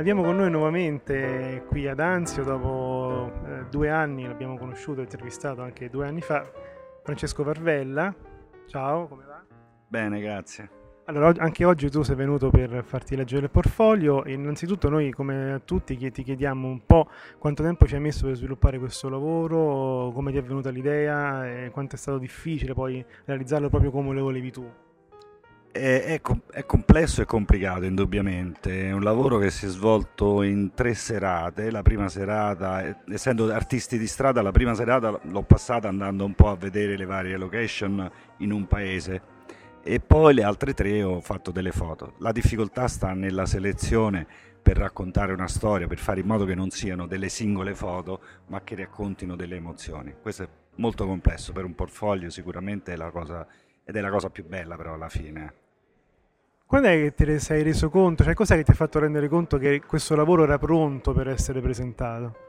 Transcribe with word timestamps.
Abbiamo 0.00 0.22
con 0.22 0.36
noi 0.36 0.50
nuovamente 0.50 1.62
qui 1.68 1.86
ad 1.86 2.00
Anzio, 2.00 2.42
dopo 2.42 3.30
eh, 3.44 3.66
due 3.68 3.90
anni, 3.90 4.26
l'abbiamo 4.26 4.56
conosciuto 4.56 5.00
e 5.00 5.02
intervistato 5.02 5.60
anche 5.60 5.90
due 5.90 6.06
anni 6.06 6.22
fa, 6.22 6.50
Francesco 7.02 7.44
Varvella. 7.44 8.14
Ciao, 8.64 9.06
come 9.08 9.24
va? 9.26 9.44
Bene, 9.88 10.22
grazie. 10.22 10.70
Allora, 11.04 11.34
anche 11.36 11.66
oggi 11.66 11.90
tu 11.90 12.00
sei 12.00 12.16
venuto 12.16 12.48
per 12.48 12.82
farti 12.82 13.14
leggere 13.14 13.44
il 13.44 13.50
portfolio 13.50 14.24
innanzitutto 14.24 14.88
noi, 14.88 15.10
come 15.10 15.52
a 15.52 15.58
tutti, 15.58 15.94
ti 16.10 16.22
chiediamo 16.22 16.66
un 16.66 16.80
po' 16.86 17.06
quanto 17.36 17.62
tempo 17.62 17.86
ci 17.86 17.94
hai 17.94 18.00
messo 18.00 18.24
per 18.24 18.36
sviluppare 18.36 18.78
questo 18.78 19.10
lavoro, 19.10 20.12
come 20.14 20.32
ti 20.32 20.38
è 20.38 20.42
venuta 20.42 20.70
l'idea 20.70 21.46
e 21.46 21.68
quanto 21.70 21.96
è 21.96 21.98
stato 21.98 22.16
difficile 22.16 22.72
poi 22.72 23.04
realizzarlo 23.26 23.68
proprio 23.68 23.90
come 23.90 24.14
lo 24.14 24.22
volevi 24.22 24.50
tu. 24.50 24.66
È, 25.72 26.02
è 26.04 26.20
com- 26.20 26.42
è 26.50 26.66
complesso 26.66 27.22
e 27.22 27.26
complicato, 27.26 27.84
indubbiamente. 27.84 28.88
È 28.88 28.92
un 28.92 29.02
lavoro 29.02 29.38
che 29.38 29.50
si 29.50 29.66
è 29.66 29.68
svolto 29.68 30.42
in 30.42 30.72
tre 30.74 30.94
serate. 30.94 31.70
La 31.70 31.82
prima 31.82 32.08
serata, 32.08 32.82
eh, 32.84 32.96
essendo 33.08 33.52
artisti 33.52 33.96
di 33.96 34.08
strada, 34.08 34.42
la 34.42 34.50
prima 34.50 34.74
serata 34.74 35.18
l'ho 35.22 35.42
passata 35.42 35.86
andando 35.86 36.24
un 36.24 36.34
po' 36.34 36.48
a 36.48 36.56
vedere 36.56 36.96
le 36.96 37.04
varie 37.04 37.36
location 37.36 38.10
in 38.38 38.50
un 38.50 38.66
paese. 38.66 39.22
E 39.82 40.00
poi 40.00 40.34
le 40.34 40.42
altre 40.42 40.74
tre 40.74 41.02
ho 41.04 41.20
fatto 41.20 41.52
delle 41.52 41.72
foto. 41.72 42.14
La 42.18 42.32
difficoltà 42.32 42.88
sta 42.88 43.12
nella 43.12 43.46
selezione 43.46 44.26
per 44.60 44.76
raccontare 44.76 45.32
una 45.32 45.48
storia, 45.48 45.86
per 45.86 45.98
fare 45.98 46.20
in 46.20 46.26
modo 46.26 46.44
che 46.44 46.54
non 46.54 46.70
siano 46.70 47.06
delle 47.06 47.28
singole 47.28 47.74
foto, 47.74 48.20
ma 48.48 48.60
che 48.62 48.74
raccontino 48.74 49.36
delle 49.36 49.56
emozioni. 49.56 50.14
Questo 50.20 50.42
è 50.42 50.48
molto 50.76 51.06
complesso 51.06 51.52
per 51.52 51.64
un 51.64 51.74
portfolio, 51.74 52.28
sicuramente 52.28 52.92
è 52.92 52.96
la 52.96 53.10
cosa, 53.10 53.46
ed 53.90 53.96
è 53.96 54.00
la 54.00 54.10
cosa 54.10 54.30
più 54.30 54.46
bella 54.46 54.76
però 54.76 54.94
alla 54.94 55.08
fine. 55.08 55.52
Quando 56.64 56.86
è 56.88 56.94
che 56.94 57.14
te 57.14 57.24
ne 57.24 57.38
sei 57.40 57.64
reso 57.64 57.90
conto? 57.90 58.22
Cioè, 58.22 58.34
cos'è 58.34 58.56
che 58.56 58.62
ti 58.62 58.70
ha 58.70 58.74
fatto 58.74 59.00
rendere 59.00 59.28
conto 59.28 59.58
che 59.58 59.82
questo 59.84 60.14
lavoro 60.14 60.44
era 60.44 60.56
pronto 60.56 61.12
per 61.12 61.28
essere 61.28 61.60
presentato? 61.60 62.48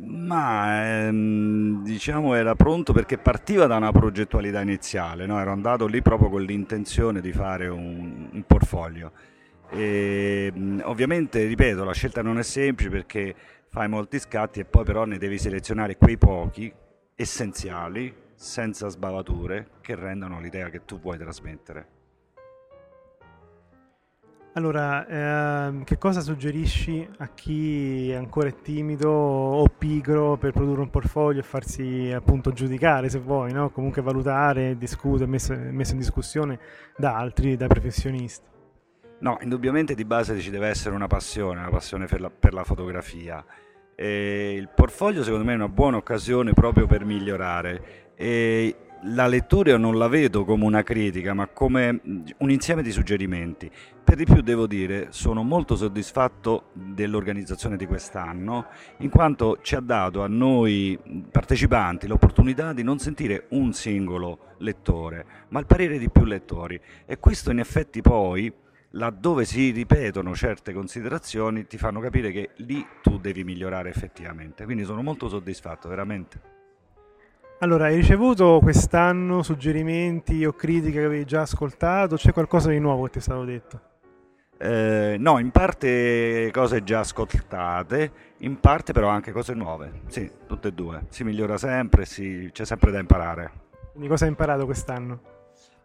Ma 0.00 1.06
ehm, 1.06 1.84
diciamo 1.84 2.34
era 2.34 2.56
pronto 2.56 2.92
perché 2.92 3.16
partiva 3.18 3.66
da 3.66 3.76
una 3.76 3.92
progettualità 3.92 4.60
iniziale, 4.60 5.26
no? 5.26 5.38
ero 5.40 5.52
andato 5.52 5.86
lì 5.86 6.02
proprio 6.02 6.28
con 6.28 6.42
l'intenzione 6.42 7.20
di 7.20 7.32
fare 7.32 7.68
un, 7.68 8.28
un 8.32 8.44
portfolio. 8.44 9.12
E, 9.70 10.50
mh, 10.52 10.80
ovviamente, 10.84 11.44
ripeto, 11.44 11.84
la 11.84 11.92
scelta 11.92 12.22
non 12.22 12.38
è 12.38 12.42
semplice 12.42 12.90
perché 12.90 13.34
fai 13.68 13.88
molti 13.88 14.18
scatti 14.18 14.58
e 14.58 14.64
poi 14.64 14.82
però 14.82 15.04
ne 15.04 15.18
devi 15.18 15.38
selezionare 15.38 15.96
quei 15.96 16.18
pochi 16.18 16.72
essenziali, 17.14 18.26
senza 18.38 18.88
sbavature, 18.88 19.66
che 19.80 19.96
rendano 19.96 20.38
l'idea 20.38 20.70
che 20.70 20.84
tu 20.84 21.00
vuoi 21.00 21.18
trasmettere. 21.18 21.96
Allora, 24.52 25.06
ehm, 25.06 25.82
che 25.82 25.98
cosa 25.98 26.20
suggerisci 26.20 27.08
a 27.18 27.28
chi 27.28 28.12
ancora 28.16 28.48
è 28.48 28.54
timido 28.60 29.10
o 29.10 29.66
pigro 29.66 30.36
per 30.36 30.52
produrre 30.52 30.80
un 30.82 30.90
portfolio 30.90 31.40
e 31.40 31.44
farsi 31.44 32.12
appunto 32.14 32.52
giudicare, 32.52 33.08
se 33.08 33.18
vuoi, 33.18 33.52
no? 33.52 33.70
Comunque 33.70 34.02
valutare, 34.02 34.76
discutere, 34.76 35.26
messo, 35.26 35.54
messo 35.54 35.92
in 35.92 35.98
discussione 35.98 36.60
da 36.96 37.16
altri, 37.16 37.56
da 37.56 37.66
professionisti. 37.66 38.46
No, 39.20 39.38
indubbiamente 39.40 39.96
di 39.96 40.04
base 40.04 40.38
ci 40.38 40.50
deve 40.50 40.68
essere 40.68 40.94
una 40.94 41.08
passione, 41.08 41.58
una 41.58 41.70
passione 41.70 42.06
per 42.06 42.20
la, 42.20 42.30
per 42.30 42.54
la 42.54 42.62
fotografia. 42.62 43.44
E 43.96 44.54
il 44.54 44.68
portfolio 44.68 45.24
secondo 45.24 45.44
me 45.44 45.52
è 45.52 45.56
una 45.56 45.68
buona 45.68 45.96
occasione 45.96 46.52
proprio 46.52 46.86
per 46.86 47.04
migliorare. 47.04 48.06
E 48.20 48.74
la 49.02 49.28
lettura 49.28 49.70
io 49.70 49.76
non 49.76 49.96
la 49.96 50.08
vedo 50.08 50.44
come 50.44 50.64
una 50.64 50.82
critica, 50.82 51.34
ma 51.34 51.46
come 51.46 52.00
un 52.38 52.50
insieme 52.50 52.82
di 52.82 52.90
suggerimenti. 52.90 53.70
Per 54.02 54.16
di 54.16 54.24
più 54.24 54.40
devo 54.42 54.66
dire, 54.66 55.08
sono 55.10 55.44
molto 55.44 55.76
soddisfatto 55.76 56.70
dell'organizzazione 56.72 57.76
di 57.76 57.86
quest'anno, 57.86 58.66
in 58.98 59.10
quanto 59.10 59.58
ci 59.62 59.76
ha 59.76 59.80
dato 59.80 60.24
a 60.24 60.26
noi 60.26 60.98
partecipanti 61.30 62.08
l'opportunità 62.08 62.72
di 62.72 62.82
non 62.82 62.98
sentire 62.98 63.46
un 63.50 63.72
singolo 63.72 64.54
lettore, 64.58 65.24
ma 65.50 65.60
il 65.60 65.66
parere 65.66 65.96
di 65.98 66.10
più 66.10 66.24
lettori. 66.24 66.80
E 67.06 67.20
questo 67.20 67.52
in 67.52 67.60
effetti 67.60 68.00
poi 68.00 68.52
laddove 68.92 69.44
si 69.44 69.70
ripetono 69.70 70.34
certe 70.34 70.72
considerazioni 70.72 71.66
ti 71.66 71.76
fanno 71.76 72.00
capire 72.00 72.32
che 72.32 72.50
lì 72.56 72.84
tu 73.00 73.18
devi 73.18 73.44
migliorare 73.44 73.90
effettivamente. 73.90 74.64
Quindi 74.64 74.82
sono 74.82 75.02
molto 75.02 75.28
soddisfatto, 75.28 75.88
veramente. 75.88 76.57
Allora, 77.60 77.86
hai 77.86 77.96
ricevuto 77.96 78.60
quest'anno 78.62 79.42
suggerimenti 79.42 80.44
o 80.44 80.52
critiche 80.52 81.00
che 81.00 81.04
avevi 81.04 81.24
già 81.24 81.40
ascoltato? 81.40 82.14
C'è 82.14 82.32
qualcosa 82.32 82.70
di 82.70 82.78
nuovo 82.78 83.02
che 83.04 83.10
ti 83.10 83.18
è 83.18 83.20
stato 83.20 83.44
detto? 83.44 83.80
Eh, 84.58 85.16
no, 85.18 85.40
in 85.40 85.50
parte 85.50 86.50
cose 86.52 86.84
già 86.84 87.00
ascoltate, 87.00 88.12
in 88.38 88.60
parte 88.60 88.92
però 88.92 89.08
anche 89.08 89.32
cose 89.32 89.54
nuove. 89.54 90.02
Sì, 90.06 90.30
tutte 90.46 90.68
e 90.68 90.72
due. 90.72 91.06
Si 91.08 91.24
migliora 91.24 91.58
sempre, 91.58 92.04
si- 92.04 92.48
c'è 92.52 92.64
sempre 92.64 92.92
da 92.92 93.00
imparare. 93.00 93.50
Quindi 93.90 94.08
cosa 94.08 94.22
hai 94.22 94.30
imparato 94.30 94.64
quest'anno? 94.64 95.20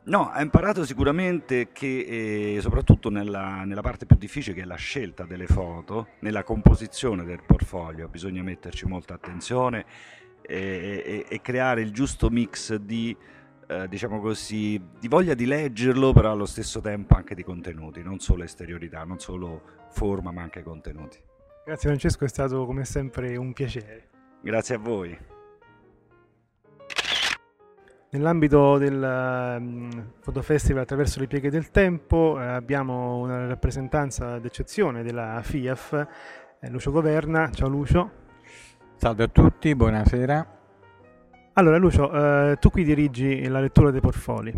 No, 0.05 0.29
ha 0.29 0.41
imparato 0.43 0.85
sicuramente 0.85 1.69
che, 1.71 2.55
eh, 2.55 2.61
soprattutto 2.61 3.09
nella, 3.09 3.63
nella 3.63 3.81
parte 3.81 4.05
più 4.05 4.17
difficile, 4.17 4.53
che 4.53 4.61
è 4.61 4.65
la 4.65 4.75
scelta 4.75 5.23
delle 5.23 5.47
foto, 5.47 6.09
nella 6.19 6.43
composizione 6.43 7.23
del 7.23 7.41
portfolio, 7.43 8.09
bisogna 8.09 8.43
metterci 8.43 8.85
molta 8.85 9.13
attenzione 9.13 9.85
e, 10.45 11.03
e- 11.05 11.25
e 11.27 11.41
creare 11.41 11.81
il 11.81 11.91
giusto 11.91 12.29
mix 12.29 12.75
di, 12.75 13.15
eh, 13.67 13.87
diciamo 13.87 14.19
così, 14.19 14.81
di 14.99 15.07
voglia 15.07 15.33
di 15.33 15.45
leggerlo, 15.45 16.13
però 16.13 16.31
allo 16.31 16.45
stesso 16.45 16.81
tempo 16.81 17.15
anche 17.15 17.35
di 17.35 17.43
contenuti, 17.43 18.01
non 18.03 18.19
solo 18.19 18.43
esteriorità, 18.43 19.03
non 19.03 19.19
solo 19.19 19.61
forma, 19.89 20.31
ma 20.31 20.41
anche 20.41 20.63
contenuti. 20.63 21.19
Grazie 21.65 21.89
Francesco, 21.89 22.25
è 22.25 22.27
stato 22.27 22.65
come 22.65 22.83
sempre 22.83 23.35
un 23.37 23.53
piacere. 23.53 24.09
Grazie 24.41 24.75
a 24.75 24.79
voi. 24.79 25.17
Nell'ambito 28.09 28.77
del 28.77 29.01
ehm, 29.01 30.11
Fotofestival 30.19 30.83
attraverso 30.83 31.19
le 31.19 31.25
pieghe 31.25 31.49
del 31.49 31.71
tempo 31.71 32.39
eh, 32.39 32.45
abbiamo 32.45 33.17
una 33.17 33.47
rappresentanza 33.47 34.37
d'eccezione 34.37 35.01
della 35.01 35.39
FIAF, 35.41 36.07
eh, 36.59 36.69
Lucio 36.69 36.91
Governa. 36.91 37.49
Ciao 37.49 37.67
Lucio. 37.69 38.22
Salve 39.03 39.23
a 39.25 39.27
tutti, 39.27 39.75
buonasera. 39.75 40.47
Allora 41.55 41.75
Lucio, 41.75 42.09
eh, 42.51 42.55
tu 42.57 42.69
qui 42.69 42.85
dirigi 42.85 43.45
la 43.49 43.59
lettura 43.59 43.91
dei 43.91 43.99
portfoli. 43.99 44.53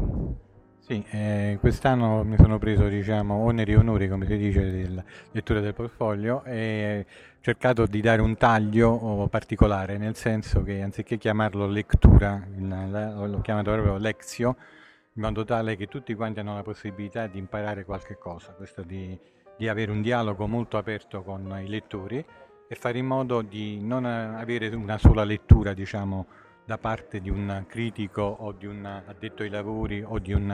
Sì, 0.82 1.04
eh, 1.10 1.58
quest'anno 1.60 2.24
mi 2.24 2.36
sono 2.38 2.60
preso, 2.60 2.88
diciamo, 2.88 3.34
oneri 3.34 3.72
e 3.72 3.78
onori, 3.78 4.08
come 4.08 4.28
si 4.28 4.38
dice, 4.38 4.70
della 4.70 5.04
lettura 5.32 5.62
del 5.62 5.74
portfolio 5.74 6.44
e 6.44 7.08
ho 7.08 7.42
cercato 7.42 7.88
di 7.88 8.02
dare 8.02 8.22
un 8.22 8.38
taglio 8.38 8.90
oh, 8.90 9.28
particolare, 9.30 9.98
nel 9.98 10.16
senso 10.16 10.62
che 10.62 10.80
anziché 10.80 11.18
chiamarlo 11.18 11.66
lettura, 11.66 12.40
l'ho 12.56 13.42
chiamato 13.42 13.72
proprio 13.72 13.98
lexio, 13.98 14.58
in 15.14 15.24
modo 15.24 15.44
tale 15.44 15.76
che 15.76 15.88
tutti 15.88 16.14
quanti 16.14 16.42
hanno 16.42 16.54
la 16.54 16.62
possibilità 16.62 17.26
di 17.26 17.40
imparare 17.40 17.84
qualche 17.84 18.16
cosa, 18.20 18.52
questo 18.52 18.84
di, 18.84 19.20
di 19.58 19.68
avere 19.68 19.90
un 19.90 20.04
dialogo 20.04 20.46
molto 20.46 20.78
aperto 20.78 21.24
con 21.24 21.60
i 21.64 21.68
lettori 21.68 22.24
e 22.68 22.76
fare 22.76 22.98
in 22.98 23.06
modo 23.06 23.42
di 23.42 23.80
non 23.82 24.06
eh, 24.06 24.40
avere 24.40 24.68
una 24.76 24.98
sola 24.98 25.24
lettura, 25.24 25.74
diciamo, 25.74 26.26
da 26.66 26.78
parte 26.78 27.22
di 27.22 27.30
un 27.30 27.66
critico 27.68 28.22
o 28.22 28.52
di 28.52 28.66
un 28.66 28.86
addetto 28.86 29.44
ai 29.44 29.50
lavori 29.50 30.04
o 30.04 30.18
di 30.18 30.34
un 30.34 30.50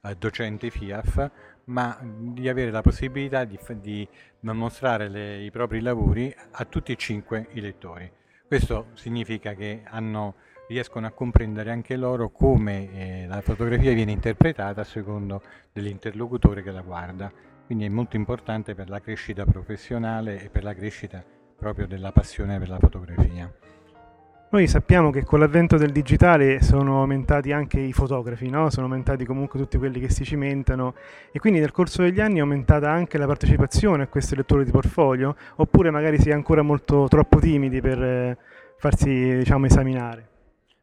eh, 0.00 0.14
docente 0.16 0.70
FIAF, 0.70 1.30
ma 1.64 1.98
di 2.02 2.48
avere 2.48 2.70
la 2.70 2.80
possibilità 2.80 3.44
di, 3.44 3.58
di 3.80 4.08
mostrare 4.40 5.08
le, 5.08 5.42
i 5.42 5.50
propri 5.50 5.80
lavori 5.80 6.34
a 6.52 6.64
tutti 6.64 6.92
e 6.92 6.96
cinque 6.96 7.48
i 7.52 7.60
lettori. 7.60 8.10
Questo 8.46 8.88
significa 8.94 9.54
che 9.54 9.82
hanno, 9.84 10.34
riescono 10.68 11.06
a 11.06 11.10
comprendere 11.10 11.70
anche 11.70 11.96
loro 11.96 12.30
come 12.30 12.92
eh, 12.92 13.26
la 13.26 13.40
fotografia 13.42 13.92
viene 13.92 14.12
interpretata 14.12 14.80
a 14.80 14.84
secondo 14.84 15.42
dell'interlocutore 15.72 16.62
che 16.62 16.70
la 16.70 16.82
guarda. 16.82 17.32
Quindi 17.64 17.84
è 17.84 17.88
molto 17.88 18.16
importante 18.16 18.74
per 18.74 18.88
la 18.90 19.00
crescita 19.00 19.44
professionale 19.44 20.42
e 20.42 20.50
per 20.50 20.64
la 20.64 20.74
crescita 20.74 21.24
proprio 21.62 21.86
della 21.86 22.10
passione 22.10 22.58
per 22.58 22.68
la 22.68 22.78
fotografia. 22.80 23.48
Noi 24.50 24.66
sappiamo 24.66 25.10
che 25.10 25.22
con 25.24 25.38
l'avvento 25.38 25.76
del 25.76 25.92
digitale 25.92 26.60
sono 26.60 26.98
aumentati 27.00 27.52
anche 27.52 27.78
i 27.78 27.92
fotografi, 27.92 28.50
no? 28.50 28.68
sono 28.68 28.86
aumentati 28.86 29.24
comunque 29.24 29.60
tutti 29.60 29.78
quelli 29.78 30.00
che 30.00 30.10
si 30.10 30.24
cimentano 30.24 30.94
e 31.30 31.38
quindi 31.38 31.60
nel 31.60 31.70
corso 31.70 32.02
degli 32.02 32.20
anni 32.20 32.38
è 32.38 32.40
aumentata 32.40 32.90
anche 32.90 33.16
la 33.16 33.26
partecipazione 33.26 34.02
a 34.02 34.06
queste 34.08 34.34
letture 34.34 34.64
di 34.64 34.72
portfolio 34.72 35.36
oppure 35.54 35.90
magari 35.90 36.20
si 36.20 36.30
è 36.30 36.32
ancora 36.32 36.62
molto 36.62 37.06
troppo 37.08 37.38
timidi 37.38 37.80
per 37.80 38.02
eh, 38.02 38.36
farsi 38.76 39.36
diciamo, 39.38 39.66
esaminare. 39.66 40.28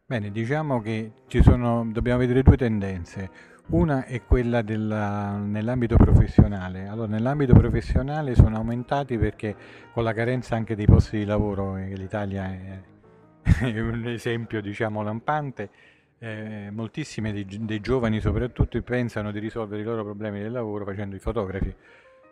Bene, 0.05 0.31
diciamo 0.31 0.81
che 0.81 1.11
sono, 1.41 1.87
dobbiamo 1.91 2.19
vedere 2.19 2.41
due 2.41 2.57
tendenze. 2.57 3.29
Una 3.71 4.05
è 4.05 4.23
quella 4.23 4.63
della, 4.63 5.37
nell'ambito 5.37 5.95
professionale. 5.95 6.87
Allora, 6.87 7.07
nell'ambito 7.07 7.53
professionale 7.53 8.33
sono 8.33 8.55
aumentati 8.55 9.15
perché 9.19 9.55
con 9.93 10.03
la 10.03 10.11
carenza 10.11 10.55
anche 10.55 10.75
dei 10.75 10.87
posti 10.87 11.19
di 11.19 11.25
lavoro, 11.25 11.73
che 11.73 11.95
l'Italia 11.95 12.49
è 13.43 13.79
un 13.79 14.07
esempio 14.07 14.59
diciamo 14.59 15.03
lampante, 15.03 15.69
eh, 16.17 16.69
moltissimi 16.71 17.31
dei, 17.31 17.45
dei, 17.45 17.79
giovani 17.79 18.19
soprattutto 18.19 18.81
pensano 18.81 19.31
di 19.31 19.37
risolvere 19.37 19.83
i 19.83 19.85
loro 19.85 20.03
problemi 20.03 20.39
del 20.39 20.51
lavoro 20.51 20.83
facendo 20.83 21.15
i 21.15 21.19
fotografi 21.19 21.73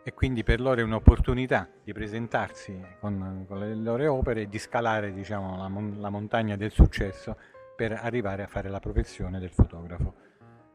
e 0.02 0.14
quindi 0.14 0.42
per 0.42 0.60
loro 0.60 0.80
è 0.80 0.82
un'opportunità 0.82 1.68
di 1.84 1.92
presentarsi 1.92 2.76
con, 2.98 3.44
con 3.46 3.60
le 3.60 3.76
loro 3.76 4.12
opere 4.12 4.42
e 4.42 4.48
di 4.48 4.58
scalare 4.58 5.12
diciamo, 5.12 5.56
la, 5.56 5.70
la 6.00 6.10
montagna 6.10 6.56
del 6.56 6.72
successo 6.72 7.36
per 7.76 7.92
arrivare 7.92 8.42
a 8.42 8.48
fare 8.48 8.68
la 8.68 8.80
professione 8.80 9.38
del 9.38 9.50
fotografo. 9.50 10.26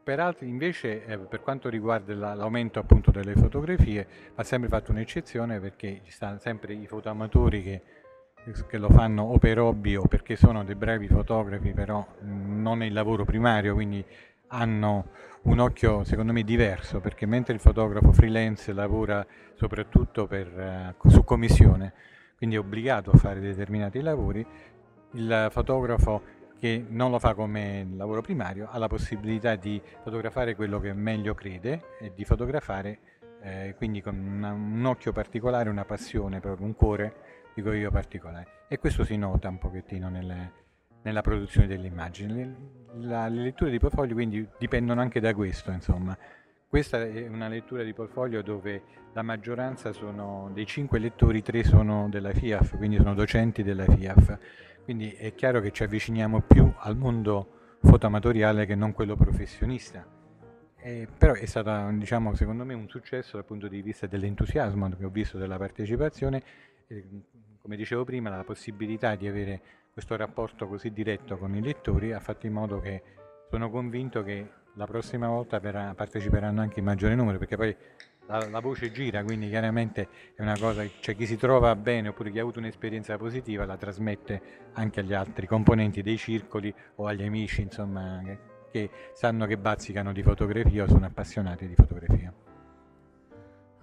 Per 0.04 0.20
altri 0.20 0.48
invece, 0.48 1.06
eh, 1.06 1.18
per 1.18 1.40
quanto 1.40 1.70
riguarda 1.70 2.14
la, 2.14 2.34
l'aumento 2.34 2.78
appunto 2.78 3.10
delle 3.10 3.32
fotografie, 3.34 4.06
va 4.34 4.42
sempre 4.42 4.68
fatto 4.68 4.90
un'eccezione 4.90 5.58
perché 5.60 6.02
ci 6.04 6.10
stanno 6.10 6.38
sempre 6.38 6.74
i 6.74 6.86
fotoamatori 6.86 7.62
che 7.62 7.82
che 8.68 8.76
lo 8.76 8.90
fanno 8.90 9.22
o 9.22 9.38
per 9.38 9.58
hobby 9.58 9.96
o 9.96 10.06
perché 10.06 10.36
sono 10.36 10.64
dei 10.64 10.74
bravi 10.74 11.08
fotografi, 11.08 11.72
però 11.72 12.06
non 12.20 12.82
è 12.82 12.86
il 12.86 12.92
lavoro 12.92 13.24
primario, 13.24 13.72
quindi 13.72 14.04
hanno 14.48 15.08
un 15.42 15.58
occhio 15.58 16.04
secondo 16.04 16.32
me 16.32 16.42
diverso, 16.42 17.00
perché 17.00 17.24
mentre 17.26 17.54
il 17.54 17.60
fotografo 17.60 18.12
freelance 18.12 18.72
lavora 18.72 19.26
soprattutto 19.54 20.26
per, 20.26 20.94
uh, 20.98 21.08
su 21.08 21.24
commissione, 21.24 21.94
quindi 22.36 22.56
è 22.56 22.58
obbligato 22.58 23.10
a 23.10 23.16
fare 23.16 23.40
determinati 23.40 24.00
lavori, 24.00 24.46
il 25.12 25.48
fotografo 25.50 26.22
che 26.64 26.82
non 26.88 27.10
lo 27.10 27.18
fa 27.18 27.34
come 27.34 27.86
lavoro 27.94 28.22
primario 28.22 28.68
ha 28.70 28.78
la 28.78 28.86
possibilità 28.86 29.54
di 29.54 29.78
fotografare 30.02 30.54
quello 30.54 30.80
che 30.80 30.94
meglio 30.94 31.34
crede 31.34 31.98
e 32.00 32.12
di 32.14 32.24
fotografare 32.24 33.00
eh, 33.42 33.74
quindi 33.76 34.00
con 34.00 34.16
una, 34.16 34.52
un 34.52 34.82
occhio 34.86 35.12
particolare, 35.12 35.68
una 35.68 35.84
passione, 35.84 36.40
proprio 36.40 36.66
un 36.66 36.74
cuore 36.74 37.50
dico 37.54 37.70
io 37.70 37.90
particolare. 37.90 38.64
E 38.66 38.78
questo 38.78 39.04
si 39.04 39.14
nota 39.18 39.46
un 39.50 39.58
pochettino 39.58 40.08
nelle, 40.08 40.52
nella 41.02 41.20
produzione 41.20 41.66
delle 41.66 41.86
immagini. 41.86 42.32
Le, 42.32 42.56
le, 42.94 43.28
letture 43.28 43.70
di 43.70 43.78
portfolio 43.78 44.14
quindi 44.14 44.48
dipendono 44.58 45.02
anche 45.02 45.20
da 45.20 45.34
questo, 45.34 45.70
insomma. 45.70 46.16
Questa 46.66 46.98
è 46.98 47.28
una 47.28 47.48
lettura 47.48 47.82
di 47.82 47.92
portfolio 47.92 48.42
dove 48.42 48.82
la 49.12 49.20
maggioranza 49.20 49.92
sono 49.92 50.50
dei 50.54 50.64
cinque 50.64 50.98
lettori, 50.98 51.42
tre 51.42 51.62
sono 51.62 52.08
della 52.08 52.32
FIAF, 52.32 52.78
quindi 52.78 52.96
sono 52.96 53.12
docenti 53.12 53.62
della 53.62 53.84
FIAF. 53.84 54.38
Quindi 54.84 55.10
è 55.12 55.34
chiaro 55.34 55.60
che 55.60 55.72
ci 55.72 55.82
avviciniamo 55.82 56.42
più 56.42 56.72
al 56.76 56.96
mondo 56.96 57.78
fotoamatoriale 57.82 58.66
che 58.66 58.74
non 58.74 58.92
quello 58.92 59.16
professionista. 59.16 60.06
Eh, 60.76 61.08
però 61.16 61.32
è 61.32 61.46
stato, 61.46 61.90
diciamo, 61.96 62.34
secondo 62.34 62.64
me 62.64 62.74
un 62.74 62.88
successo 62.88 63.36
dal 63.36 63.46
punto 63.46 63.68
di 63.68 63.80
vista 63.80 64.06
dell'entusiasmo 64.06 64.88
che 64.90 65.04
ho 65.04 65.10
visto 65.10 65.38
della 65.38 65.56
partecipazione 65.56 66.42
come 67.64 67.76
dicevo 67.76 68.04
prima, 68.04 68.28
la 68.28 68.44
possibilità 68.44 69.14
di 69.14 69.26
avere 69.26 69.62
questo 69.90 70.16
rapporto 70.16 70.68
così 70.68 70.92
diretto 70.92 71.38
con 71.38 71.54
i 71.54 71.62
lettori 71.62 72.12
ha 72.12 72.20
fatto 72.20 72.44
in 72.44 72.52
modo 72.52 72.78
che 72.78 73.02
sono 73.48 73.70
convinto 73.70 74.22
che 74.22 74.50
la 74.74 74.84
prossima 74.84 75.28
volta 75.28 75.60
parteciperanno 75.60 76.60
anche 76.60 76.80
in 76.80 76.84
maggiore 76.84 77.14
numero, 77.14 77.38
perché 77.38 77.56
poi 77.56 77.74
la, 78.26 78.48
la, 78.48 78.60
voce 78.60 78.90
gira, 78.90 79.22
quindi 79.22 79.48
chiaramente 79.48 80.08
è 80.34 80.42
una 80.42 80.56
cosa, 80.58 80.84
cioè 81.00 81.14
chi 81.16 81.26
si 81.26 81.36
trova 81.36 81.74
bene 81.76 82.08
oppure 82.08 82.30
chi 82.30 82.38
ha 82.38 82.42
avuto 82.42 82.58
un'esperienza 82.58 83.16
positiva 83.16 83.64
la 83.64 83.76
trasmette 83.76 84.70
anche 84.74 85.00
agli 85.00 85.14
altri 85.14 85.46
componenti 85.46 86.02
dei 86.02 86.16
circoli 86.16 86.72
o 86.96 87.06
agli 87.06 87.22
amici, 87.22 87.62
insomma, 87.62 88.20
che, 88.24 88.38
che 88.70 88.90
sanno 89.12 89.46
che 89.46 89.56
bazzicano 89.56 90.12
di 90.12 90.22
fotografia 90.22 90.84
o 90.84 90.88
sono 90.88 91.06
appassionati 91.06 91.66
di 91.66 91.74
fotografia. 91.74 92.43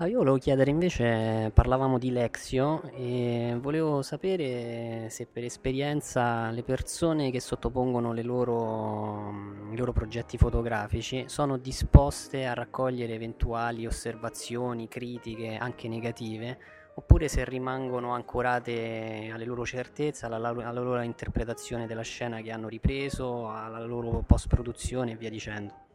Ah, 0.01 0.07
io 0.07 0.18
volevo 0.18 0.38
chiedere 0.38 0.71
invece, 0.71 1.51
parlavamo 1.53 2.00
di 2.00 2.09
Lexio 2.09 2.81
e 2.95 3.56
volevo 3.62 4.01
sapere 4.01 5.07
se 5.12 5.27
per 5.27 5.44
esperienza 5.44 6.50
le 6.50 6.63
persone 6.63 7.30
che 7.30 7.39
sottopongono 7.39 8.12
loro, 8.24 9.31
i 9.71 9.77
loro 9.77 9.94
progetti 9.94 10.39
fotografici 10.39 11.25
sono 11.27 11.57
disposte 11.57 12.48
a 12.48 12.56
raccogliere 12.56 13.13
eventuali 13.13 13.86
osservazioni, 13.86 14.88
critiche, 14.88 15.56
anche 15.57 15.88
negative, 15.88 16.57
oppure 16.95 17.27
se 17.27 17.45
rimangono 17.45 18.15
ancorate 18.15 19.30
alle 19.31 19.45
loro 19.45 19.68
certezze, 19.68 20.25
alla, 20.25 20.50
alla 20.50 20.81
loro 20.81 21.00
interpretazione 21.01 21.86
della 21.86 22.01
scena 22.01 22.42
che 22.42 22.50
hanno 22.50 22.69
ripreso, 22.69 23.51
alla 23.51 23.86
loro 23.86 24.24
post-produzione 24.25 25.12
e 25.12 25.15
via 25.15 25.30
dicendo. 25.30 25.89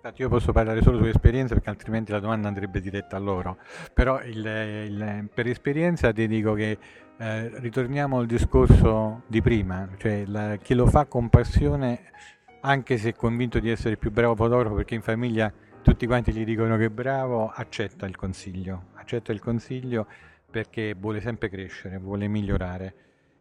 Infatti 0.00 0.22
io 0.22 0.28
posso 0.28 0.52
parlare 0.52 0.80
solo 0.80 0.98
su 0.98 1.06
esperienza 1.06 1.54
perché 1.54 1.70
altrimenti 1.70 2.12
la 2.12 2.20
domanda 2.20 2.46
andrebbe 2.46 2.80
diretta 2.80 3.16
a 3.16 3.18
loro, 3.18 3.58
però 3.92 4.22
il, 4.22 4.46
il, 4.46 5.28
per 5.34 5.48
esperienza 5.48 6.12
ti 6.12 6.28
dico 6.28 6.54
che 6.54 6.78
eh, 7.18 7.50
ritorniamo 7.58 8.20
al 8.20 8.26
discorso 8.26 9.22
di 9.26 9.42
prima, 9.42 9.88
cioè 9.96 10.24
la, 10.26 10.54
chi 10.54 10.74
lo 10.74 10.86
fa 10.86 11.06
con 11.06 11.28
passione, 11.28 12.12
anche 12.60 12.96
se 12.96 13.08
è 13.08 13.14
convinto 13.16 13.58
di 13.58 13.70
essere 13.70 13.90
il 13.90 13.98
più 13.98 14.12
bravo 14.12 14.36
fotografo 14.36 14.76
perché 14.76 14.94
in 14.94 15.02
famiglia 15.02 15.52
tutti 15.82 16.06
quanti 16.06 16.32
gli 16.32 16.44
dicono 16.44 16.76
che 16.76 16.84
è 16.84 16.90
bravo, 16.90 17.50
accetta 17.52 18.06
il 18.06 18.14
consiglio, 18.14 18.90
accetta 18.94 19.32
il 19.32 19.40
consiglio 19.40 20.06
perché 20.48 20.94
vuole 20.96 21.20
sempre 21.20 21.48
crescere, 21.48 21.98
vuole 21.98 22.28
migliorare. 22.28 22.94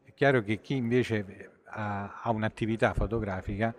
È 0.04 0.12
chiaro 0.16 0.42
che 0.42 0.60
chi 0.60 0.76
invece 0.76 1.52
ha, 1.66 2.20
ha 2.24 2.32
un'attività 2.32 2.96
fotografica 2.96 3.76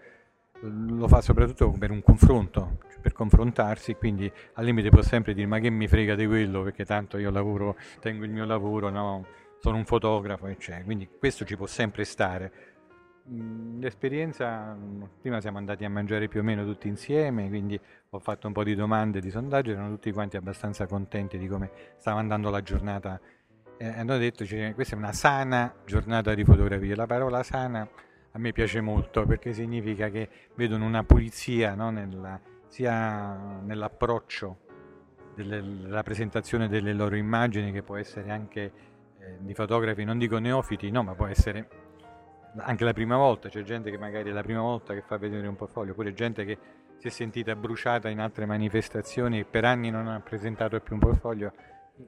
lo 0.61 1.07
fa 1.07 1.21
soprattutto 1.21 1.71
per 1.71 1.91
un 1.91 2.03
confronto, 2.03 2.79
cioè 2.91 3.01
per 3.01 3.13
confrontarsi, 3.13 3.95
quindi 3.95 4.31
al 4.55 4.65
limite 4.65 4.89
può 4.89 5.03
sempre 5.03 5.35
dire 5.35 5.47
ma 5.47 5.59
che 5.59 5.71
mi 5.71 5.87
frega 5.87 6.15
di 6.15 6.27
quello 6.27 6.63
perché 6.63 6.85
tanto 6.85 7.19
io 7.19 7.31
lavoro, 7.31 7.77
tengo 8.01 8.25
il 8.25 8.31
mio 8.31 8.45
lavoro, 8.45 8.91
no, 8.91 9.25
sono 9.61 9.77
un 9.77 9.85
fotografo, 9.85 10.47
eccetera. 10.47 10.85
Quindi 10.85 11.09
questo 11.19 11.45
ci 11.45 11.57
può 11.57 11.67
sempre 11.67 12.05
stare. 12.05 12.53
Mm, 13.31 13.81
l'esperienza, 13.81 14.77
prima 15.21 15.41
siamo 15.41 15.59
andati 15.59 15.85
a 15.85 15.91
mangiare 15.91 16.29
più 16.29 16.41
o 16.41 16.43
meno 16.43 16.65
tutti 16.65 16.89
insieme, 16.89 17.49
quindi 17.49 17.79
ho 18.11 18.19
fatto 18.19 18.47
un 18.47 18.53
po' 18.53 18.65
di 18.65 18.75
domande, 18.75 19.21
di 19.21 19.31
sondaggio, 19.31 19.73
erano 19.73 19.91
tutti 19.91 20.11
quanti 20.13 20.37
abbastanza 20.37 20.87
contenti 20.87 21.39
di 21.39 21.47
come 21.47 21.71
stava 21.99 22.21
andando 22.21 22.51
la 22.51 22.63
giornata. 22.63 23.21
Eh, 23.77 23.87
hanno 23.87 24.17
detto 24.19 24.45
che 24.45 24.73
questa 24.75 24.97
è 24.97 24.99
una 24.99 25.13
sana 25.13 25.73
giornata 25.85 26.35
di 26.35 26.45
fotografia. 26.45 26.97
La 26.97 27.07
parola 27.07 27.43
sana 27.43 27.89
a 28.39 28.41
me 28.41 28.53
piace 28.53 28.81
molto 28.81 29.27
perché 29.27 29.53
significa 29.53 30.09
che 30.09 30.29
vedono 30.55 30.87
una 30.87 31.03
pulizia 31.03 31.75
no? 31.75 31.91
Nella, 31.91 32.41
sia 32.69 33.61
nell'approccio 33.61 34.67
della 35.35 36.03
presentazione 36.03 36.69
delle 36.69 36.93
loro 36.93 37.17
immagini 37.17 37.73
che 37.73 37.83
può 37.83 37.97
essere 37.97 38.31
anche 38.31 38.73
eh, 39.19 39.37
di 39.39 39.55
fotografi, 39.55 40.03
non 40.03 40.19
dico 40.19 40.39
neofiti, 40.39 40.91
no, 40.91 41.05
ma 41.05 41.15
può 41.15 41.27
essere 41.27 41.69
anche 42.57 42.83
la 42.83 42.93
prima 42.93 43.17
volta, 43.17 43.49
c'è 43.49 43.63
gente 43.63 43.91
che 43.91 43.99
magari 43.99 44.31
è 44.31 44.33
la 44.33 44.43
prima 44.43 44.61
volta 44.61 44.95
che 44.95 45.03
fa 45.03 45.17
vedere 45.17 45.47
un 45.47 45.55
portfolio, 45.55 45.93
oppure 45.93 46.13
gente 46.13 46.45
che 46.45 46.59
si 46.97 47.07
è 47.07 47.11
sentita 47.11 47.55
bruciata 47.55 48.09
in 48.09 48.19
altre 48.19 48.47
manifestazioni 48.47 49.41
e 49.41 49.45
per 49.45 49.65
anni 49.65 49.91
non 49.91 50.09
ha 50.09 50.19
presentato 50.19 50.81
più 50.81 50.95
un 50.95 51.01
portfolio 51.01 51.53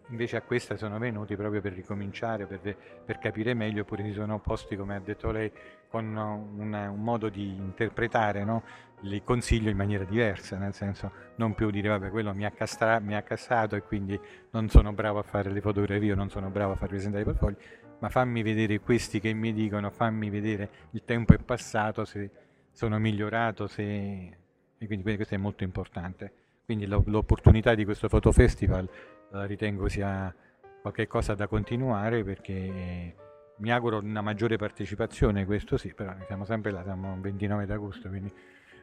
invece 0.08 0.36
a 0.36 0.42
questa 0.42 0.76
sono 0.76 0.98
venuti 0.98 1.36
proprio 1.36 1.60
per 1.60 1.72
ricominciare, 1.72 2.46
per, 2.46 2.76
per 3.04 3.18
capire 3.18 3.54
meglio, 3.54 3.82
oppure 3.82 4.04
si 4.04 4.12
sono 4.12 4.34
opposti, 4.34 4.76
come 4.76 4.96
ha 4.96 5.00
detto 5.00 5.30
lei, 5.30 5.50
con 5.88 6.04
una, 6.06 6.90
un 6.90 7.02
modo 7.02 7.28
di 7.28 7.48
interpretare 7.48 8.44
no? 8.44 8.62
il 9.02 9.22
consiglio 9.24 9.70
in 9.70 9.76
maniera 9.76 10.04
diversa, 10.04 10.56
nel 10.56 10.74
senso 10.74 11.10
non 11.36 11.54
più 11.54 11.70
dire 11.70 11.88
vabbè 11.88 12.10
quello 12.10 12.34
mi 12.34 12.44
ha, 12.44 12.50
castra- 12.50 13.00
mi 13.00 13.14
ha 13.14 13.22
cassato 13.22 13.74
e 13.74 13.82
quindi 13.82 14.18
non 14.50 14.68
sono 14.68 14.92
bravo 14.92 15.18
a 15.18 15.22
fare 15.22 15.50
le 15.50 15.60
fotografie, 15.60 16.14
non 16.14 16.28
sono 16.28 16.50
bravo 16.50 16.72
a 16.72 16.76
far 16.76 16.88
presentare 16.88 17.22
i 17.22 17.24
portfolio, 17.24 17.56
ma 17.98 18.08
fammi 18.08 18.42
vedere 18.42 18.78
questi 18.80 19.20
che 19.20 19.32
mi 19.32 19.52
dicono, 19.52 19.90
fammi 19.90 20.30
vedere 20.30 20.70
il 20.90 21.02
tempo 21.04 21.34
è 21.34 21.38
passato, 21.38 22.04
se 22.04 22.30
sono 22.70 22.98
migliorato, 22.98 23.66
se 23.66 24.38
e 24.82 24.86
quindi 24.86 25.14
questo 25.14 25.34
è 25.34 25.36
molto 25.36 25.62
importante. 25.62 26.32
Quindi 26.64 26.86
l'opportunità 26.86 27.74
di 27.74 27.84
questo 27.84 28.08
fotofestival 28.08 28.88
ritengo 29.30 29.88
sia 29.88 30.34
qualcosa 30.82 31.34
da 31.34 31.46
continuare 31.46 32.24
perché 32.24 33.14
mi 33.56 33.70
auguro 33.70 33.98
una 33.98 34.22
maggiore 34.22 34.56
partecipazione, 34.56 35.44
questo 35.44 35.76
sì, 35.76 35.92
però 35.92 36.14
siamo 36.26 36.44
sempre 36.44 36.70
là, 36.70 36.82
siamo 36.82 37.14
il 37.14 37.20
29 37.20 37.66
d'agosto, 37.66 38.08
quindi 38.08 38.32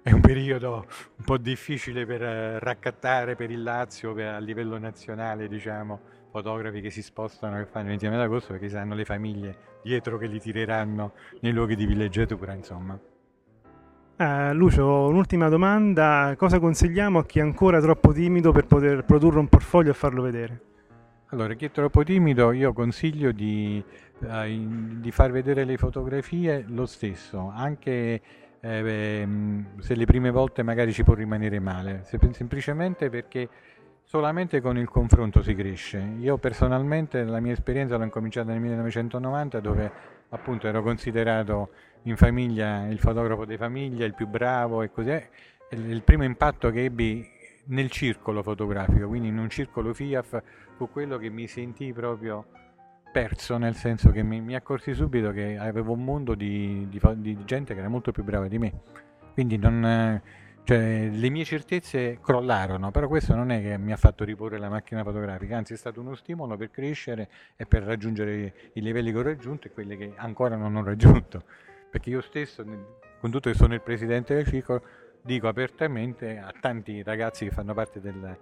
è 0.04 0.12
un 0.12 0.22
periodo 0.22 0.86
un 1.18 1.26
po' 1.26 1.38
difficile 1.38 2.06
per 2.06 2.22
eh, 2.22 2.60
raccattare 2.60 3.36
per 3.36 3.52
il 3.52 3.64
Lazio 3.64 4.14
per, 4.14 4.28
a 4.28 4.40
livello 4.40 4.78
nazionale, 4.78 5.48
diciamo, 5.48 6.00
fotografi 6.30 6.82
che 6.82 6.92
si 6.92 7.02
spostano 7.02 7.60
e 7.60 7.66
fanno 7.66 7.86
il 7.86 7.92
29 7.92 8.18
d'agosto 8.18 8.54
perché 8.54 8.70
saranno 8.70 8.94
le 8.94 9.06
famiglie 9.06 9.58
dietro 9.84 10.18
che 10.18 10.28
li 10.28 10.40
tireranno 10.40 11.14
nei 11.42 11.52
luoghi 11.52 11.76
di 11.76 11.86
villeggiatura, 11.86 12.54
insomma. 12.54 12.98
Uh, 14.18 14.52
Lucio, 14.54 15.08
un'ultima 15.10 15.48
domanda, 15.48 16.34
cosa 16.40 16.58
consigliamo 16.58 17.20
a 17.20 17.26
chi 17.28 17.38
è 17.38 17.44
ancora 17.44 17.80
troppo 17.80 18.12
timido 18.14 18.52
per 18.52 18.66
poter 18.66 19.04
produrre 19.04 19.38
un 19.38 19.48
portfolio 19.48 19.92
e 19.92 19.94
farlo 19.94 20.24
vedere? 20.24 20.62
Allora, 21.28 21.54
chi 21.54 21.66
è 21.66 21.72
troppo 21.72 22.04
timido 22.04 22.52
io 22.52 22.74
consiglio 22.74 23.32
di, 23.32 23.84
in, 24.22 25.02
di 25.02 25.12
far 25.12 25.30
vedere 25.30 25.66
le 25.66 25.78
fotografie 25.78 26.66
lo 26.68 26.88
stesso, 26.88 27.52
anche 27.56 28.22
eh, 28.60 29.26
se 29.78 29.96
le 29.96 30.06
prime 30.06 30.32
volte 30.32 30.64
magari 30.64 30.94
ci 30.94 31.04
può 31.04 31.14
rimanere 31.14 31.60
male, 31.60 32.04
semplicemente 32.32 33.12
perché 33.12 33.48
solamente 34.04 34.62
con 34.62 34.80
il 34.80 34.90
confronto 34.90 35.44
si 35.44 35.54
cresce. 35.54 36.16
Io 36.18 36.40
personalmente 36.40 37.24
la 37.24 37.40
mia 37.40 37.54
esperienza 37.54 37.98
l'ho 37.98 38.04
incominciata 38.06 38.50
nel 38.50 38.62
1990 38.62 39.60
dove 39.60 39.92
appunto 40.30 40.68
ero 40.68 40.82
considerato 40.82 41.70
in 42.04 42.16
famiglia 42.16 42.88
il 42.88 43.00
fotografo 43.00 43.46
di 43.46 43.58
famiglia, 43.58 44.06
il 44.06 44.14
più 44.14 44.28
bravo 44.28 44.82
e 44.82 44.92
così. 44.92 45.22
Il 45.70 46.02
primo 46.04 46.24
impatto 46.24 46.70
che 46.70 46.86
ebbi 46.86 47.28
nel 47.66 47.90
circolo 47.90 48.44
fotografico, 48.44 49.08
quindi 49.08 49.28
in 49.28 49.38
un 49.38 49.50
circolo 49.50 49.94
FIAF, 49.94 50.42
fu 50.76 50.90
quello 50.90 51.18
che 51.18 51.30
mi 51.30 51.48
sentii 51.48 51.92
proprio 51.94 52.46
perso, 53.12 53.58
nel 53.58 53.76
senso 53.76 54.12
che 54.12 54.24
mi, 54.24 54.40
mi 54.42 54.56
accorsi 54.56 54.94
subito 54.94 55.32
che 55.32 55.58
avevo 55.58 55.94
un 55.94 56.04
mondo 56.04 56.36
di, 56.36 56.88
di, 56.90 57.00
di, 57.16 57.38
gente 57.46 57.74
che 57.74 57.80
era 57.80 57.90
molto 57.90 58.12
più 58.12 58.24
brava 58.24 58.48
di 58.48 58.58
me. 58.58 58.74
Quindi 59.34 59.58
non, 59.58 60.22
cioè, 60.64 61.10
le 61.10 61.30
mie 61.30 61.46
certezze 61.46 62.20
crollarono, 62.22 62.92
però 62.92 63.08
questo 63.08 63.34
non 63.34 63.52
è 63.52 63.62
che 63.62 63.78
mi 63.78 63.92
ha 63.92 63.96
fatto 63.98 64.24
riporre 64.24 64.58
la 64.58 64.70
macchina 64.70 65.04
fotografica, 65.04 65.58
anzi 65.58 65.74
è 65.74 65.78
stato 65.78 66.02
uno 66.02 66.14
stimolo 66.14 66.58
per 66.58 66.72
crescere 66.72 67.30
e 67.56 67.66
per 67.66 67.84
raggiungere 67.84 68.54
i 68.74 68.82
livelli 68.82 69.12
che 69.12 69.18
ho 69.18 69.22
raggiunto 69.22 69.68
e 69.68 69.72
quelli 69.72 69.96
che 69.96 70.14
ancora 70.16 70.56
non 70.56 70.76
ho 70.76 70.84
raggiunto. 70.84 71.44
Perché 71.98 72.12
io 72.12 72.22
stesso, 72.22 72.64
con 72.64 73.32
tutto 73.32 73.50
che 73.50 73.56
sono 73.56 73.74
il 73.74 73.82
presidente 73.82 74.36
del 74.36 74.46
ciclo, 74.46 74.84
dico 75.20 75.48
apertamente 75.48 76.38
a 76.38 76.54
tanti 76.62 77.02
ragazzi 77.02 77.46
che 77.46 77.50
fanno 77.50 77.74
parte 77.74 78.00
del... 78.00 78.38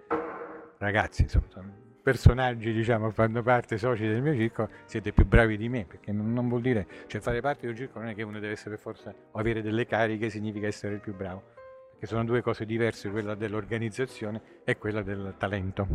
ragazzi, 0.76 1.22
insomma, 1.22 1.64
personaggi 2.02 2.74
diciamo 2.74 3.10
fanno 3.10 3.42
parte 3.42 3.78
soci 3.78 4.06
del 4.06 4.20
mio 4.20 4.34
circo 4.34 4.68
siete 4.84 5.10
più 5.12 5.24
bravi 5.24 5.56
di 5.56 5.68
me 5.68 5.86
perché 5.86 6.12
non, 6.12 6.48
vuol 6.48 6.60
dire 6.60 6.86
cioè 7.06 7.20
fare 7.20 7.40
parte 7.40 7.62
di 7.62 7.72
un 7.72 7.76
circo 7.76 7.98
non 7.98 8.10
è 8.10 8.14
che 8.14 8.22
uno 8.22 8.38
deve 8.38 8.52
essere 8.52 8.70
per 8.70 8.78
forza 8.78 9.12
o 9.32 9.38
avere 9.38 9.60
delle 9.60 9.86
cariche 9.86 10.30
significa 10.30 10.68
essere 10.68 10.94
il 10.94 11.00
più 11.00 11.16
bravo 11.16 11.42
perché 11.90 12.06
sono 12.06 12.24
due 12.24 12.42
cose 12.42 12.64
diverse 12.64 13.10
quella 13.10 13.34
dell'organizzazione 13.34 14.60
e 14.64 14.76
quella 14.76 15.02
del 15.02 15.34
talento. 15.38 15.88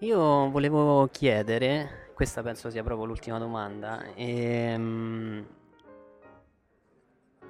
Io 0.00 0.50
volevo 0.50 1.08
chiedere 1.10 2.06
questa 2.16 2.42
penso 2.42 2.70
sia 2.70 2.82
proprio 2.82 3.06
l'ultima 3.06 3.38
domanda 3.38 4.02
ehm, 4.14 5.46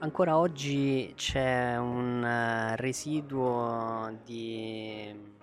ancora 0.01 0.37
oggi 0.37 1.13
c'è 1.17 1.77
un 1.77 2.23
eh, 2.23 2.77
residuo 2.77 4.19
di 4.25 5.35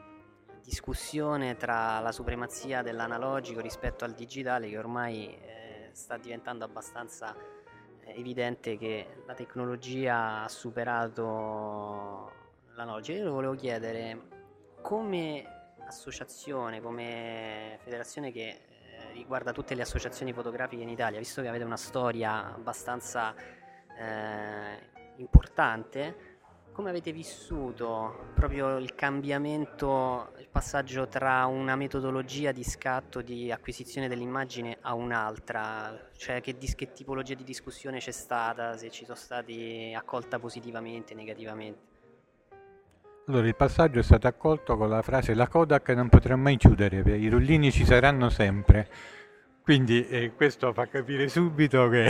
discussione 0.63 1.55
tra 1.57 1.99
la 1.99 2.11
supremazia 2.11 2.81
dell'analogico 2.81 3.59
rispetto 3.59 4.05
al 4.05 4.13
digitale 4.13 4.69
che 4.69 4.77
ormai 4.77 5.27
eh, 5.27 5.89
sta 5.91 6.17
diventando 6.17 6.65
abbastanza 6.65 7.35
eh, 8.05 8.19
evidente 8.19 8.77
che 8.77 9.23
la 9.25 9.33
tecnologia 9.33 10.43
ha 10.43 10.49
superato 10.49 12.31
l'analogico. 12.75 13.17
Io 13.17 13.31
volevo 13.31 13.55
chiedere 13.55 14.29
come 14.81 15.75
associazione, 15.85 16.79
come 16.79 17.79
federazione 17.83 18.31
che 18.31 18.47
eh, 18.47 19.13
riguarda 19.13 19.51
tutte 19.51 19.75
le 19.75 19.81
associazioni 19.81 20.31
fotografiche 20.31 20.83
in 20.83 20.89
Italia, 20.89 21.19
visto 21.19 21.41
che 21.41 21.47
avete 21.47 21.63
una 21.63 21.77
storia 21.77 22.53
abbastanza 22.53 23.33
eh, 23.97 24.91
importante, 25.17 26.31
come 26.73 26.89
avete 26.89 27.11
vissuto 27.11 28.31
proprio 28.33 28.77
il 28.77 28.95
cambiamento, 28.95 30.31
il 30.39 30.47
passaggio 30.51 31.07
tra 31.07 31.45
una 31.45 31.75
metodologia 31.75 32.51
di 32.51 32.63
scatto 32.63 33.21
di 33.21 33.51
acquisizione 33.51 34.07
dell'immagine 34.07 34.77
a 34.81 34.95
un'altra? 34.95 36.09
Cioè 36.17 36.41
che, 36.41 36.57
che 36.57 36.91
tipologia 36.91 37.35
di 37.35 37.43
discussione 37.43 37.99
c'è 37.99 38.11
stata, 38.11 38.75
se 38.75 38.89
ci 38.89 39.05
sono 39.05 39.17
stati 39.17 39.93
accolta 39.95 40.39
positivamente, 40.39 41.13
negativamente? 41.13 41.91
Allora, 43.27 43.47
il 43.47 43.55
passaggio 43.55 43.99
è 43.99 44.03
stato 44.03 44.27
accolto 44.27 44.75
con 44.75 44.89
la 44.89 45.01
frase 45.01 45.33
la 45.33 45.47
Kodak 45.47 45.87
non 45.89 46.09
potrà 46.09 46.35
mai 46.35 46.57
chiudere, 46.57 46.97
i 47.15 47.29
rullini 47.29 47.71
ci 47.71 47.85
saranno 47.85 48.29
sempre. 48.29 48.89
Quindi 49.63 50.05
eh, 50.09 50.33
questo 50.35 50.73
fa 50.73 50.87
capire 50.87 51.29
subito 51.29 51.87
che 51.87 52.09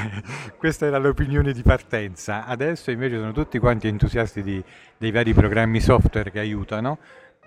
questa 0.58 0.84
era 0.84 0.98
l'opinione 0.98 1.52
di 1.52 1.62
partenza. 1.62 2.44
Adesso 2.44 2.90
invece 2.90 3.16
sono 3.16 3.32
tutti 3.32 3.58
quanti 3.58 3.88
entusiasti 3.88 4.42
di, 4.42 4.62
dei 4.98 5.10
vari 5.10 5.32
programmi 5.32 5.80
software 5.80 6.30
che 6.30 6.38
aiutano. 6.38 6.98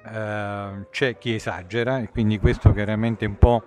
Uh, 0.04 0.88
c'è 0.90 1.18
chi 1.20 1.36
esagera 1.36 2.00
e 2.00 2.10
quindi 2.10 2.40
questo 2.40 2.72
chiaramente 2.74 3.26
un 3.26 3.38
po' 3.40 3.64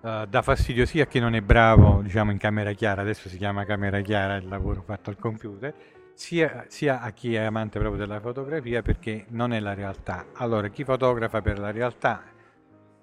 uh, 0.00 0.26
dà 0.26 0.42
fastidio 0.42 0.84
sia 0.84 1.04
a 1.04 1.06
chi 1.06 1.20
non 1.20 1.36
è 1.36 1.40
bravo 1.40 2.00
diciamo 2.02 2.32
in 2.32 2.38
camera 2.38 2.72
chiara, 2.72 3.02
adesso 3.02 3.28
si 3.28 3.36
chiama 3.36 3.64
camera 3.64 4.00
chiara 4.00 4.34
il 4.34 4.48
lavoro 4.48 4.82
fatto 4.82 5.10
al 5.10 5.16
computer, 5.16 5.72
sia, 6.12 6.64
sia, 6.66 7.00
a 7.00 7.10
chi 7.10 7.36
è 7.36 7.42
amante 7.42 7.78
proprio 7.78 8.04
della 8.04 8.18
fotografia 8.18 8.82
perché 8.82 9.26
non 9.28 9.52
è 9.52 9.60
la 9.60 9.74
realtà. 9.74 10.26
Allora 10.34 10.66
chi 10.68 10.82
fotografa 10.82 11.40
per 11.40 11.60
la 11.60 11.70
realtà 11.70 12.33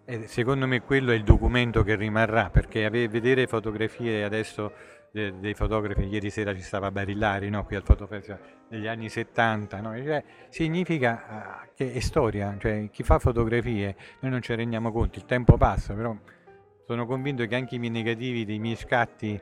e 0.05 0.27
secondo 0.27 0.67
me 0.67 0.81
quello 0.81 1.12
è 1.12 1.15
il 1.15 1.24
documento 1.24 1.84
che 1.84 1.96
rimarrà, 1.96 2.50
perché 2.50 2.89
vedere 2.89 3.48
fotografie 3.48 4.24
adesso 4.24 4.74
dei, 5.12 5.53
fotografi, 5.53 6.05
ieri 6.05 6.29
sera 6.29 6.55
ci 6.55 6.62
stava 6.62 6.89
Barillari 6.89 7.50
no? 7.50 7.65
qui 7.65 7.75
al 7.75 7.84
Fotofestival 7.84 8.39
degli 8.70 8.88
anni 8.88 9.10
70, 9.10 9.81
no? 9.81 9.96
cioè, 10.01 10.24
significa 10.48 11.63
uh, 11.65 11.70
che 11.75 11.93
è 11.93 12.00
storia, 12.00 12.55
cioè 12.58 12.89
chi 12.89 13.03
fa 13.03 13.20
fotografie, 13.20 13.96
noi 14.22 14.31
non 14.31 14.41
ci 14.41 14.55
rendiamo 14.55 14.91
conto, 14.91 15.20
il 15.20 15.25
tempo 15.25 15.58
passa, 15.58 15.93
però 15.93 16.15
sono 16.86 17.05
convinto 17.05 17.46
che 17.46 17.55
anche 17.55 17.75
i 17.75 17.79
miei 17.79 17.91
negativi 17.91 18.46
dei 18.46 18.60
miei 18.60 18.77
scatti, 18.77 19.39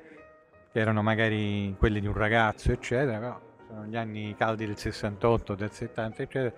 che 0.71 0.79
erano 0.79 1.03
magari 1.03 1.75
quelli 1.77 1.99
di 1.99 2.07
un 2.07 2.13
ragazzo, 2.13 2.71
eccetera, 2.71 3.19
però 3.19 3.41
sono 3.67 3.85
gli 3.85 3.95
anni 3.95 4.35
caldi 4.35 4.65
del 4.65 4.77
68, 4.77 5.53
del 5.53 5.71
70, 5.71 6.23
eccetera, 6.23 6.55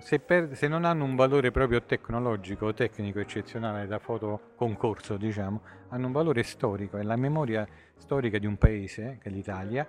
se, 0.00 0.18
per, 0.18 0.56
se, 0.56 0.66
non 0.66 0.84
hanno 0.84 1.04
un 1.04 1.14
valore 1.14 1.50
proprio 1.50 1.82
tecnologico 1.82 2.74
tecnico 2.74 3.20
eccezionale 3.20 3.86
da 3.86 3.98
foto 3.98 4.52
concorso, 4.56 5.16
diciamo, 5.16 5.60
hanno 5.88 6.06
un 6.06 6.12
valore 6.12 6.42
storico, 6.42 6.96
è 6.96 7.02
la 7.02 7.16
memoria 7.16 7.66
storica 7.96 8.38
di 8.38 8.46
un 8.46 8.56
paese, 8.56 9.18
che 9.22 9.28
è 9.28 9.32
l'Italia, 9.32 9.86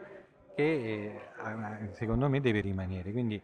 che 0.56 0.64
eh, 0.64 1.90
secondo 1.94 2.30
me 2.30 2.40
deve 2.40 2.62
rimanere. 2.62 3.12
Quindi 3.12 3.42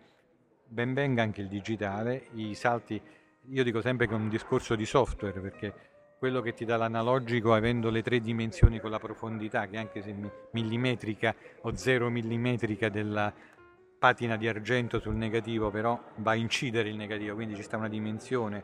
ben 0.66 0.94
venga 0.94 1.24
anche 1.24 1.42
il 1.42 1.48
digitale, 1.48 2.28
i 2.34 2.54
salti, 2.54 3.02
io 3.50 3.64
dico 3.64 3.82
sempre 3.82 4.08
che 4.08 4.14
è 4.14 4.16
un 4.16 4.30
discorso 4.30 4.76
di 4.76 4.86
software, 4.86 5.40
perché 5.40 5.74
quello 6.20 6.42
che 6.42 6.54
ti 6.54 6.64
dà 6.64 6.78
l'analogico 6.78 7.54
avendo 7.54 7.90
le 7.90 8.02
tre 8.02 8.20
dimensioni 8.20 8.80
con 8.80 8.92
la 8.92 9.00
profondità, 9.00 9.68
che 9.68 9.78
anche 9.78 10.02
se 10.02 10.16
millimetrica 10.52 11.36
o 11.62 11.76
zero 11.76 12.10
millimetrica 12.10 12.90
della 12.90 13.34
patina 14.04 14.36
di 14.36 14.50
argento 14.50 15.00
sul 15.00 15.16
negativo 15.16 15.72
però 15.72 15.98
va 16.16 16.32
a 16.32 16.36
incidere 16.36 16.90
il 16.90 16.98
negativo, 16.98 17.36
quindi 17.36 17.56
ci 17.56 17.62
sta 17.62 17.78
una 17.78 17.88
dimensione 17.88 18.62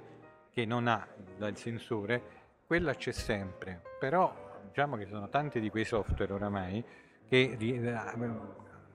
che 0.51 0.65
non 0.65 0.86
ha 0.88 1.08
dal 1.38 1.55
sensore, 1.55 2.22
quella 2.67 2.93
c'è 2.93 3.13
sempre, 3.13 3.81
però 3.98 4.60
diciamo 4.67 4.98
che 4.98 5.05
sono 5.05 5.29
tanti 5.29 5.62
di 5.62 5.69
quei 5.69 5.86
software 5.86 6.34
oramai 6.34 6.84
che 7.25 7.55
eh, 7.58 7.89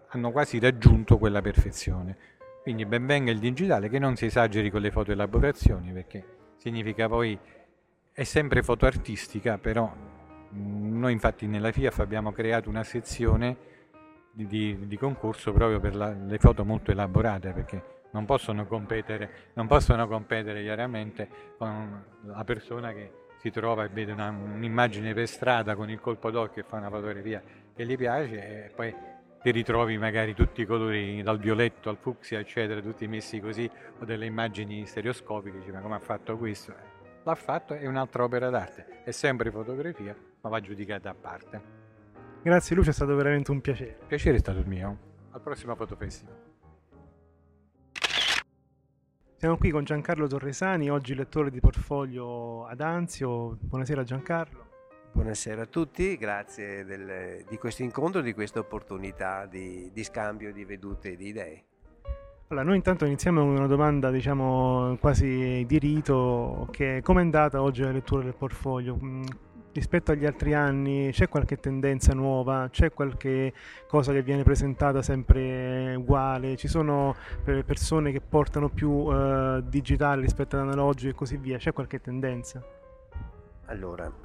hanno 0.08 0.30
quasi 0.32 0.58
raggiunto 0.58 1.16
quella 1.16 1.40
perfezione. 1.40 2.14
Quindi 2.60 2.84
ben 2.84 3.06
venga 3.06 3.30
il 3.30 3.38
digitale, 3.38 3.88
che 3.88 3.98
non 3.98 4.14
si 4.14 4.26
esageri 4.26 4.68
con 4.70 4.82
le 4.82 4.90
fotoelaborazioni, 4.90 5.92
perché 5.92 6.26
significa 6.58 7.08
poi 7.08 7.38
è 8.12 8.22
sempre 8.24 8.62
foto 8.62 8.84
artistica, 8.84 9.56
però 9.56 9.90
mm, 10.54 10.98
noi 10.98 11.12
infatti 11.12 11.46
nella 11.46 11.72
FIAF 11.72 12.00
abbiamo 12.00 12.32
creato 12.32 12.68
una 12.68 12.84
sezione 12.84 13.72
di, 14.35 14.87
di 14.87 14.97
concorso 14.97 15.53
proprio 15.53 15.79
per 15.81 15.95
la, 15.95 16.12
le 16.12 16.38
foto 16.38 16.64
molto 16.64 16.91
elaborate 16.91 17.53
perché 17.53 17.93
non 18.11 18.25
possono 18.25 18.67
competere, 18.67 19.50
non 19.55 19.67
possono 19.67 20.07
competere 20.07 20.62
chiaramente 20.62 21.29
con 21.57 22.05
la 22.23 22.45
persona 22.45 22.93
che 22.93 23.11
si 23.38 23.50
trova 23.50 23.85
e 23.85 23.88
vede 23.88 24.12
una, 24.12 24.31
un'immagine 24.31 25.14
per 25.14 25.29
strada 25.29 25.75
con 25.75 25.91
il 25.91 26.00
colpo 26.00 26.31
d'occhio 26.31 26.62
e 26.62 26.64
fa 26.64 26.76
una 26.76 26.91
fotografia 26.91 27.43
che 27.75 27.85
gli 27.85 27.97
piace 27.97 28.67
e 28.67 28.71
poi 28.75 28.95
ti 29.43 29.50
ritrovi 29.50 29.99
magari 29.99 30.33
tutti 30.33 30.62
i 30.62 30.64
colori 30.64 31.23
dal 31.23 31.38
violetto 31.38 31.91
al 31.91 31.99
fucsia, 31.99 32.38
eccetera, 32.38 32.81
tutti 32.81 33.07
messi 33.07 33.41
così, 33.41 33.71
o 33.99 34.05
delle 34.07 34.25
immagini 34.25 34.87
stereoscopiche, 34.87 35.59
dici 35.59 35.71
ma 35.71 35.81
come 35.81 35.97
ha 35.97 36.00
fatto 36.00 36.38
questo? 36.38 36.73
L'ha 37.25 37.35
fatto, 37.35 37.75
è 37.75 37.87
un'altra 37.87 38.25
opera 38.25 38.49
d'arte, 38.49 39.03
è 39.05 39.11
sempre 39.11 39.50
fotografia, 39.50 40.17
ma 40.41 40.49
va 40.49 40.61
giudicata 40.61 41.11
a 41.11 41.14
parte. 41.14 41.84
Grazie 42.44 42.76
Lucio, 42.76 42.90
è 42.90 42.92
stato 42.92 43.16
veramente 43.16 43.50
un 43.50 43.62
piacere. 43.62 43.96
Il 44.00 44.06
piacere 44.06 44.36
è 44.36 44.38
stato 44.38 44.58
il 44.58 44.66
mio. 44.66 44.98
Al 45.30 45.40
prossimo 45.40 45.74
Fotofestival. 45.74 46.34
Siamo 49.36 49.56
qui 49.56 49.70
con 49.70 49.82
Giancarlo 49.84 50.26
Torresani, 50.26 50.90
oggi 50.90 51.14
lettore 51.14 51.50
di 51.50 51.58
portfolio 51.60 52.66
ad 52.66 52.82
Anzio. 52.82 53.56
Buonasera 53.58 54.02
Giancarlo. 54.02 54.66
Buonasera 55.12 55.62
a 55.62 55.66
tutti, 55.66 56.18
grazie 56.18 56.84
del, 56.84 57.46
di 57.48 57.56
questo 57.56 57.82
incontro, 57.82 58.20
di 58.20 58.34
questa 58.34 58.58
opportunità 58.58 59.46
di, 59.46 59.90
di 59.90 60.04
scambio 60.04 60.52
di 60.52 60.66
vedute 60.66 61.12
e 61.12 61.16
di 61.16 61.28
idee. 61.28 61.64
Allora, 62.48 62.66
noi 62.66 62.76
intanto 62.76 63.06
iniziamo 63.06 63.40
con 63.40 63.56
una 63.56 63.66
domanda, 63.66 64.10
diciamo, 64.10 64.98
quasi 65.00 65.64
di 65.66 65.78
rito, 65.78 66.68
che 66.70 66.98
è 66.98 67.00
come 67.00 67.22
è 67.22 67.24
andata 67.24 67.62
oggi 67.62 67.80
la 67.80 67.90
lettura 67.90 68.22
del 68.22 68.34
portfolio? 68.34 68.98
Rispetto 69.75 70.12
agli 70.12 70.25
altri 70.25 70.54
anni 70.54 71.11
c'è 71.11 71.28
qualche 71.28 71.57
tendenza 71.57 72.14
nuova, 72.14 72.69
c'è 72.71 72.93
qualche 72.93 73.52
cosa 73.88 74.12
che 74.12 74.23
viene 74.23 74.45
presentata 74.45 75.02
sempre 75.02 75.97
uguale, 75.97 76.54
ci 76.54 76.69
sono 76.69 77.16
persone 77.43 78.12
che 78.12 78.21
portano 78.21 78.69
più 78.69 78.90
uh, 78.90 79.61
digitale 79.62 80.23
rispetto 80.23 80.54
all'analogico 80.54 81.11
e 81.11 81.14
così 81.14 81.37
via, 81.38 81.59
c'è 81.59 81.73
qualche 81.73 82.00
tendenza? 82.00 82.64
Allora, 83.66 84.09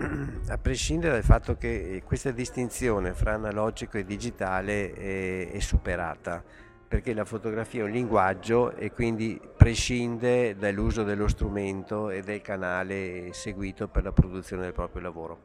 a 0.49 0.57
prescindere 0.59 1.13
dal 1.13 1.23
fatto 1.23 1.55
che 1.55 2.03
questa 2.05 2.29
distinzione 2.29 3.15
fra 3.15 3.33
analogico 3.33 3.97
e 3.97 4.05
digitale 4.05 4.93
è, 4.93 5.51
è 5.51 5.59
superata, 5.59 6.43
perché 6.89 7.13
la 7.13 7.23
fotografia 7.23 7.81
è 7.81 7.85
un 7.85 7.91
linguaggio 7.91 8.71
e 8.71 8.91
quindi 8.91 9.39
prescinde 9.55 10.55
dall'uso 10.57 11.03
dello 11.03 11.27
strumento 11.27 12.09
e 12.09 12.23
del 12.23 12.41
canale 12.41 13.31
seguito 13.31 13.87
per 13.87 14.03
la 14.03 14.11
produzione 14.11 14.63
del 14.63 14.73
proprio 14.73 15.03
lavoro. 15.03 15.39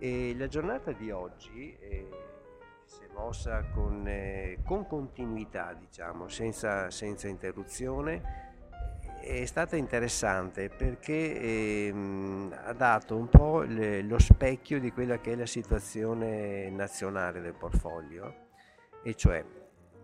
E 0.00 0.34
la 0.36 0.48
giornata 0.48 0.90
di 0.90 1.12
oggi 1.12 1.76
eh, 1.78 2.08
si 2.84 3.04
è 3.04 3.06
mossa 3.14 3.66
con, 3.72 4.02
eh, 4.08 4.58
con 4.64 4.84
continuità, 4.88 5.76
diciamo, 5.78 6.26
senza, 6.28 6.90
senza, 6.90 7.28
interruzione. 7.28 8.46
È 9.20 9.44
stata 9.44 9.76
interessante 9.76 10.70
perché 10.70 11.40
eh, 11.40 11.94
ha 12.64 12.72
dato 12.72 13.16
un 13.16 13.28
po' 13.28 13.60
le, 13.60 14.02
lo 14.02 14.18
specchio 14.18 14.80
di 14.80 14.90
quella 14.90 15.20
che 15.20 15.32
è 15.32 15.36
la 15.36 15.46
situazione 15.46 16.68
nazionale 16.70 17.40
del 17.40 17.54
portfolio, 17.54 18.46
e 19.04 19.14
cioè 19.14 19.44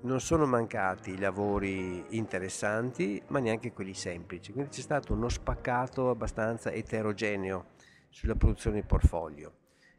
non 0.05 0.21
sono 0.21 0.47
mancati 0.47 1.19
lavori 1.19 2.05
interessanti, 2.17 3.23
ma 3.29 3.39
neanche 3.39 3.73
quelli 3.73 3.95
semplici. 3.95 4.53
Quindi 4.53 4.71
c'è 4.71 4.81
stato 4.81 5.13
uno 5.13 5.29
spaccato 5.29 6.11
abbastanza 6.11 6.71
eterogeneo 6.71 7.67
sulla 8.11 8.35
produzione 8.35 8.81
di 8.81 8.87
portfolio. 8.87 9.53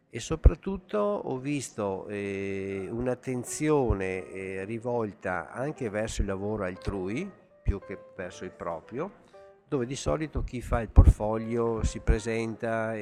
E 0.10 0.20
soprattutto 0.20 0.98
ho 0.98 1.38
visto 1.38 2.08
eh, 2.08 2.88
un'attenzione 2.90 4.30
eh, 4.30 4.64
rivolta 4.64 5.52
anche 5.52 5.90
verso 5.90 6.22
il 6.22 6.28
lavoro 6.28 6.64
altrui, 6.64 7.30
più 7.62 7.80
che 7.80 7.98
verso 8.16 8.46
il 8.46 8.52
proprio, 8.52 9.24
dove 9.68 9.88
di 9.88 9.96
solito 9.96 10.44
chi 10.44 10.62
fa 10.62 10.80
il 10.80 10.90
portfolio 10.90 11.84
si 11.84 12.00
presenta 12.00 12.94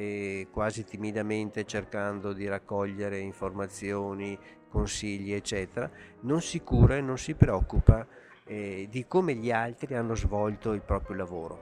quasi 0.50 0.82
timidamente 0.84 1.66
cercando 1.66 2.32
di 2.32 2.48
raccogliere 2.48 3.18
informazioni, 3.18 4.36
consigli, 4.74 5.32
eccetera, 5.32 5.88
non 6.22 6.42
si 6.42 6.62
cura 6.62 6.96
e 6.96 7.00
non 7.00 7.16
si 7.16 7.34
preoccupa 7.34 8.04
eh, 8.44 8.88
di 8.90 9.06
come 9.06 9.34
gli 9.34 9.52
altri 9.52 9.94
hanno 9.94 10.16
svolto 10.16 10.72
il 10.72 10.80
proprio 10.80 11.16
lavoro. 11.16 11.60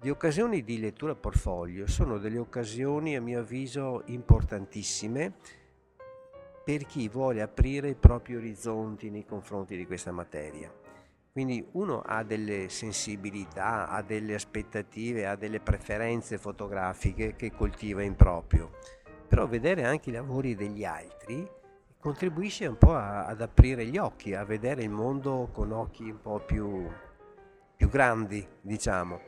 Le 0.00 0.10
occasioni 0.10 0.64
di 0.64 0.80
lettura 0.80 1.14
portfolio 1.14 1.86
sono 1.86 2.18
delle 2.18 2.38
occasioni, 2.38 3.14
a 3.14 3.20
mio 3.20 3.40
avviso, 3.40 4.02
importantissime 4.06 5.34
per 6.64 6.86
chi 6.86 7.08
vuole 7.08 7.40
aprire 7.40 7.90
i 7.90 7.94
propri 7.94 8.34
orizzonti 8.34 9.10
nei 9.10 9.24
confronti 9.24 9.76
di 9.76 9.86
questa 9.86 10.10
materia. 10.10 10.72
Quindi 11.30 11.64
uno 11.72 12.02
ha 12.04 12.24
delle 12.24 12.68
sensibilità, 12.68 13.88
ha 13.88 14.02
delle 14.02 14.34
aspettative, 14.34 15.26
ha 15.26 15.36
delle 15.36 15.60
preferenze 15.60 16.36
fotografiche 16.36 17.36
che 17.36 17.52
coltiva 17.52 18.02
in 18.02 18.16
proprio, 18.16 18.72
però 19.28 19.46
vedere 19.46 19.84
anche 19.84 20.10
i 20.10 20.12
lavori 20.12 20.56
degli 20.56 20.84
altri 20.84 21.56
contribuisce 22.00 22.66
un 22.66 22.78
po' 22.78 22.94
a, 22.94 23.26
ad 23.26 23.40
aprire 23.40 23.84
gli 23.86 23.98
occhi, 23.98 24.34
a 24.34 24.44
vedere 24.44 24.82
il 24.82 24.90
mondo 24.90 25.48
con 25.52 25.72
occhi 25.72 26.04
un 26.04 26.20
po' 26.20 26.40
più, 26.40 26.88
più 27.76 27.88
grandi, 27.88 28.46
diciamo. 28.60 29.20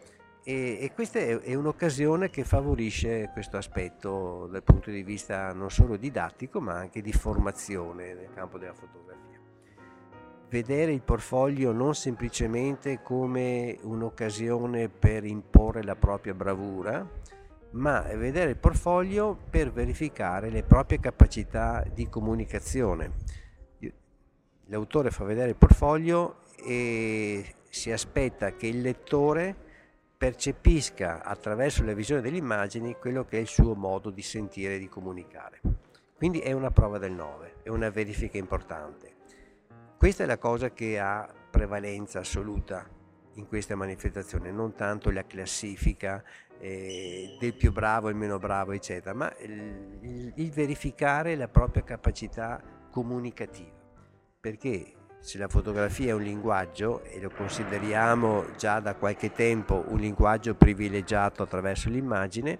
E, 0.42 0.78
e 0.80 0.92
questa 0.94 1.18
è, 1.18 1.38
è, 1.38 1.54
un'occasione 1.54 2.30
che 2.30 2.44
favorisce 2.44 3.28
questo 3.32 3.58
aspetto 3.58 4.46
dal 4.50 4.62
punto 4.62 4.90
di 4.90 5.02
vista 5.02 5.52
non 5.52 5.70
solo 5.70 5.96
didattico 5.96 6.60
ma 6.60 6.74
anche 6.74 7.02
di 7.02 7.12
formazione 7.12 8.14
nel 8.14 8.30
campo 8.34 8.56
della 8.56 8.72
fotografia. 8.72 9.38
Vedere 10.48 10.92
il 10.92 11.02
portfolio 11.02 11.72
non 11.72 11.94
semplicemente 11.94 13.02
come 13.02 13.78
un'occasione 13.82 14.88
per 14.88 15.24
imporre 15.24 15.82
la 15.82 15.94
propria 15.94 16.34
bravura, 16.34 17.06
ma 17.72 18.00
vedere 18.00 18.50
il 18.50 18.56
portfolio 18.56 19.36
per 19.48 19.72
verificare 19.72 20.50
le 20.50 20.62
proprie 20.62 20.98
capacità 20.98 21.84
di 21.92 22.08
comunicazione. 22.08 23.12
L'autore 24.66 25.10
fa 25.10 25.24
vedere 25.24 25.50
il 25.50 25.56
portfolio 25.56 26.42
e 26.64 27.54
si 27.68 27.90
aspetta 27.90 28.54
che 28.54 28.66
il 28.66 28.80
lettore 28.80 29.68
percepisca 30.16 31.22
attraverso 31.24 31.82
la 31.82 31.94
visione 31.94 32.20
delle 32.20 32.36
immagini 32.36 32.96
quello 32.96 33.24
che 33.24 33.38
è 33.38 33.40
il 33.40 33.46
suo 33.46 33.74
modo 33.74 34.10
di 34.10 34.22
sentire 34.22 34.74
e 34.74 34.78
di 34.78 34.88
comunicare. 34.88 35.60
Quindi 36.14 36.40
è 36.40 36.52
una 36.52 36.70
prova 36.70 36.98
del 36.98 37.12
9, 37.12 37.54
è 37.62 37.68
una 37.70 37.88
verifica 37.88 38.36
importante. 38.36 39.14
Questa 39.96 40.24
è 40.24 40.26
la 40.26 40.38
cosa 40.38 40.70
che 40.70 40.98
ha 40.98 41.26
prevalenza 41.50 42.18
assoluta 42.18 42.86
in 43.34 43.46
queste 43.46 43.74
manifestazioni, 43.74 44.52
non 44.52 44.74
tanto 44.74 45.10
la 45.10 45.24
classifica 45.24 46.22
eh, 46.60 47.36
del 47.40 47.54
più 47.54 47.72
bravo 47.72 48.08
il 48.08 48.16
meno 48.16 48.38
bravo, 48.38 48.72
eccetera, 48.72 49.14
ma 49.14 49.32
il, 49.40 49.98
il, 50.02 50.32
il 50.36 50.50
verificare 50.50 51.34
la 51.34 51.48
propria 51.48 51.82
capacità 51.82 52.60
comunicativa. 52.90 53.78
Perché 54.38 54.92
se 55.20 55.38
la 55.38 55.48
fotografia 55.48 56.10
è 56.10 56.14
un 56.14 56.22
linguaggio 56.22 57.02
e 57.02 57.20
lo 57.20 57.30
consideriamo 57.30 58.54
già 58.56 58.80
da 58.80 58.94
qualche 58.94 59.32
tempo 59.32 59.84
un 59.88 59.98
linguaggio 59.98 60.54
privilegiato 60.54 61.42
attraverso 61.42 61.88
l'immagine, 61.88 62.58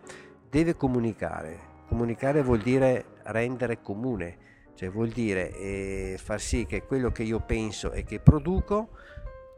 deve 0.48 0.76
comunicare. 0.76 1.68
Comunicare 1.88 2.42
vuol 2.42 2.60
dire 2.60 3.16
rendere 3.24 3.80
comune, 3.80 4.36
cioè 4.74 4.90
vuol 4.90 5.08
dire 5.08 5.52
eh, 5.56 6.16
far 6.22 6.40
sì 6.40 6.66
che 6.66 6.84
quello 6.84 7.10
che 7.10 7.22
io 7.22 7.40
penso 7.40 7.92
e 7.92 8.04
che 8.04 8.20
produco 8.20 8.90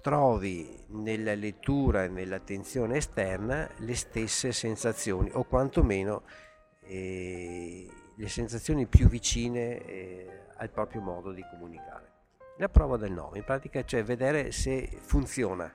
trovi 0.02 0.84
nella 0.88 1.34
lettura 1.34 2.04
e 2.04 2.08
nell'attenzione 2.08 2.96
esterna 2.96 3.70
le 3.78 3.94
stesse 3.94 4.52
sensazioni 4.52 5.30
o 5.32 5.44
quantomeno 5.44 6.24
eh, 6.80 7.88
le 8.16 8.28
sensazioni 8.28 8.86
più 8.86 9.06
vicine 9.06 9.78
eh, 9.86 10.40
al 10.56 10.70
proprio 10.70 11.00
modo 11.00 11.30
di 11.30 11.42
comunicare. 11.48 12.10
La 12.58 12.68
prova 12.68 12.96
del 12.96 13.12
9 13.12 13.38
in 13.38 13.44
pratica 13.44 13.84
cioè 13.84 14.02
vedere 14.02 14.50
se 14.50 14.90
funziona 15.00 15.72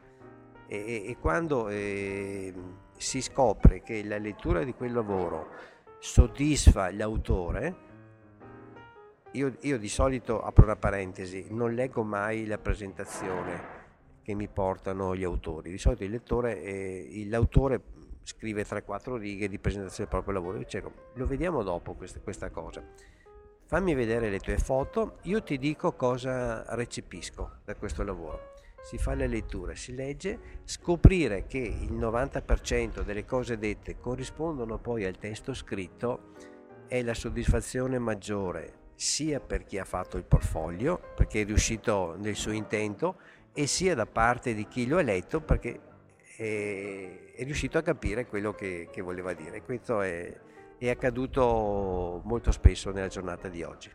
e, 0.68 1.04
e 1.08 1.18
quando 1.20 1.70
eh, 1.70 2.54
si 2.98 3.22
scopre 3.22 3.82
che 3.82 4.04
la 4.04 4.18
lettura 4.18 4.64
di 4.64 4.74
quel 4.74 4.92
lavoro 4.92 5.48
soddisfa 6.00 6.92
l'autore, 6.92 7.86
io, 9.32 9.56
io 9.62 9.80
di 9.80 9.90
solito 9.90 10.42
apro 10.42 10.66
una 10.66 10.76
parentesi, 10.76 11.48
non 11.50 11.74
leggo 11.74 12.04
mai 12.04 12.46
la 12.46 12.58
presentazione 12.58 13.77
che 14.28 14.34
mi 14.34 14.50
portano 14.50 15.16
gli 15.16 15.24
autori. 15.24 15.72
Di 15.72 15.78
solito 15.78 16.04
il 16.04 16.12
lettore, 16.12 16.62
eh, 16.62 17.26
l'autore 17.30 17.82
scrive 18.24 18.66
3-4 18.66 19.16
righe 19.16 19.48
di 19.48 19.58
presentazione 19.58 20.10
del 20.10 20.20
proprio 20.20 20.34
lavoro. 20.34 20.58
Io 20.58 20.66
dicevo, 20.66 20.92
lo 21.14 21.26
vediamo 21.26 21.64
dopo 21.64 21.94
questa, 21.94 22.20
questa 22.20 22.50
cosa. 22.50 22.84
Fammi 23.68 23.94
vedere 23.94 24.30
le 24.30 24.40
tue 24.40 24.58
foto, 24.58 25.20
io 25.22 25.42
ti 25.44 25.58
dico 25.58 25.94
cosa 25.94 26.66
recepisco 26.76 27.60
da 27.64 27.76
questo 27.76 28.04
lavoro. 28.04 28.52
Si 28.84 28.98
fa 28.98 29.16
la 29.16 29.28
lettura, 29.28 29.76
si 29.76 29.96
legge, 29.96 30.62
scoprire 30.66 31.46
che 31.46 31.60
il 31.60 31.94
90% 31.94 33.04
delle 33.04 33.24
cose 33.24 33.58
dette 33.58 33.98
corrispondono 33.98 34.78
poi 34.78 35.06
al 35.06 35.18
testo 35.18 35.54
scritto 35.54 36.34
è 36.90 37.02
la 37.02 37.14
soddisfazione 37.14 37.98
maggiore 37.98 38.88
sia 38.98 39.40
per 39.40 39.64
chi 39.64 39.78
ha 39.78 39.86
fatto 39.86 40.18
il 40.18 40.24
portfolio, 40.26 41.00
perché 41.16 41.42
è 41.42 41.46
riuscito 41.46 42.16
nel 42.18 42.36
suo 42.36 42.52
intento, 42.52 43.20
e 43.58 43.66
sia 43.66 43.96
da 43.96 44.06
parte 44.06 44.54
di 44.54 44.68
chi 44.68 44.86
lo 44.86 45.00
ha 45.00 45.02
letto 45.02 45.42
perché 45.42 45.80
è, 46.38 47.34
è 47.36 47.44
riuscito 47.44 47.80
a 47.80 47.82
capire 47.82 48.28
quello 48.28 48.54
che, 48.54 48.88
che 48.92 49.02
voleva 49.02 49.34
dire. 49.34 49.64
Questo 49.64 50.02
è, 50.02 50.32
è 50.78 50.90
accaduto 50.92 52.22
molto 52.24 52.52
spesso 52.52 52.92
nella 52.92 53.08
giornata 53.08 53.48
di 53.48 53.64
oggi. 53.64 53.90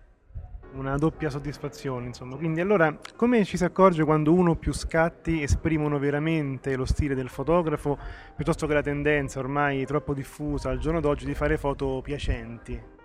una 0.72 0.96
doppia 0.96 1.30
soddisfazione, 1.30 2.06
insomma. 2.06 2.34
Quindi 2.34 2.60
allora 2.60 2.98
come 3.14 3.44
ci 3.44 3.56
si 3.56 3.64
accorge 3.64 4.02
quando 4.02 4.32
uno 4.32 4.50
o 4.50 4.56
più 4.56 4.72
scatti 4.72 5.42
esprimono 5.42 6.00
veramente 6.00 6.74
lo 6.74 6.84
stile 6.84 7.14
del 7.14 7.28
fotografo 7.28 7.96
piuttosto 8.34 8.66
che 8.66 8.74
la 8.74 8.82
tendenza 8.82 9.38
ormai 9.38 9.86
troppo 9.86 10.12
diffusa 10.12 10.70
al 10.70 10.78
giorno 10.78 11.00
d'oggi 11.00 11.24
di 11.24 11.34
fare 11.34 11.56
foto 11.56 12.00
piacenti? 12.02 13.01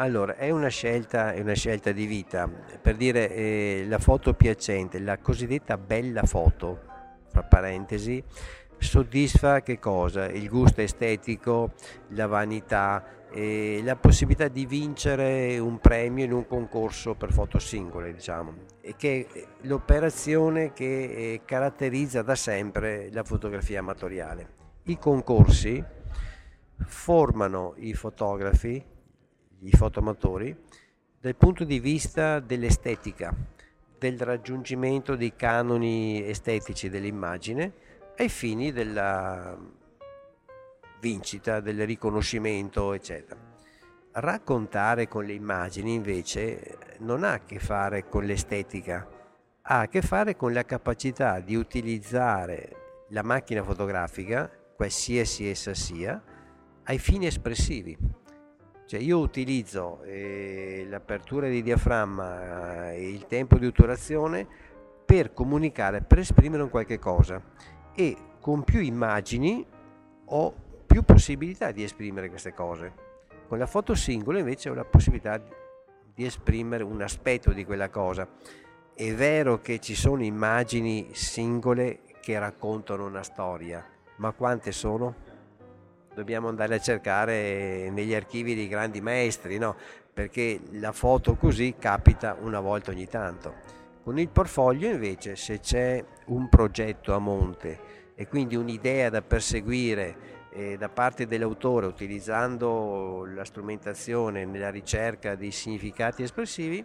Allora, 0.00 0.36
è 0.36 0.48
una 0.48 0.68
scelta, 0.68 1.34
è 1.34 1.40
una 1.40 1.52
scelta 1.52 1.92
di 1.92 2.06
vita. 2.06 2.48
Per 2.48 2.96
dire 2.96 3.30
eh, 3.34 3.84
la 3.86 3.98
foto 3.98 4.32
piacente, 4.32 4.98
la 4.98 5.18
cosiddetta 5.18 5.76
bella 5.76 6.22
foto, 6.22 6.80
fra 7.28 7.42
parentesi, 7.42 8.24
soddisfa 8.78 9.60
che 9.60 9.78
cosa? 9.78 10.24
Il 10.24 10.48
gusto 10.48 10.80
estetico, 10.80 11.74
la 12.08 12.26
vanità, 12.26 13.04
eh, 13.30 13.82
la 13.84 13.94
possibilità 13.96 14.48
di 14.48 14.64
vincere 14.64 15.58
un 15.58 15.78
premio 15.80 16.24
in 16.24 16.32
un 16.32 16.46
concorso 16.46 17.12
per 17.12 17.30
foto 17.30 17.58
singole, 17.58 18.14
diciamo, 18.14 18.54
e 18.80 18.94
che 18.96 19.26
è 19.30 19.44
l'operazione 19.66 20.72
che 20.72 20.84
eh, 20.84 21.42
caratterizza 21.44 22.22
da 22.22 22.36
sempre 22.36 23.10
la 23.12 23.22
fotografia 23.22 23.80
amatoriale. 23.80 24.48
I 24.84 24.96
concorsi 24.96 25.84
formano 26.86 27.74
i 27.76 27.92
fotografi, 27.92 28.82
i 29.62 29.70
fotoamatori, 29.72 30.56
dal 31.20 31.36
punto 31.36 31.64
di 31.64 31.78
vista 31.80 32.40
dell'estetica, 32.40 33.34
del 33.98 34.18
raggiungimento 34.18 35.16
dei 35.16 35.34
canoni 35.36 36.26
estetici 36.26 36.88
dell'immagine 36.88 37.72
ai 38.16 38.28
fini 38.30 38.72
della 38.72 39.58
vincita, 41.00 41.60
del 41.60 41.84
riconoscimento, 41.86 42.92
eccetera. 42.92 43.38
Raccontare 44.12 45.06
con 45.08 45.24
le 45.24 45.34
immagini 45.34 45.94
invece 45.94 46.78
non 46.98 47.24
ha 47.24 47.32
a 47.32 47.40
che 47.40 47.58
fare 47.58 48.08
con 48.08 48.24
l'estetica, 48.24 49.06
ha 49.62 49.80
a 49.80 49.88
che 49.88 50.02
fare 50.02 50.36
con 50.36 50.52
la 50.52 50.64
capacità 50.64 51.40
di 51.40 51.54
utilizzare 51.54 53.04
la 53.10 53.22
macchina 53.22 53.62
fotografica, 53.62 54.50
qualsiasi 54.74 55.48
essa 55.48 55.74
sia, 55.74 56.22
ai 56.84 56.98
fini 56.98 57.26
espressivi. 57.26 57.96
Cioè 58.90 58.98
io 58.98 59.20
utilizzo 59.20 60.02
eh, 60.02 60.84
l'apertura 60.88 61.46
di 61.46 61.62
diaframma 61.62 62.90
e 62.90 63.08
il 63.08 63.28
tempo 63.28 63.56
di 63.56 63.66
otturazione 63.66 64.44
per 65.04 65.32
comunicare, 65.32 66.02
per 66.02 66.18
esprimere 66.18 66.64
un 66.64 66.70
qualche 66.70 66.98
cosa 66.98 67.40
e 67.94 68.16
con 68.40 68.64
più 68.64 68.80
immagini 68.80 69.64
ho 70.24 70.54
più 70.84 71.04
possibilità 71.04 71.70
di 71.70 71.84
esprimere 71.84 72.30
queste 72.30 72.52
cose. 72.52 72.92
Con 73.46 73.58
la 73.58 73.66
foto 73.66 73.94
singola 73.94 74.40
invece 74.40 74.70
ho 74.70 74.74
la 74.74 74.84
possibilità 74.84 75.40
di 76.12 76.24
esprimere 76.24 76.82
un 76.82 77.00
aspetto 77.00 77.52
di 77.52 77.64
quella 77.64 77.90
cosa. 77.90 78.26
È 78.92 79.14
vero 79.14 79.60
che 79.60 79.78
ci 79.78 79.94
sono 79.94 80.24
immagini 80.24 81.10
singole 81.12 82.00
che 82.20 82.36
raccontano 82.40 83.06
una 83.06 83.22
storia, 83.22 83.86
ma 84.16 84.32
quante 84.32 84.72
sono? 84.72 85.29
Dobbiamo 86.14 86.48
andare 86.48 86.74
a 86.74 86.80
cercare 86.80 87.88
negli 87.90 88.14
archivi 88.14 88.54
dei 88.54 88.68
grandi 88.68 89.00
maestri, 89.00 89.58
no? 89.58 89.76
Perché 90.12 90.60
la 90.72 90.92
foto 90.92 91.36
così 91.36 91.76
capita 91.78 92.36
una 92.40 92.60
volta 92.60 92.90
ogni 92.90 93.06
tanto. 93.06 93.78
Con 94.02 94.18
il 94.18 94.28
portfolio 94.28 94.90
invece 94.90 95.36
se 95.36 95.60
c'è 95.60 96.04
un 96.26 96.48
progetto 96.48 97.14
a 97.14 97.18
monte 97.18 97.78
e 98.14 98.26
quindi 98.26 98.56
un'idea 98.56 99.08
da 99.08 99.22
perseguire 99.22 100.38
eh, 100.52 100.76
da 100.76 100.88
parte 100.88 101.26
dell'autore 101.26 101.86
utilizzando 101.86 103.24
la 103.24 103.44
strumentazione 103.44 104.44
nella 104.44 104.70
ricerca 104.70 105.36
di 105.36 105.50
significati 105.52 106.22
espressivi 106.22 106.84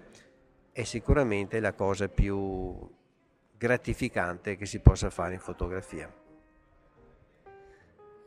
è 0.71 0.83
sicuramente 0.83 1.59
la 1.59 1.73
cosa 1.73 2.07
più 2.09 2.77
gratificante 3.57 4.55
che 4.55 4.65
si 4.65 4.79
possa 4.79 5.09
fare 5.09 5.33
in 5.33 5.39
fotografia. 5.39 6.24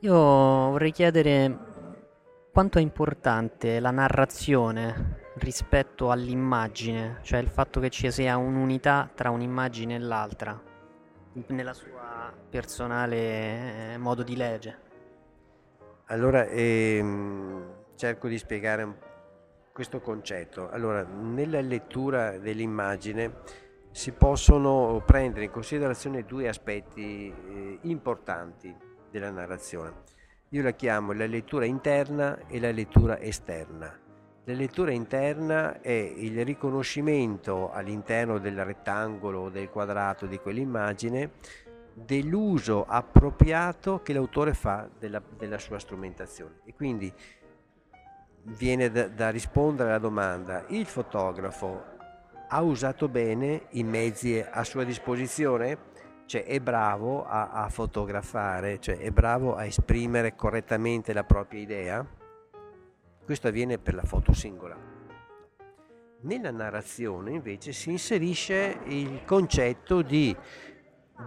Io 0.03 0.15
vorrei 0.15 0.93
chiedere 0.93 1.59
quanto 2.53 2.79
è 2.79 2.81
importante 2.81 3.81
la 3.81 3.91
narrazione 3.91 5.33
rispetto 5.39 6.13
all'immagine, 6.13 7.19
cioè 7.23 7.41
il 7.41 7.49
fatto 7.49 7.81
che 7.81 7.91
ci 7.91 8.09
sia 8.13 8.37
un'unità 8.37 9.11
tra 9.13 9.31
un'immagine 9.31 9.97
e 9.97 9.99
l'altra, 9.99 10.63
nella 11.49 11.73
sua 11.73 12.33
personale 12.49 13.95
eh, 13.95 13.99
modo 13.99 14.23
di 14.23 14.37
leggere. 14.37 14.79
Allora, 16.07 16.47
ehm, 16.47 17.65
cerco 17.97 18.29
di 18.29 18.39
spiegare 18.39 18.99
questo 19.73 20.01
concetto. 20.01 20.71
Allora, 20.71 21.03
nella 21.03 21.61
lettura 21.61 22.39
dell'immagine 22.39 23.41
si 23.91 24.13
possono 24.13 25.03
prendere 25.05 25.47
in 25.47 25.51
considerazione 25.51 26.23
due 26.23 26.47
aspetti 26.47 27.35
eh, 27.35 27.79
importanti 27.83 28.87
della 29.11 29.31
narrazione. 29.31 29.93
Io 30.51 30.63
la 30.63 30.73
chiamo 30.73 31.13
la 31.13 31.27
lettura 31.27 31.65
interna 31.65 32.47
e 32.47 32.59
la 32.59 32.71
lettura 32.71 33.19
esterna. 33.21 34.07
La 34.45 34.55
lettura 34.55 34.93
interna 34.93 35.81
è 35.83 35.91
il 35.91 36.43
riconoscimento 36.45 37.71
all'interno 37.71 38.39
del 38.39 38.65
rettangolo 38.65 39.41
o 39.41 39.51
del 39.51 39.69
quadrato 39.69 40.25
di 40.25 40.39
quell'immagine 40.39 41.33
dell'uso 41.93 42.87
appropriato 42.87 44.01
che 44.03 44.13
l'autore 44.13 44.55
fa 44.55 44.89
della, 44.99 45.21
della 45.37 45.59
sua 45.59 45.79
strumentazione. 45.79 46.61
E 46.65 46.75
quindi 46.75 47.13
viene 48.43 48.91
da, 48.91 49.09
da, 49.09 49.31
rispondere 49.31 49.91
alla 49.91 49.99
domanda, 49.99 50.65
il 50.69 50.87
fotografo 50.87 51.97
ha 52.49 52.63
usato 52.63 53.09
bene 53.09 53.67
i 53.71 53.83
mezzi 53.83 54.41
a 54.41 54.65
sua 54.65 54.85
disposizione? 54.85 55.77
Cioè 56.29 56.45
è 56.45 56.61
bravo 56.61 57.25
a, 57.25 57.53
a 57.53 57.71
fotografare, 57.71 58.79
cioè 58.81 58.99
è 58.99 59.11
bravo 59.11 59.57
a 59.57 59.65
esprimere 59.65 60.35
correttamente 60.35 61.15
la 61.15 61.25
propria 61.25 61.59
idea? 61.59 62.07
Questo 63.25 63.49
avviene 63.49 63.79
per 63.79 63.95
la 63.95 64.03
foto 64.03 64.35
singola. 64.35 64.77
Nella 66.21 66.51
narrazione 66.51 67.31
invece 67.31 67.73
si 67.73 67.93
inserisce 67.93 68.79
il 68.89 69.23
concetto 69.25 70.03
di 70.03 70.37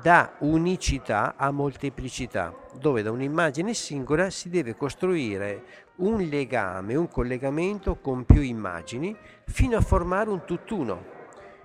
da 0.04 0.36
unicità 0.42 1.34
a 1.36 1.50
molteplicità, 1.50 2.56
dove 2.80 3.02
da 3.02 3.10
un'immagine 3.10 3.74
singola 3.74 4.30
si 4.30 4.50
deve 4.50 4.76
costruire 4.76 5.64
un 5.96 6.22
legame, 6.22 6.94
un 6.94 7.08
collegamento 7.08 7.98
con 7.98 8.24
più 8.24 8.42
immagini 8.42 9.18
fino 9.48 9.78
a 9.78 9.82
formare 9.82 10.30
un 10.30 10.46
tutt'uno. 10.46 11.21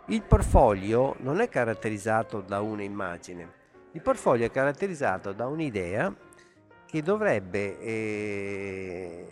Il 0.07 0.23
portfolio 0.23 1.17
non 1.21 1.41
è 1.41 1.49
caratterizzato 1.49 2.41
da 2.41 2.61
una 2.61 2.83
immagine, 2.83 3.53
il 3.93 4.01
portfolio 4.03 4.47
è 4.47 4.51
caratterizzato 4.51 5.33
da 5.33 5.47
un'idea 5.47 6.15
che 6.87 7.03
dovrebbe 7.03 7.79
eh, 7.81 9.27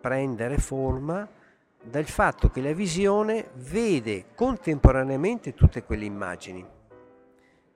prendere 0.00 0.58
forma 0.58 1.28
dal 1.82 2.06
fatto 2.06 2.50
che 2.50 2.62
la 2.62 2.72
visione 2.72 3.50
vede 3.54 4.26
contemporaneamente 4.34 5.54
tutte 5.54 5.82
quelle 5.82 6.04
immagini 6.04 6.78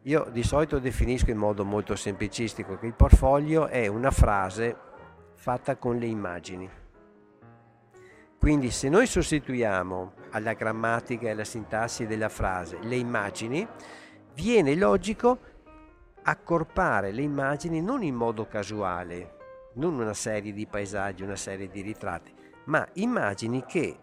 io 0.06 0.28
di 0.30 0.42
solito 0.42 0.78
definisco 0.78 1.30
in 1.30 1.38
modo 1.38 1.64
molto 1.64 1.96
semplicistico 1.96 2.76
che 2.76 2.84
il 2.84 2.92
portfolio 2.92 3.68
è 3.68 3.86
una 3.86 4.10
frase 4.10 4.76
fatta 5.32 5.76
con 5.76 5.96
le 5.96 6.04
immagini. 6.04 6.68
Quindi 8.44 8.70
se 8.70 8.90
noi 8.90 9.06
sostituiamo 9.06 10.12
alla 10.32 10.52
grammatica 10.52 11.28
e 11.28 11.30
alla 11.30 11.44
sintassi 11.44 12.06
della 12.06 12.28
frase 12.28 12.78
le 12.82 12.96
immagini, 12.96 13.66
viene 14.34 14.74
logico 14.74 15.38
accorpare 16.24 17.10
le 17.10 17.22
immagini 17.22 17.80
non 17.80 18.02
in 18.02 18.14
modo 18.14 18.46
casuale, 18.46 19.36
non 19.76 19.98
una 19.98 20.12
serie 20.12 20.52
di 20.52 20.66
paesaggi, 20.66 21.22
una 21.22 21.36
serie 21.36 21.70
di 21.70 21.80
ritratti, 21.80 22.34
ma 22.64 22.86
immagini 22.92 23.64
che 23.64 23.98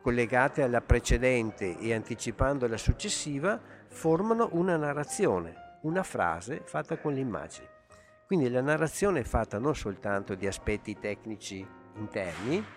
collegate 0.00 0.62
alla 0.62 0.80
precedente 0.80 1.76
e 1.80 1.92
anticipando 1.92 2.68
la 2.68 2.76
successiva 2.76 3.60
formano 3.88 4.50
una 4.52 4.76
narrazione, 4.76 5.78
una 5.82 6.04
frase 6.04 6.62
fatta 6.64 6.96
con 6.98 7.14
le 7.14 7.18
immagini. 7.18 7.66
Quindi 8.28 8.48
la 8.48 8.60
narrazione 8.60 9.18
è 9.18 9.24
fatta 9.24 9.58
non 9.58 9.74
soltanto 9.74 10.36
di 10.36 10.46
aspetti 10.46 10.96
tecnici 10.96 11.66
interni 11.96 12.75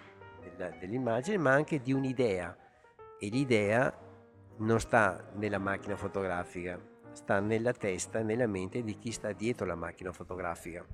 dell'immagine, 0.68 1.38
ma 1.38 1.54
anche 1.54 1.82
di 1.82 1.94
un'idea. 1.94 2.56
E 3.18 3.28
l'idea 3.30 3.94
non 4.58 4.80
sta 4.80 5.32
nella 5.36 5.60
macchina 5.60 5.96
fotografica, 5.96 6.80
sta 7.12 7.40
nella 7.40 7.74
testa, 7.74 8.22
nella 8.22 8.48
mente 8.48 8.84
di 8.84 8.98
chi 8.98 9.12
sta 9.12 9.32
dietro 9.32 9.66
la 9.66 9.76
macchina 9.76 10.12
fotografica. 10.12 10.86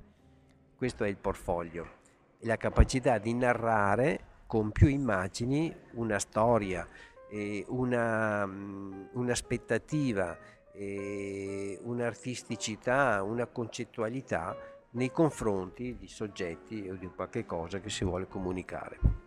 Questo 0.76 1.04
è 1.04 1.08
il 1.08 1.16
portfolio, 1.16 1.98
la 2.40 2.56
capacità 2.56 3.18
di 3.18 3.34
narrare 3.34 4.34
con 4.46 4.70
più 4.70 4.88
immagini 4.88 5.74
una 5.92 6.18
storia, 6.18 6.86
eh, 7.30 7.64
una, 7.68 8.46
mm, 8.46 9.06
un'aspettativa, 9.12 10.36
eh, 10.72 11.78
un'artisticità, 11.82 13.22
una 13.22 13.46
concettualità 13.46 14.56
nei 14.90 15.10
confronti 15.10 15.96
di 15.96 16.08
soggetti 16.08 16.88
o 16.88 16.94
di 16.94 17.08
qualche 17.08 17.44
cosa 17.44 17.80
che 17.80 17.90
si 17.90 18.04
vuole 18.04 18.28
comunicare. 18.28 19.25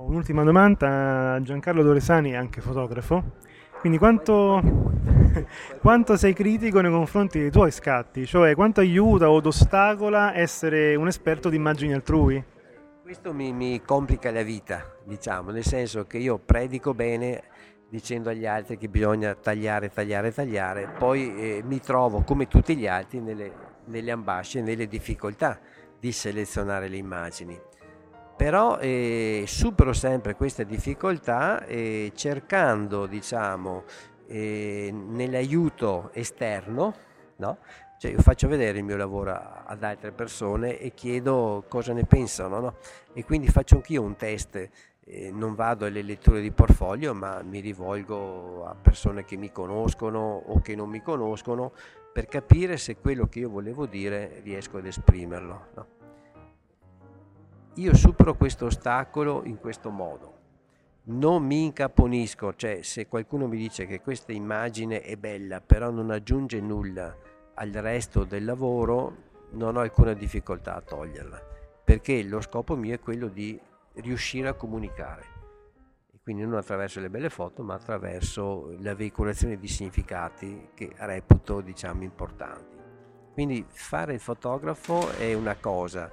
Un'ultima 0.00 0.44
domanda, 0.44 1.40
Giancarlo 1.42 1.82
Doresani 1.82 2.30
è 2.30 2.36
anche 2.36 2.60
fotografo, 2.60 3.32
quindi 3.80 3.98
quanto, 3.98 4.62
quanto 5.82 6.16
sei 6.16 6.32
critico 6.34 6.80
nei 6.80 6.90
confronti 6.90 7.40
dei 7.40 7.50
tuoi 7.50 7.72
scatti? 7.72 8.24
Cioè 8.24 8.54
quanto 8.54 8.78
aiuta 8.78 9.28
o 9.28 9.40
ostacola 9.42 10.36
essere 10.36 10.94
un 10.94 11.08
esperto 11.08 11.48
di 11.48 11.56
immagini 11.56 11.94
altrui? 11.94 12.42
Questo 13.02 13.34
mi, 13.34 13.52
mi 13.52 13.82
complica 13.82 14.30
la 14.30 14.42
vita, 14.42 14.84
diciamo, 15.04 15.50
nel 15.50 15.64
senso 15.64 16.06
che 16.06 16.18
io 16.18 16.38
predico 16.38 16.94
bene 16.94 17.42
dicendo 17.88 18.30
agli 18.30 18.46
altri 18.46 18.78
che 18.78 18.88
bisogna 18.88 19.34
tagliare, 19.34 19.90
tagliare, 19.90 20.32
tagliare, 20.32 20.94
poi 20.96 21.34
eh, 21.36 21.62
mi 21.64 21.80
trovo 21.80 22.22
come 22.22 22.46
tutti 22.46 22.76
gli 22.76 22.86
altri 22.86 23.20
nelle, 23.20 23.52
nelle 23.86 24.10
ambasce, 24.12 24.62
nelle 24.62 24.86
difficoltà 24.86 25.58
di 25.98 26.12
selezionare 26.12 26.86
le 26.86 26.96
immagini. 26.96 27.67
Però 28.38 28.78
eh, 28.78 29.42
supero 29.48 29.92
sempre 29.92 30.36
queste 30.36 30.64
difficoltà 30.64 31.64
eh, 31.64 32.12
cercando, 32.14 33.06
diciamo, 33.06 33.82
eh, 34.28 34.92
nell'aiuto 34.92 36.10
esterno, 36.12 36.94
no? 37.38 37.58
cioè 37.98 38.12
io 38.12 38.20
faccio 38.20 38.46
vedere 38.46 38.78
il 38.78 38.84
mio 38.84 38.96
lavoro 38.96 39.36
ad 39.64 39.82
altre 39.82 40.12
persone 40.12 40.78
e 40.78 40.94
chiedo 40.94 41.64
cosa 41.66 41.92
ne 41.92 42.04
pensano, 42.04 42.60
no? 42.60 42.76
e 43.12 43.24
quindi 43.24 43.48
faccio 43.48 43.74
anch'io 43.74 44.02
un 44.02 44.14
test 44.14 44.70
eh, 45.04 45.32
non 45.32 45.56
vado 45.56 45.86
alle 45.86 46.02
letture 46.02 46.40
di 46.40 46.52
portfolio, 46.52 47.12
ma 47.14 47.42
mi 47.42 47.58
rivolgo 47.58 48.64
a 48.66 48.76
persone 48.76 49.24
che 49.24 49.36
mi 49.36 49.50
conoscono 49.50 50.44
o 50.46 50.60
che 50.60 50.76
non 50.76 50.88
mi 50.88 51.02
conoscono 51.02 51.72
per 52.12 52.26
capire 52.26 52.76
se 52.76 52.98
quello 52.98 53.26
che 53.26 53.40
io 53.40 53.50
volevo 53.50 53.86
dire 53.86 54.40
riesco 54.44 54.78
ad 54.78 54.86
esprimerlo. 54.86 55.66
No? 55.74 55.97
Io 57.78 57.94
supero 57.94 58.34
questo 58.34 58.66
ostacolo 58.66 59.44
in 59.44 59.60
questo 59.60 59.90
modo. 59.90 60.36
Non 61.04 61.44
mi 61.44 61.66
incaponisco, 61.66 62.52
cioè 62.56 62.82
se 62.82 63.06
qualcuno 63.06 63.46
mi 63.46 63.56
dice 63.56 63.86
che 63.86 64.00
questa 64.00 64.32
immagine 64.32 65.00
è 65.00 65.14
bella, 65.14 65.60
però 65.60 65.90
non 65.90 66.10
aggiunge 66.10 66.60
nulla 66.60 67.16
al 67.54 67.70
resto 67.70 68.24
del 68.24 68.44
lavoro, 68.44 69.16
non 69.50 69.76
ho 69.76 69.80
alcuna 69.80 70.12
difficoltà 70.12 70.74
a 70.74 70.80
toglierla, 70.80 71.40
perché 71.84 72.20
lo 72.24 72.40
scopo 72.40 72.74
mio 72.74 72.94
è 72.94 72.98
quello 72.98 73.28
di 73.28 73.56
riuscire 73.94 74.48
a 74.48 74.54
comunicare. 74.54 75.36
Quindi 76.20 76.42
non 76.42 76.54
attraverso 76.54 76.98
le 76.98 77.10
belle 77.10 77.30
foto, 77.30 77.62
ma 77.62 77.74
attraverso 77.74 78.74
la 78.80 78.96
veicolazione 78.96 79.56
di 79.56 79.68
significati 79.68 80.70
che 80.74 80.90
reputo 80.96 81.60
diciamo 81.60 82.02
importanti. 82.02 82.76
Quindi 83.32 83.64
fare 83.68 84.14
il 84.14 84.20
fotografo 84.20 85.10
è 85.12 85.32
una 85.32 85.54
cosa, 85.54 86.10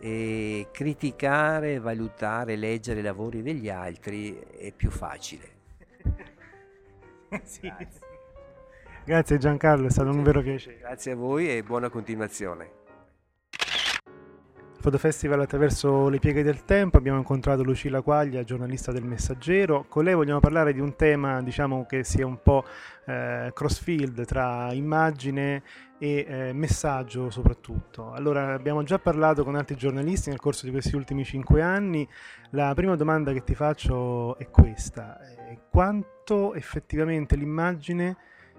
e 0.00 0.68
criticare, 0.72 1.78
valutare, 1.78 2.56
leggere 2.56 3.00
i 3.00 3.02
lavori 3.02 3.42
degli 3.42 3.68
altri 3.68 4.38
è 4.38 4.72
più 4.72 4.90
facile. 4.90 5.48
sì. 7.44 7.60
Grazie. 7.60 8.06
Grazie 9.04 9.38
Giancarlo, 9.38 9.86
è 9.86 9.90
stato 9.90 10.10
un 10.10 10.22
vero 10.22 10.42
piacere. 10.42 10.78
Grazie 10.78 11.12
a 11.12 11.16
voi 11.16 11.50
e 11.50 11.62
buona 11.62 11.88
continuazione. 11.88 12.77
Fotofestival 14.80 15.40
attraverso 15.40 16.08
le 16.08 16.20
pieghe 16.20 16.44
del 16.44 16.64
tempo 16.64 16.98
abbiamo 16.98 17.18
incontrato 17.18 17.64
Lucilla 17.64 18.00
Quaglia, 18.00 18.44
giornalista 18.44 18.92
del 18.92 19.02
Messaggero. 19.02 19.86
Con 19.88 20.04
lei 20.04 20.14
vogliamo 20.14 20.38
parlare 20.38 20.72
di 20.72 20.78
un 20.78 20.94
tema 20.94 21.42
diciamo, 21.42 21.84
che 21.84 22.04
sia 22.04 22.24
un 22.24 22.40
po' 22.40 22.64
eh, 23.04 23.50
crossfield 23.52 24.24
tra 24.24 24.72
immagine 24.72 25.64
e 25.98 26.24
eh, 26.28 26.52
messaggio 26.52 27.28
soprattutto. 27.28 28.12
Allora 28.12 28.54
abbiamo 28.54 28.84
già 28.84 29.00
parlato 29.00 29.42
con 29.42 29.56
altri 29.56 29.74
giornalisti 29.74 30.30
nel 30.30 30.38
corso 30.38 30.64
di 30.64 30.70
questi 30.70 30.94
ultimi 30.94 31.24
cinque 31.24 31.60
anni. 31.60 32.08
La 32.50 32.72
prima 32.74 32.94
domanda 32.94 33.32
che 33.32 33.42
ti 33.42 33.56
faccio 33.56 34.38
è 34.38 34.48
questa. 34.48 35.18
Eh, 35.20 35.58
quanto 35.72 36.54
effettivamente 36.54 37.34
l'immagine, 37.34 38.16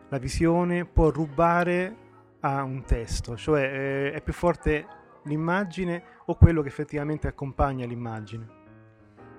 la 0.09 0.17
visione 0.17 0.83
può 0.83 1.11
rubare 1.11 1.95
a 2.41 2.61
un 2.61 2.83
testo? 2.83 3.37
Cioè 3.37 3.61
eh, 3.61 4.11
è 4.11 4.21
più 4.21 4.33
forte 4.33 4.97
l'immagine 5.29 6.03
o 6.25 6.35
quello 6.35 6.61
che 6.61 6.67
effettivamente 6.67 7.27
accompagna 7.27 7.85
l'immagine? 7.85 8.57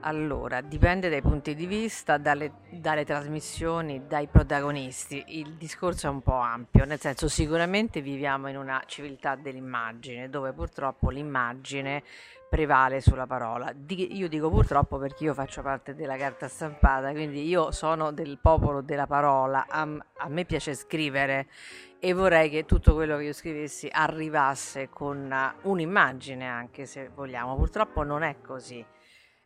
Allora, 0.03 0.63
dipende 0.63 1.11
dai 1.11 1.21
punti 1.21 1.55
di 1.55 1.67
vista, 1.67 2.17
dalle, 2.17 2.53
dalle, 2.71 3.05
trasmissioni, 3.05 4.07
dai 4.07 4.29
protagonisti. 4.29 5.23
Il 5.27 5.57
discorso 5.57 6.07
è 6.07 6.11
un 6.11 6.23
po' 6.23 6.39
ampio, 6.39 6.87
nel 6.87 6.99
senso 6.99 7.29
sicuramente 7.29 8.01
viviamo 8.01 8.49
in 8.49 8.57
una 8.57 8.83
civiltà 8.87 9.35
dell'immagine, 9.35 10.31
dove 10.31 10.55
purtroppo 10.55 11.11
l'immagine 11.11 12.03
prevale 12.49 13.03
sulla 13.03 13.27
parola. 13.27 13.73
Di, 13.75 14.17
io 14.17 14.29
dico 14.29 14.49
purtroppo 14.49 14.97
perché 14.97 15.25
io 15.25 15.35
faccio 15.35 15.61
parte 15.61 15.95
della 15.95 16.17
carta 16.17 16.49
stampata, 16.49 17.11
quindi 17.13 17.47
io 17.47 17.71
sono 17.71 18.11
del 18.11 18.39
popolo 18.41 18.81
della 18.81 19.07
parola, 19.07 19.67
a, 19.69 19.87
a 20.17 20.29
me 20.29 20.45
piace 20.47 20.75
scrivere 20.75 21.47
e 22.01 22.15
vorrei 22.15 22.49
che 22.49 22.65
tutto 22.65 22.95
quello 22.95 23.19
che 23.19 23.25
io 23.25 23.33
scrivessi 23.35 23.87
arrivasse 23.91 24.89
con 24.89 25.33
un'immagine 25.63 26.49
anche 26.49 26.87
se 26.87 27.11
vogliamo. 27.15 27.55
Purtroppo 27.57 28.03
non 28.03 28.23
è 28.23 28.37
così. 28.43 28.85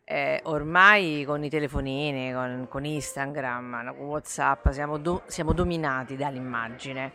Eh, 0.07 0.39
ormai 0.43 1.23
con 1.25 1.43
i 1.43 1.49
telefonini, 1.49 2.31
con, 2.31 2.67
con 2.69 2.85
Instagram, 2.85 3.95
con 3.97 4.05
Whatsapp 4.05 4.69
siamo, 4.69 4.97
do, 4.97 5.23
siamo 5.25 5.51
dominati 5.51 6.15
dall'immagine 6.15 7.11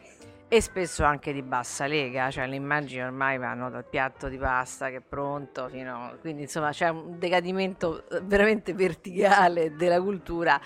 e 0.53 0.61
spesso 0.61 1.05
anche 1.05 1.33
di 1.33 1.43
bassa 1.43 1.87
lega, 1.87 2.29
cioè 2.29 2.49
le 2.49 2.57
immagini 2.57 3.05
ormai 3.05 3.39
vanno 3.39 3.71
dal 3.71 3.85
piatto 3.85 4.29
di 4.29 4.37
pasta 4.37 4.91
che 4.91 4.97
è 4.97 5.01
pronto 5.01 5.69
fino 5.69 6.07
a... 6.07 6.17
quindi 6.21 6.43
insomma 6.43 6.71
c'è 6.73 6.89
un 6.89 7.21
decadimento 7.21 8.03
veramente 8.25 8.75
verticale 8.75 9.77
della 9.77 10.03
cultura 10.03 10.61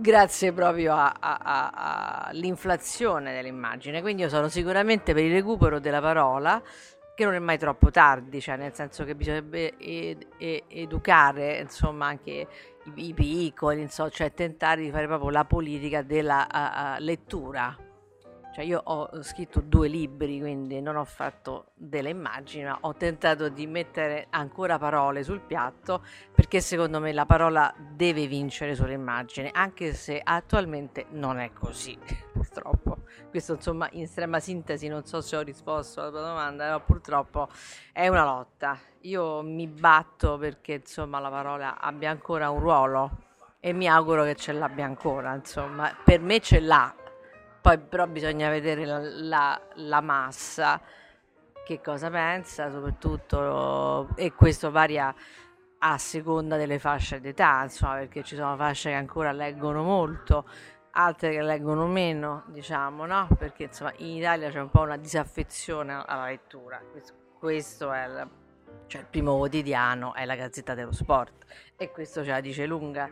grazie 0.00 0.52
proprio 0.52 0.96
all'inflazione 1.20 3.32
dell'immagine. 3.32 4.00
Quindi 4.00 4.22
io 4.22 4.28
sono 4.28 4.48
sicuramente 4.48 5.14
per 5.14 5.22
il 5.24 5.32
recupero 5.32 5.78
della 5.78 6.00
parola, 6.00 6.60
che 7.14 7.24
non 7.24 7.34
è 7.34 7.38
mai 7.38 7.58
troppo 7.58 7.90
tardi, 7.90 8.40
cioè 8.40 8.56
nel 8.56 8.74
senso 8.74 9.04
che 9.04 9.14
bisognerebbe 9.14 9.76
ed, 9.76 10.26
ed, 10.38 10.62
educare 10.68 11.58
insomma 11.58 12.06
anche 12.06 12.46
i, 12.94 13.08
i 13.08 13.14
piccoli, 13.14 13.82
insomma, 13.82 14.08
cioè 14.08 14.32
tentare 14.32 14.80
di 14.80 14.90
fare 14.90 15.06
proprio 15.06 15.30
la 15.30 15.44
politica 15.44 16.02
della 16.02 16.46
uh, 16.50 16.56
uh, 16.56 16.96
lettura 17.04 17.76
cioè 18.52 18.64
io 18.64 18.80
ho 18.82 19.22
scritto 19.22 19.60
due 19.60 19.86
libri, 19.86 20.40
quindi 20.40 20.80
non 20.80 20.96
ho 20.96 21.04
fatto 21.04 21.66
delle 21.74 22.10
immagini, 22.10 22.64
ma 22.64 22.78
ho 22.80 22.94
tentato 22.94 23.48
di 23.48 23.66
mettere 23.68 24.26
ancora 24.30 24.76
parole 24.76 25.22
sul 25.22 25.40
piatto 25.40 26.04
perché 26.50 26.66
secondo 26.66 26.98
me 26.98 27.12
la 27.12 27.26
parola 27.26 27.72
deve 27.78 28.26
vincere 28.26 28.74
sull'immagine, 28.74 29.50
anche 29.52 29.94
se 29.94 30.20
attualmente 30.20 31.06
non 31.10 31.38
è 31.38 31.52
così, 31.52 31.96
purtroppo. 32.34 33.04
Questo 33.30 33.52
insomma 33.52 33.88
in 33.92 34.02
estrema 34.02 34.40
sintesi, 34.40 34.88
non 34.88 35.04
so 35.04 35.20
se 35.20 35.36
ho 35.36 35.42
risposto 35.42 36.00
alla 36.00 36.10
tua 36.10 36.22
domanda, 36.22 36.70
ma 36.70 36.80
purtroppo 36.80 37.48
è 37.92 38.08
una 38.08 38.24
lotta. 38.24 38.76
Io 39.02 39.42
mi 39.42 39.68
batto 39.68 40.38
perché 40.38 40.72
insomma 40.72 41.20
la 41.20 41.30
parola 41.30 41.78
abbia 41.78 42.10
ancora 42.10 42.50
un 42.50 42.58
ruolo 42.58 43.10
e 43.60 43.72
mi 43.72 43.86
auguro 43.86 44.24
che 44.24 44.34
ce 44.34 44.50
l'abbia 44.50 44.86
ancora, 44.86 45.32
insomma, 45.32 45.94
per 46.02 46.18
me 46.18 46.40
ce 46.40 46.58
l'ha, 46.58 46.92
poi 47.60 47.78
però 47.78 48.08
bisogna 48.08 48.50
vedere 48.50 48.84
la, 48.84 48.98
la, 48.98 49.60
la 49.74 50.00
massa, 50.00 50.80
che 51.64 51.80
cosa 51.80 52.10
pensa 52.10 52.72
soprattutto, 52.72 54.08
e 54.16 54.32
questo 54.32 54.72
varia 54.72 55.14
a 55.82 55.98
seconda 55.98 56.56
delle 56.56 56.78
fasce 56.78 57.20
d'età, 57.20 57.62
insomma, 57.62 57.94
perché 57.94 58.22
ci 58.22 58.36
sono 58.36 58.56
fasce 58.56 58.90
che 58.90 58.96
ancora 58.96 59.32
leggono 59.32 59.82
molto, 59.82 60.46
altre 60.92 61.30
che 61.30 61.42
leggono 61.42 61.86
meno, 61.86 62.44
diciamo, 62.48 63.06
no? 63.06 63.28
Perché 63.38 63.64
insomma 63.64 63.92
in 63.96 64.16
Italia 64.16 64.50
c'è 64.50 64.60
un 64.60 64.70
po' 64.70 64.82
una 64.82 64.96
disaffezione 64.96 66.02
alla 66.06 66.26
lettura. 66.26 66.80
Questo, 67.38 67.92
è 67.92 68.06
il, 68.06 68.28
cioè, 68.86 69.00
il 69.00 69.06
primo 69.06 69.36
quotidiano, 69.36 70.14
è 70.14 70.24
la 70.24 70.34
Gazzetta 70.34 70.74
dello 70.74 70.92
Sport 70.92 71.44
e 71.76 71.90
questo 71.90 72.22
ce 72.24 72.30
la 72.30 72.40
dice 72.40 72.66
lunga 72.66 73.08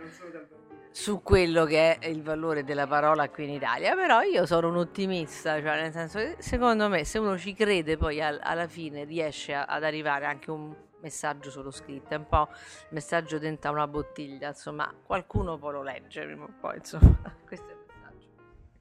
su 0.90 1.22
quello 1.22 1.64
che 1.64 1.98
è 1.98 2.06
il 2.08 2.22
valore 2.22 2.64
della 2.64 2.86
parola 2.86 3.28
qui 3.30 3.44
in 3.44 3.50
Italia, 3.50 3.94
però 3.94 4.20
io 4.22 4.44
sono 4.46 4.68
un 4.68 4.76
ottimista, 4.76 5.60
cioè 5.60 5.80
nel 5.80 5.92
senso 5.92 6.18
che 6.18 6.36
secondo 6.40 6.88
me 6.88 7.04
se 7.04 7.18
uno 7.18 7.38
ci 7.38 7.54
crede 7.54 7.96
poi 7.96 8.20
al, 8.20 8.38
alla 8.42 8.66
fine 8.66 9.04
riesce 9.04 9.54
a, 9.54 9.64
ad 9.64 9.84
arrivare 9.84 10.26
anche 10.26 10.50
un 10.50 10.74
messaggio 11.00 11.50
solo 11.50 11.70
scritto, 11.70 12.14
è 12.14 12.16
un 12.16 12.26
po' 12.28 12.48
il 12.50 12.88
messaggio 12.90 13.38
dentro 13.38 13.72
una 13.72 13.86
bottiglia, 13.86 14.48
insomma 14.48 14.92
qualcuno 15.02 15.58
poi 15.58 15.72
lo 15.72 15.82
legge 15.82 16.24
prima 16.24 16.44
o 16.44 16.52
poi, 16.60 16.76
insomma 16.76 17.34
questo 17.46 17.66
è 17.68 17.72
il 17.72 17.78
messaggio. 17.86 18.26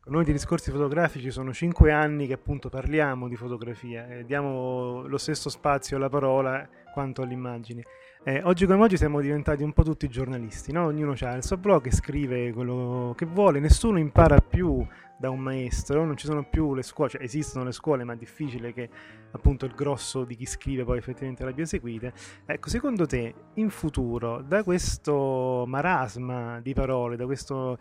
Noi 0.05 0.23
di 0.23 0.31
discorsi 0.31 0.71
fotografici 0.71 1.31
sono 1.31 1.53
cinque 1.53 1.91
anni 1.91 2.27
che 2.27 2.33
appunto 2.33 2.69
parliamo 2.69 3.27
di 3.27 3.35
fotografia 3.35 4.07
e 4.07 4.25
diamo 4.25 5.05
lo 5.07 5.17
stesso 5.17 5.49
spazio 5.49 5.97
alla 5.97 6.09
parola 6.09 6.67
quanto 6.93 7.21
all'immagine. 7.21 7.83
Eh, 8.23 8.41
oggi 8.43 8.65
come 8.65 8.83
oggi 8.83 8.97
siamo 8.97 9.21
diventati 9.21 9.63
un 9.63 9.71
po' 9.71 9.83
tutti 9.83 10.07
giornalisti, 10.09 10.71
no? 10.71 10.85
ognuno 10.85 11.13
ha 11.19 11.33
il 11.33 11.43
suo 11.43 11.57
blog 11.57 11.89
scrive 11.91 12.51
quello 12.51 13.13
che 13.15 13.25
vuole, 13.25 13.59
nessuno 13.59 13.99
impara 13.99 14.39
più 14.39 14.85
da 15.17 15.29
un 15.29 15.39
maestro, 15.39 16.05
non 16.05 16.15
ci 16.15 16.27
sono 16.27 16.43
più 16.43 16.73
le 16.73 16.83
scuole, 16.83 17.09
cioè 17.09 17.23
esistono 17.23 17.65
le 17.65 17.71
scuole, 17.71 18.03
ma 18.03 18.13
è 18.13 18.17
difficile 18.17 18.73
che 18.73 18.89
appunto 19.31 19.65
il 19.65 19.73
grosso 19.73 20.23
di 20.23 20.35
chi 20.35 20.45
scrive 20.45 20.83
poi 20.83 20.97
effettivamente 20.97 21.43
l'abbia 21.43 21.63
eseguite. 21.63 22.13
Ecco, 22.45 22.69
secondo 22.69 23.05
te 23.05 23.33
in 23.55 23.69
futuro 23.69 24.41
da 24.41 24.63
questo 24.63 25.63
marasma 25.67 26.59
di 26.61 26.73
parole, 26.73 27.15
da 27.15 27.25
questo 27.25 27.77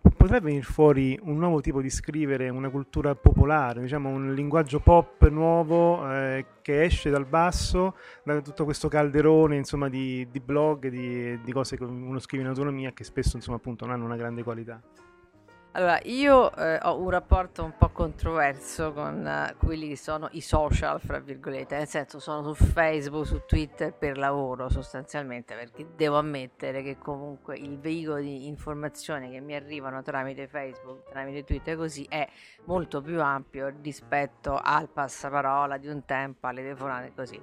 potrebbe 0.00 0.46
venire 0.46 0.62
fuori 0.62 1.18
un 1.22 1.36
nuovo 1.36 1.60
tipo 1.60 1.80
di 1.80 1.90
scrivere, 1.90 2.48
una 2.48 2.70
cultura 2.70 3.14
popolare, 3.14 3.82
diciamo 3.82 4.08
un 4.08 4.34
linguaggio 4.34 4.80
pop 4.80 5.28
nuovo 5.28 6.10
eh, 6.10 6.46
che 6.62 6.82
esce 6.82 7.10
dal 7.10 7.26
basso, 7.26 7.94
da 8.24 8.40
tutto 8.40 8.64
questo 8.64 8.88
calderone 8.88 9.56
insomma, 9.56 9.88
di, 9.88 10.26
di 10.30 10.40
blog, 10.40 10.88
di, 10.88 11.40
di, 11.40 11.52
cose 11.52 11.76
che 11.76 11.84
uno 11.84 12.18
scrive 12.18 12.42
in 12.42 12.48
autonomia 12.48 12.92
che 12.92 13.04
spesso 13.04 13.36
insomma, 13.36 13.58
appunto, 13.58 13.84
non 13.84 13.94
hanno 13.94 14.04
una 14.04 14.16
grande 14.16 14.42
qualità. 14.42 14.80
Allora, 15.76 16.00
io 16.04 16.56
eh, 16.56 16.78
ho 16.84 16.98
un 16.98 17.10
rapporto 17.10 17.62
un 17.62 17.76
po' 17.76 17.90
controverso 17.90 18.94
con 18.94 19.26
eh, 19.26 19.56
quelli 19.58 19.88
che 19.88 19.96
sono 19.98 20.26
i 20.32 20.40
social, 20.40 20.98
fra 21.02 21.18
virgolette, 21.18 21.76
nel 21.76 21.86
senso 21.86 22.18
sono 22.18 22.54
su 22.54 22.64
Facebook, 22.64 23.26
su 23.26 23.42
Twitter 23.44 23.92
per 23.92 24.16
lavoro 24.16 24.70
sostanzialmente, 24.70 25.54
perché 25.54 25.86
devo 25.94 26.16
ammettere 26.16 26.82
che 26.82 26.96
comunque 26.96 27.58
il 27.58 27.78
veicolo 27.78 28.20
di 28.20 28.46
informazioni 28.46 29.30
che 29.30 29.40
mi 29.40 29.54
arrivano 29.54 30.00
tramite 30.00 30.48
Facebook, 30.48 31.10
tramite 31.10 31.44
Twitter 31.44 31.76
così 31.76 32.06
è 32.08 32.26
molto 32.64 33.02
più 33.02 33.20
ampio 33.20 33.70
rispetto 33.82 34.58
al 34.58 34.88
passaparola 34.88 35.76
di 35.76 35.88
un 35.88 36.06
tempo, 36.06 36.46
alle 36.46 36.62
telefonate 36.62 37.12
così. 37.14 37.38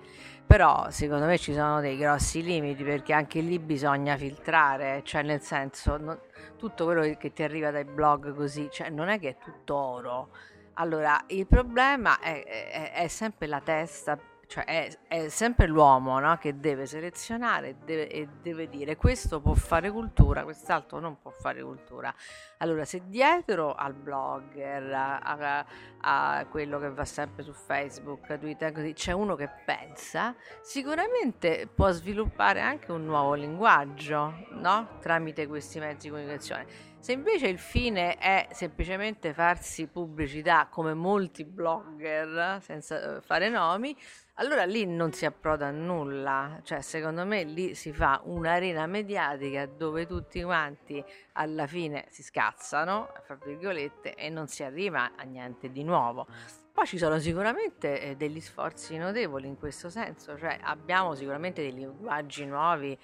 Però 0.48 0.90
secondo 0.90 1.26
me 1.26 1.38
ci 1.38 1.54
sono 1.54 1.82
dei 1.82 1.98
grossi 1.98 2.42
limiti 2.42 2.84
perché 2.84 3.14
anche 3.14 3.42
lì 3.42 3.60
bisogna 3.60 4.18
filtrare, 4.18 5.04
cioè 5.04 5.22
nel 5.22 5.42
senso... 5.42 5.98
Non, 5.98 6.20
tutto 6.58 6.86
quello 6.86 7.16
che 7.18 7.34
ti 7.34 7.44
arriva 7.44 7.72
dai 7.72 7.86
blog 7.86 8.34
così, 8.36 8.70
cioè 8.72 8.90
non 8.90 9.10
è 9.10 9.20
che 9.20 9.30
è 9.30 9.38
tutto 9.38 9.76
oro. 9.76 10.30
Allora, 10.76 11.24
il 11.28 11.46
problema 11.46 12.20
è, 12.20 12.44
è, 12.44 12.94
è 12.94 13.08
sempre 13.08 13.48
la 13.48 13.62
testa 13.62 14.18
cioè 14.54 14.66
è, 14.66 14.98
è 15.08 15.30
sempre 15.30 15.66
l'uomo 15.66 16.20
no? 16.20 16.38
che 16.38 16.60
deve 16.60 16.86
selezionare 16.86 17.78
deve, 17.84 18.08
e 18.08 18.28
deve 18.44 18.70
dire 18.70 18.96
questo 18.96 19.42
può 19.42 19.56
fare 19.56 19.90
cultura, 19.90 20.44
quest'altro 20.44 21.00
non 21.00 21.20
può 21.20 21.32
fare 21.32 21.64
cultura. 21.64 22.14
Allora, 22.60 22.86
se 22.86 23.02
dietro 23.08 23.74
al 23.74 23.96
blogger, 23.96 24.94
a, 24.94 25.18
a, 25.18 25.66
a 26.02 26.46
quello 26.46 26.78
che 26.78 26.92
va 26.92 27.04
sempre 27.04 27.42
su 27.42 27.52
Facebook, 27.52 28.38
Twitter, 28.38 28.72
così, 28.72 28.94
c'è 28.94 29.12
uno 29.12 29.34
che 29.34 29.50
pensa, 29.66 30.36
sicuramente 30.62 31.68
può 31.74 31.90
sviluppare 31.90 32.62
anche 32.62 32.92
un 32.92 33.06
nuovo 33.06 33.34
linguaggio 33.34 34.46
no? 34.52 35.00
tramite 35.02 35.48
questi 35.48 35.80
mezzi 35.80 36.06
di 36.06 36.10
comunicazione. 36.10 36.92
Se 37.00 37.12
invece 37.12 37.48
il 37.48 37.60
fine 37.60 38.18
è 38.18 38.48
semplicemente 38.52 39.34
farsi 39.34 39.88
pubblicità 39.88 40.68
come 40.70 40.94
molti 40.94 41.44
blogger, 41.44 42.62
senza 42.62 43.18
eh, 43.18 43.22
fare 43.22 43.50
nomi, 43.50 43.94
allora 44.36 44.66
lì 44.66 44.86
non 44.86 45.12
si 45.12 45.26
approda 45.26 45.68
a 45.68 45.72
nulla, 45.72 46.60
cioè 46.64 46.82
secondo 46.82 47.24
me 47.24 47.44
lì 47.44 47.76
si 47.76 47.94
fa 47.94 48.20
un'arena 48.24 48.88
mediatica 48.88 49.68
dove 49.68 50.08
tutti 50.08 50.42
quanti 50.42 51.04
alla 51.34 51.68
fine 51.68 52.06
si 52.10 52.24
scazzano, 52.24 53.12
fra 53.26 53.36
virgolette, 53.36 54.16
e 54.16 54.30
non 54.30 54.48
si 54.48 54.64
arriva 54.64 55.12
a 55.16 55.24
niente 55.24 55.72
di 55.72 55.84
nuovo. 55.84 56.26
Poi 56.74 56.88
ci 56.88 56.98
sono 56.98 57.20
sicuramente 57.20 58.02
eh, 58.02 58.16
degli 58.16 58.42
sforzi 58.42 58.98
notevoli 58.98 59.48
in 59.48 59.58
questo 59.60 59.92
senso, 59.92 60.36
cioè 60.40 60.58
abbiamo 60.64 61.14
sicuramente 61.14 61.62
dei 61.62 61.74
linguaggi 61.74 62.46
nuovi, 62.46 62.98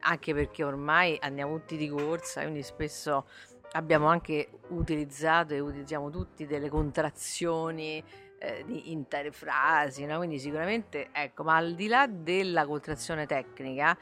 anche 0.00 0.32
perché 0.32 0.62
ormai 0.62 1.18
andiamo 1.20 1.58
tutti 1.58 1.76
di 1.76 1.88
corsa, 1.88 2.42
quindi 2.42 2.62
spesso 2.62 3.26
abbiamo 3.72 4.06
anche 4.06 4.60
utilizzato 4.68 5.54
e 5.54 5.58
utilizziamo 5.58 6.08
tutti 6.08 6.46
delle 6.46 6.68
contrazioni 6.68 8.02
eh, 8.38 8.64
intere 8.66 9.32
frasi, 9.32 10.04
no? 10.06 10.18
quindi 10.18 10.38
sicuramente, 10.38 11.08
ecco, 11.12 11.42
ma 11.44 11.56
al 11.56 11.74
di 11.74 11.88
là 11.88 12.06
della 12.06 12.66
contrazione 12.66 13.26
tecnica, 13.26 13.96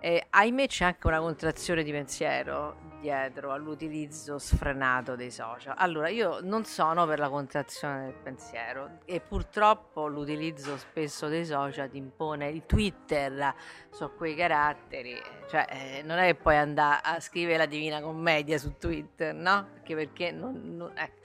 eh, 0.00 0.26
ahimè 0.30 0.66
c'è 0.68 0.84
anche 0.84 1.06
una 1.08 1.20
contrazione 1.20 1.82
di 1.82 1.90
pensiero 1.90 2.86
dietro 3.00 3.52
all'utilizzo 3.52 4.38
sfrenato 4.38 5.16
dei 5.16 5.30
social. 5.30 5.74
Allora, 5.76 6.08
io 6.08 6.40
non 6.40 6.64
sono 6.64 7.06
per 7.06 7.18
la 7.18 7.28
contrazione 7.28 8.04
del 8.04 8.14
pensiero 8.14 8.98
e 9.04 9.20
purtroppo 9.20 10.06
l'utilizzo 10.06 10.76
spesso 10.76 11.28
dei 11.28 11.44
social 11.44 11.90
ti 11.90 11.96
impone 11.96 12.48
il 12.48 12.64
Twitter 12.66 13.54
su 13.90 14.10
quei 14.16 14.34
caratteri, 14.34 15.16
cioè 15.48 15.66
eh, 15.68 16.02
non 16.02 16.18
è 16.18 16.26
che 16.26 16.34
puoi 16.36 16.56
andare 16.56 17.00
a 17.02 17.20
scrivere 17.20 17.58
la 17.58 17.66
Divina 17.66 18.00
Commedia 18.00 18.58
su 18.58 18.76
Twitter, 18.78 19.34
no? 19.34 19.68
Perché, 19.72 19.94
perché 19.94 20.30
non, 20.30 20.76
non 20.76 20.92
ecco. 20.94 21.17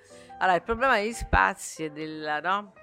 Allora, 0.43 0.57
il 0.57 0.63
problema 0.63 0.97
degli 0.97 1.13
spazi 1.13 1.85
e 1.85 1.91
del, 1.91 2.41
no? 2.43 2.73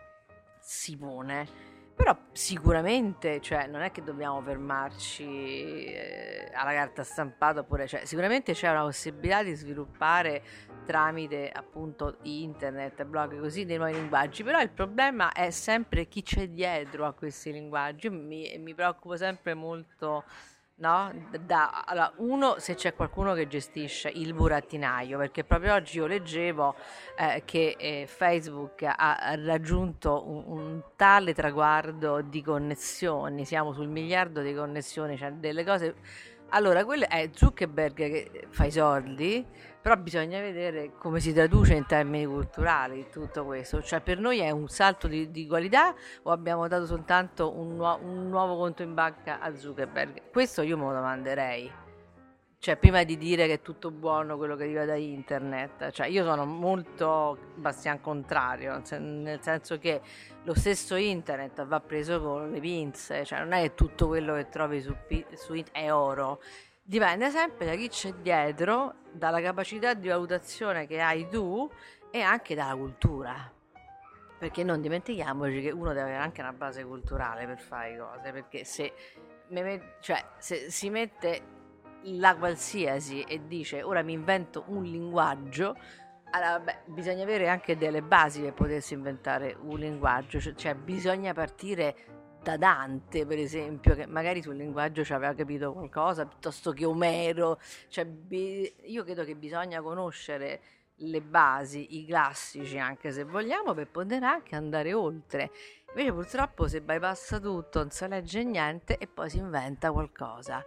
Si 0.61 0.97
pone 0.97 1.69
però 2.01 2.17
sicuramente, 2.33 3.43
cioè, 3.43 3.67
non 3.67 3.83
è 3.83 3.91
che 3.91 4.03
dobbiamo 4.03 4.41
fermarci 4.41 5.85
eh, 5.85 6.51
alla 6.55 6.73
carta 6.73 7.05
stampata 7.05 7.61
oppure, 7.61 7.87
cioè, 7.87 8.07
sicuramente 8.07 8.55
c'è 8.55 8.71
una 8.71 8.85
possibilità 8.85 9.43
di 9.43 9.53
sviluppare 9.53 10.43
tramite 10.87 11.51
appunto 11.51 12.17
internet, 12.23 13.05
blog 13.05 13.39
così 13.39 13.67
dei 13.67 13.77
nuovi 13.77 13.93
linguaggi, 13.93 14.43
però 14.43 14.63
il 14.63 14.71
problema 14.71 15.31
è 15.33 15.51
sempre 15.51 16.09
chi 16.09 16.23
c'è 16.23 16.49
dietro 16.49 17.05
a 17.05 17.13
questi 17.13 17.53
linguaggi. 17.53 18.09
Mi, 18.09 18.57
mi 18.59 18.73
preoccupo 18.73 19.19
sempre 19.19 19.53
molto 19.53 20.25
no? 20.81 21.13
Da, 21.45 21.85
allora, 21.87 22.13
uno, 22.17 22.57
se 22.59 22.75
c'è 22.75 22.95
qualcuno 22.95 23.35
che 23.35 23.47
gestisce 23.47 24.09
il 24.09 24.35
burattinaio, 24.35 25.19
perché 25.19 25.45
proprio 25.45 25.75
oggi 25.75 25.99
io 25.99 26.07
leggevo 26.07 26.75
eh, 27.17 27.43
che 27.45 27.77
eh, 27.79 28.07
Facebook 28.07 28.83
ha 28.85 29.35
raggiunto 29.37 30.23
un, 30.27 30.45
un, 30.47 30.83
tale 30.97 31.35
traguardo 31.35 32.21
di 32.23 32.43
connessioni, 32.43 33.45
siamo 33.45 33.73
sul 33.73 33.89
miliardo 33.89 34.43
di 34.43 34.55
connessioni, 34.55 35.17
cioè 35.17 35.33
delle 35.33 35.65
cose... 35.65 35.95
Allora, 36.53 36.85
quello 36.85 37.07
è 37.09 37.31
Zuckerberg 37.33 37.95
che 37.95 38.47
fa 38.51 38.65
i 38.65 38.73
soldi, 38.73 39.47
però 39.81 39.97
bisogna 39.97 40.41
vedere 40.41 40.93
come 40.99 41.21
si 41.21 41.33
traduce 41.33 41.75
in 41.75 41.87
termini 41.87 42.27
culturali 42.27 43.07
tutto 43.09 43.45
questo. 43.45 43.81
Cioè, 43.81 44.01
per 44.01 44.19
noi 44.19 44.41
è 44.41 44.51
un 44.51 44.67
salto 44.67 45.07
di, 45.07 45.31
di 45.31 45.47
qualità 45.47 45.95
o 46.25 46.33
abbiamo 46.33 46.67
dato 46.67 46.87
soltanto 46.87 47.57
un, 47.57 47.77
nu- 47.77 47.99
un, 48.03 48.29
nuovo 48.29 48.57
conto 48.57 48.83
in 48.83 48.95
banca 48.95 49.39
a 49.39 49.55
Zuckerberg? 49.55 50.31
Questo 50.33 50.63
io 50.63 50.77
me 50.77 50.87
lo 50.87 50.93
domanderei. 50.93 51.90
Cioè, 52.63 52.77
prima 52.77 53.05
di 53.05 53.17
dire 53.17 53.47
che 53.47 53.55
è 53.55 53.63
tutto 53.63 53.91
buono 53.91 54.37
quello 54.37 54.55
che 54.55 54.65
arriva 54.65 54.85
da 54.85 54.95
internet, 54.95 55.93
cioè 55.93 56.09
io 56.09 56.25
sono 56.25 56.45
molto 56.45 57.39
bastian 57.55 58.03
contrario, 58.03 58.83
nel 58.99 59.41
senso 59.41 59.79
che 59.79 60.03
lo 60.43 60.53
stesso 60.53 60.95
internet 60.95 61.65
va 61.65 61.81
preso 61.81 62.21
con 62.21 62.51
le 62.51 62.61
pinze, 62.61 63.25
cioè 63.25 63.39
non 63.39 63.53
è 63.53 63.63
che 63.63 63.75
tutto 63.75 64.09
quello 64.09 64.35
che 64.35 64.51
trovi 64.51 64.83
su, 64.83 64.95
su 65.37 65.55
internet 65.55 65.71
è 65.73 65.91
oro 65.91 66.43
dipende 66.83 67.31
sempre 67.31 67.65
da 67.65 67.75
chi 67.77 67.89
c'è 67.89 68.13
dietro, 68.13 68.97
dalla 69.11 69.41
capacità 69.41 69.95
di 69.95 70.09
valutazione 70.09 70.87
che 70.87 71.01
hai 71.01 71.31
tu 71.31 71.67
e 72.11 72.21
anche 72.21 72.55
dalla 72.55 72.77
cultura. 72.77 73.51
Perché 74.39 74.65
non 74.65 74.83
dimentichiamoci 74.83 75.63
che 75.63 75.71
uno 75.71 75.95
deve 75.95 76.03
avere 76.03 76.17
anche 76.17 76.43
una 76.43 76.53
base 76.53 76.85
culturale 76.85 77.47
per 77.47 77.59
fare 77.59 77.97
cose, 77.97 78.33
perché 78.33 78.65
se, 78.65 78.93
cioè, 80.01 80.25
se 80.37 80.71
si 80.71 80.91
mette 80.91 81.59
la 82.05 82.37
qualsiasi 82.37 83.23
e 83.23 83.47
dice 83.47 83.83
ora 83.83 84.03
mi 84.03 84.13
invento 84.13 84.65
un 84.69 84.83
linguaggio, 84.83 85.77
allora, 86.33 86.61
beh, 86.61 86.79
bisogna 86.87 87.25
avere 87.25 87.49
anche 87.49 87.77
delle 87.77 88.03
basi 88.03 88.41
per 88.41 88.55
potersi 88.55 88.95
inventare 88.95 89.57
un 89.61 89.79
linguaggio, 89.79 90.39
cioè, 90.41 90.55
cioè 90.55 90.75
bisogna 90.75 91.33
partire 91.33 91.97
da 92.43 92.57
Dante, 92.57 93.27
per 93.27 93.39
esempio, 93.39 93.95
che 93.95 94.07
magari 94.07 94.41
sul 94.41 94.57
linguaggio 94.57 95.05
ci 95.05 95.13
aveva 95.13 95.35
capito 95.35 95.73
qualcosa, 95.73 96.27
piuttosto 96.27 96.73
che 96.73 96.85
Omero. 96.85 97.59
Cioè, 97.89 98.07
io 98.85 99.05
credo 99.05 99.25
che 99.25 99.35
bisogna 99.35 99.83
conoscere 99.83 100.61
le 101.03 101.21
basi, 101.21 101.99
i 101.99 102.07
classici 102.07 102.79
anche 102.79 103.11
se 103.11 103.25
vogliamo, 103.25 103.75
per 103.75 103.89
poter 103.89 104.23
anche 104.23 104.55
andare 104.55 104.93
oltre. 104.93 105.51
Invece 105.89 106.13
purtroppo 106.13 106.69
si 106.69 106.81
bypassa 106.81 107.41
tutto, 107.41 107.81
non 107.81 107.91
si 107.91 108.07
legge 108.07 108.45
niente 108.45 108.97
e 108.99 109.09
poi 109.09 109.29
si 109.29 109.39
inventa 109.39 109.91
qualcosa 109.91 110.65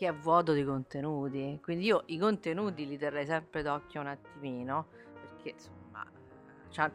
che 0.00 0.08
è 0.08 0.14
vuoto 0.14 0.54
di 0.54 0.64
contenuti. 0.64 1.60
Quindi 1.62 1.84
io 1.84 2.04
i 2.06 2.16
contenuti 2.16 2.88
li 2.88 2.96
terrei 2.96 3.26
sempre 3.26 3.60
d'occhio 3.60 4.00
un 4.00 4.06
attimino, 4.06 4.86
perché 5.20 5.50
insomma 5.50 6.10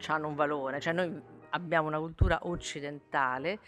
hanno 0.08 0.26
un 0.26 0.34
valore. 0.34 0.80
Cioè 0.80 0.92
noi 0.92 1.22
abbiamo 1.50 1.86
una 1.86 2.00
cultura 2.00 2.40
occidentale 2.42 3.60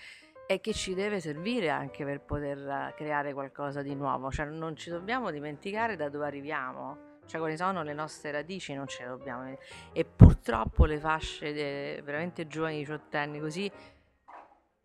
e 0.44 0.60
che 0.60 0.72
ci 0.72 0.92
deve 0.92 1.20
servire 1.20 1.70
anche 1.70 2.04
per 2.04 2.20
poter 2.20 2.92
creare 2.96 3.32
qualcosa 3.32 3.80
di 3.80 3.94
nuovo, 3.94 4.28
cioè 4.32 4.46
non 4.46 4.74
ci 4.74 4.90
dobbiamo 4.90 5.30
dimenticare 5.30 5.94
da 5.94 6.08
dove 6.08 6.26
arriviamo, 6.26 7.18
cioè 7.26 7.38
quali 7.38 7.56
sono 7.56 7.84
le 7.84 7.92
nostre 7.92 8.32
radici, 8.32 8.74
non 8.74 8.88
ce 8.88 9.04
le 9.04 9.10
dobbiamo 9.10 9.56
e 9.92 10.04
purtroppo 10.04 10.84
le 10.84 10.98
fasce 10.98 11.52
de, 11.52 12.00
veramente 12.02 12.48
giovani 12.48 12.78
diciottenni 12.78 13.38
così 13.38 13.70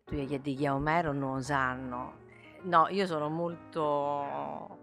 tu 0.04 0.14
gli 0.14 0.28
chiedi 0.28 0.54
chi 0.54 0.64
è 0.64 0.70
Omero 0.70 1.12
non 1.12 1.36
lo 1.36 1.40
sanno 1.40 2.23
no 2.64 2.88
io 2.88 3.06
sono 3.06 3.28
molto 3.28 4.82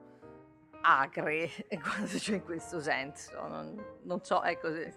acre 0.82 1.50
c'è 2.06 2.36
in 2.36 2.44
questo 2.44 2.80
senso. 2.80 3.48
Non, 3.48 4.00
non 4.04 4.24
so, 4.24 4.44
ecco, 4.44 4.74
se, 4.74 4.94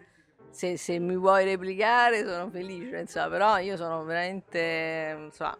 se, 0.51 0.77
se, 0.77 0.99
mi 0.99 1.17
vuoi 1.17 1.45
replicare 1.45 2.25
sono 2.25 2.51
felice, 2.51 3.01
insomma, 3.01 3.29
però 3.29 3.59
io 3.59 3.77
sono 3.77 4.05
veramente, 4.05 5.17
insomma, 5.19 5.57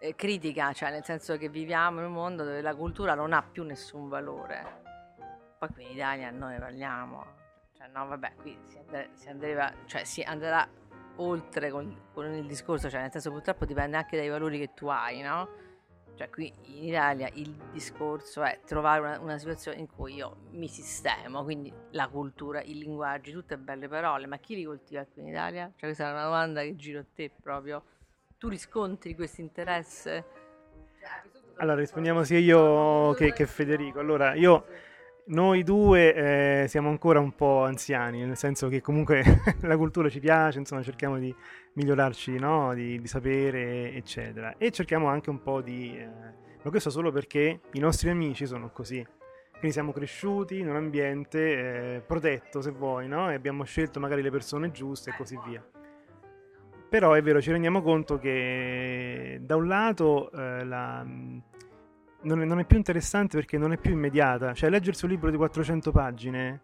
eh, 0.00 0.14
critica, 0.14 0.72
cioè 0.72 0.90
nel 0.90 1.04
senso 1.04 1.36
che 1.36 1.48
viviamo 1.48 2.00
in 2.00 2.06
un 2.06 2.12
mondo 2.12 2.44
dove 2.44 2.60
la 2.60 2.74
cultura 2.74 3.14
non 3.14 3.32
ha 3.32 3.42
più 3.42 3.62
nessun 3.62 4.08
valore. 4.08 4.84
Poi 5.58 5.68
qui 5.70 5.84
in 5.84 5.90
Italia 5.92 6.30
noi 6.30 6.58
parliamo, 6.58 7.24
cioè 7.76 7.88
no 7.88 8.06
vabbè, 8.06 8.34
qui 8.36 8.58
si, 8.64 8.78
andre, 8.78 9.10
si, 9.14 9.28
andreva, 9.28 9.72
cioè, 9.86 10.04
si 10.04 10.20
andrà 10.22 10.68
oltre 11.18 11.70
con, 11.70 12.08
con 12.12 12.30
il 12.34 12.46
discorso, 12.46 12.90
cioè 12.90 13.00
nel 13.00 13.10
senso 13.10 13.30
purtroppo 13.30 13.64
dipende 13.64 13.96
anche 13.96 14.18
dai 14.18 14.28
valori 14.28 14.58
che 14.58 14.74
tu 14.74 14.88
hai, 14.88 15.22
no? 15.22 15.64
Cioè 16.16 16.30
qui 16.30 16.50
in 16.64 16.84
Italia 16.84 17.28
il 17.34 17.54
discorso 17.72 18.42
è 18.42 18.60
trovare 18.64 19.00
una, 19.00 19.20
una, 19.20 19.38
situazione 19.38 19.78
in 19.78 19.86
cui 19.86 20.14
io 20.14 20.36
mi 20.52 20.66
sistemo, 20.66 21.44
quindi 21.44 21.70
la 21.90 22.08
cultura, 22.08 22.62
i 22.62 22.78
linguaggi, 22.78 23.32
tutte 23.32 23.58
belle 23.58 23.86
parole, 23.86 24.26
ma 24.26 24.38
chi 24.38 24.54
li 24.54 24.64
coltiva 24.64 25.04
qui 25.04 25.20
in 25.20 25.28
Italia? 25.28 25.66
Cioè 25.76 25.88
questa 25.88 26.08
è 26.08 26.12
una 26.12 26.24
domanda 26.24 26.62
che 26.62 26.74
giro 26.74 27.00
a 27.00 27.04
te 27.14 27.30
proprio. 27.42 27.82
Tu 28.38 28.48
riscontri 28.48 29.14
questo 29.14 29.42
interesse? 29.42 30.24
Allora 31.56 31.76
rispondiamo 31.76 32.24
sia 32.24 32.38
io 32.38 33.12
che, 33.12 33.32
che 33.32 33.46
Federico. 33.46 33.98
Allora 33.98 34.34
io 34.34 34.66
noi 35.28 35.64
due 35.64 36.62
eh, 36.62 36.68
siamo 36.68 36.88
ancora 36.88 37.18
un 37.18 37.34
po' 37.34 37.64
anziani, 37.64 38.24
nel 38.24 38.36
senso 38.36 38.68
che 38.68 38.80
comunque 38.80 39.22
la 39.62 39.76
cultura 39.76 40.08
ci 40.08 40.20
piace, 40.20 40.58
insomma 40.58 40.82
cerchiamo 40.82 41.18
di 41.18 41.34
migliorarci, 41.74 42.38
no? 42.38 42.74
di, 42.74 43.00
di, 43.00 43.06
sapere, 43.06 43.92
eccetera. 43.94 44.54
E 44.58 44.70
cerchiamo 44.70 45.08
anche 45.08 45.30
un 45.30 45.42
po' 45.42 45.60
di... 45.62 45.96
Eh, 45.96 46.08
ma 46.62 46.70
questo 46.70 46.90
solo 46.90 47.10
perché 47.10 47.60
i 47.72 47.78
nostri 47.78 48.10
amici 48.10 48.46
sono 48.46 48.70
così. 48.70 49.04
Quindi 49.50 49.72
siamo 49.72 49.92
cresciuti 49.92 50.58
in 50.58 50.68
un 50.68 50.76
ambiente 50.76 51.94
eh, 51.94 52.00
protetto, 52.00 52.60
se 52.60 52.70
vuoi, 52.70 53.08
no? 53.08 53.30
e 53.30 53.34
abbiamo 53.34 53.64
scelto 53.64 53.98
magari 53.98 54.22
le 54.22 54.30
persone 54.30 54.70
giuste 54.70 55.10
e 55.10 55.16
così 55.16 55.38
via. 55.46 55.64
Però 56.88 57.14
è 57.14 57.22
vero, 57.22 57.40
ci 57.40 57.50
rendiamo 57.50 57.82
conto 57.82 58.18
che 58.18 59.40
da 59.42 59.56
un 59.56 59.66
lato 59.66 60.30
eh, 60.30 60.64
la 60.64 61.04
non 62.26 62.42
è, 62.42 62.44
non 62.44 62.58
è, 62.58 62.64
più 62.64 62.76
interessante 62.76 63.36
perché 63.36 63.56
non 63.56 63.72
è 63.72 63.78
più 63.78 63.92
immediata. 63.92 64.52
Cioè, 64.52 64.68
leggersi 64.68 65.04
un 65.04 65.12
libro 65.12 65.30
di 65.30 65.36
400 65.36 65.90
pagine 65.92 66.60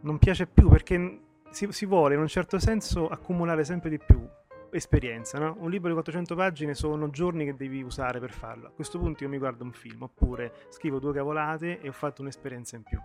non 0.00 0.18
piace 0.18 0.46
più 0.46 0.68
perché 0.68 1.20
si, 1.50 1.66
si 1.70 1.84
vuole 1.86 2.14
in 2.14 2.20
un 2.20 2.28
certo 2.28 2.58
senso 2.58 3.08
accumulare 3.08 3.64
sempre 3.64 3.90
di 3.90 3.98
più 3.98 4.26
esperienza, 4.70 5.38
no? 5.38 5.56
Un 5.58 5.70
libro 5.70 5.88
di 5.88 5.94
400 5.94 6.34
pagine 6.34 6.74
sono 6.74 7.10
giorni 7.10 7.44
che 7.44 7.56
devi 7.56 7.82
usare 7.82 8.20
per 8.20 8.30
farlo. 8.30 8.68
A 8.68 8.70
questo 8.70 8.98
punto 8.98 9.24
io 9.24 9.28
mi 9.28 9.38
guardo 9.38 9.64
un 9.64 9.72
film, 9.72 10.02
oppure 10.02 10.52
scrivo 10.68 10.98
due 10.98 11.12
cavolate 11.12 11.80
e 11.80 11.88
ho 11.88 11.92
fatto 11.92 12.22
un'esperienza 12.22 12.76
in 12.76 12.82
più. 12.82 13.00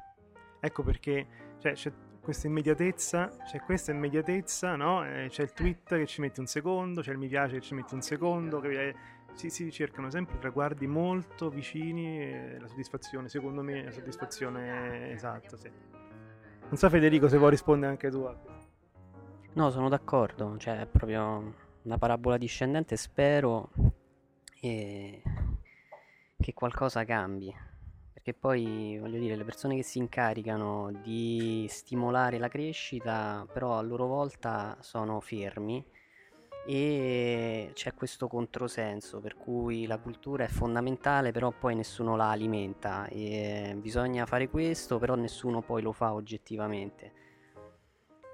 Ecco 0.60 0.84
perché 0.84 1.28
cioè, 1.60 1.74
c'è 1.74 1.92
questa 2.22 2.48
immediatezza, 2.48 3.32
c'è 3.46 3.62
questa 3.62 3.92
immediatezza, 3.92 4.76
no? 4.76 5.04
Eh, 5.04 5.28
c'è 5.30 5.42
il 5.44 5.54
tweet 5.54 5.96
che 5.96 6.06
ci 6.06 6.22
mette 6.22 6.40
un 6.40 6.46
secondo, 6.46 7.02
c'è 7.02 7.12
il 7.12 7.18
mi 7.18 7.28
piace 7.28 7.56
che 7.56 7.62
ci 7.62 7.74
mette 7.74 7.96
un 7.96 8.02
secondo, 8.02 8.60
che 8.60 8.94
si, 9.34 9.50
si 9.50 9.72
cercano 9.72 10.10
sempre 10.10 10.38
traguardi 10.38 10.88
molto 10.88 11.50
vicini 11.50 12.22
e 12.22 12.58
la 12.60 12.68
soddisfazione, 12.68 13.30
secondo 13.30 13.62
me, 13.62 13.84
la 13.84 13.92
soddisfazione 13.92 15.12
esatta, 15.12 15.58
sì. 15.58 15.70
Non 16.64 16.78
so 16.78 16.90
Federico 16.90 17.28
se 17.28 17.38
vuoi 17.38 17.50
rispondere 17.52 17.92
anche 17.92 18.10
tu. 18.10 18.30
No, 19.54 19.70
sono 19.70 19.90
d'accordo, 19.90 20.56
cioè 20.58 20.82
è 20.82 20.86
proprio 20.86 21.54
una 21.82 21.98
parabola 21.98 22.38
discendente, 22.38 22.96
spero 22.96 23.72
e... 24.62 25.22
che 26.40 26.54
qualcosa 26.54 27.04
cambi. 27.04 27.54
Perché 28.14 28.34
poi, 28.34 28.98
voglio 29.00 29.18
dire, 29.20 29.36
le 29.36 29.44
persone 29.44 29.76
che 29.76 29.84
si 29.84 29.98
incaricano 29.98 30.92
di 31.04 31.66
stimolare 31.68 32.38
la 32.38 32.50
crescita, 32.50 33.48
però 33.52 33.78
a 33.78 33.82
loro 33.82 34.06
volta 34.06 34.78
sono 34.80 35.20
fermi 35.20 35.84
e 36.66 37.72
c'è 37.74 37.94
questo 37.94 38.28
controsenso 38.28 39.20
per 39.20 39.36
cui 39.36 39.88
la 39.88 39.98
cultura 39.98 40.44
è 40.44 40.48
fondamentale 40.48 41.32
però 41.32 41.52
poi 41.52 41.76
nessuno 41.76 42.16
la 42.16 42.30
alimenta. 42.30 43.08
E 43.08 43.76
bisogna 43.80 44.26
fare 44.26 44.50
questo 44.50 45.00
però 45.00 45.16
nessuno 45.16 45.62
poi 45.62 45.82
lo 45.82 45.92
fa 45.92 46.14
oggettivamente. 46.14 47.14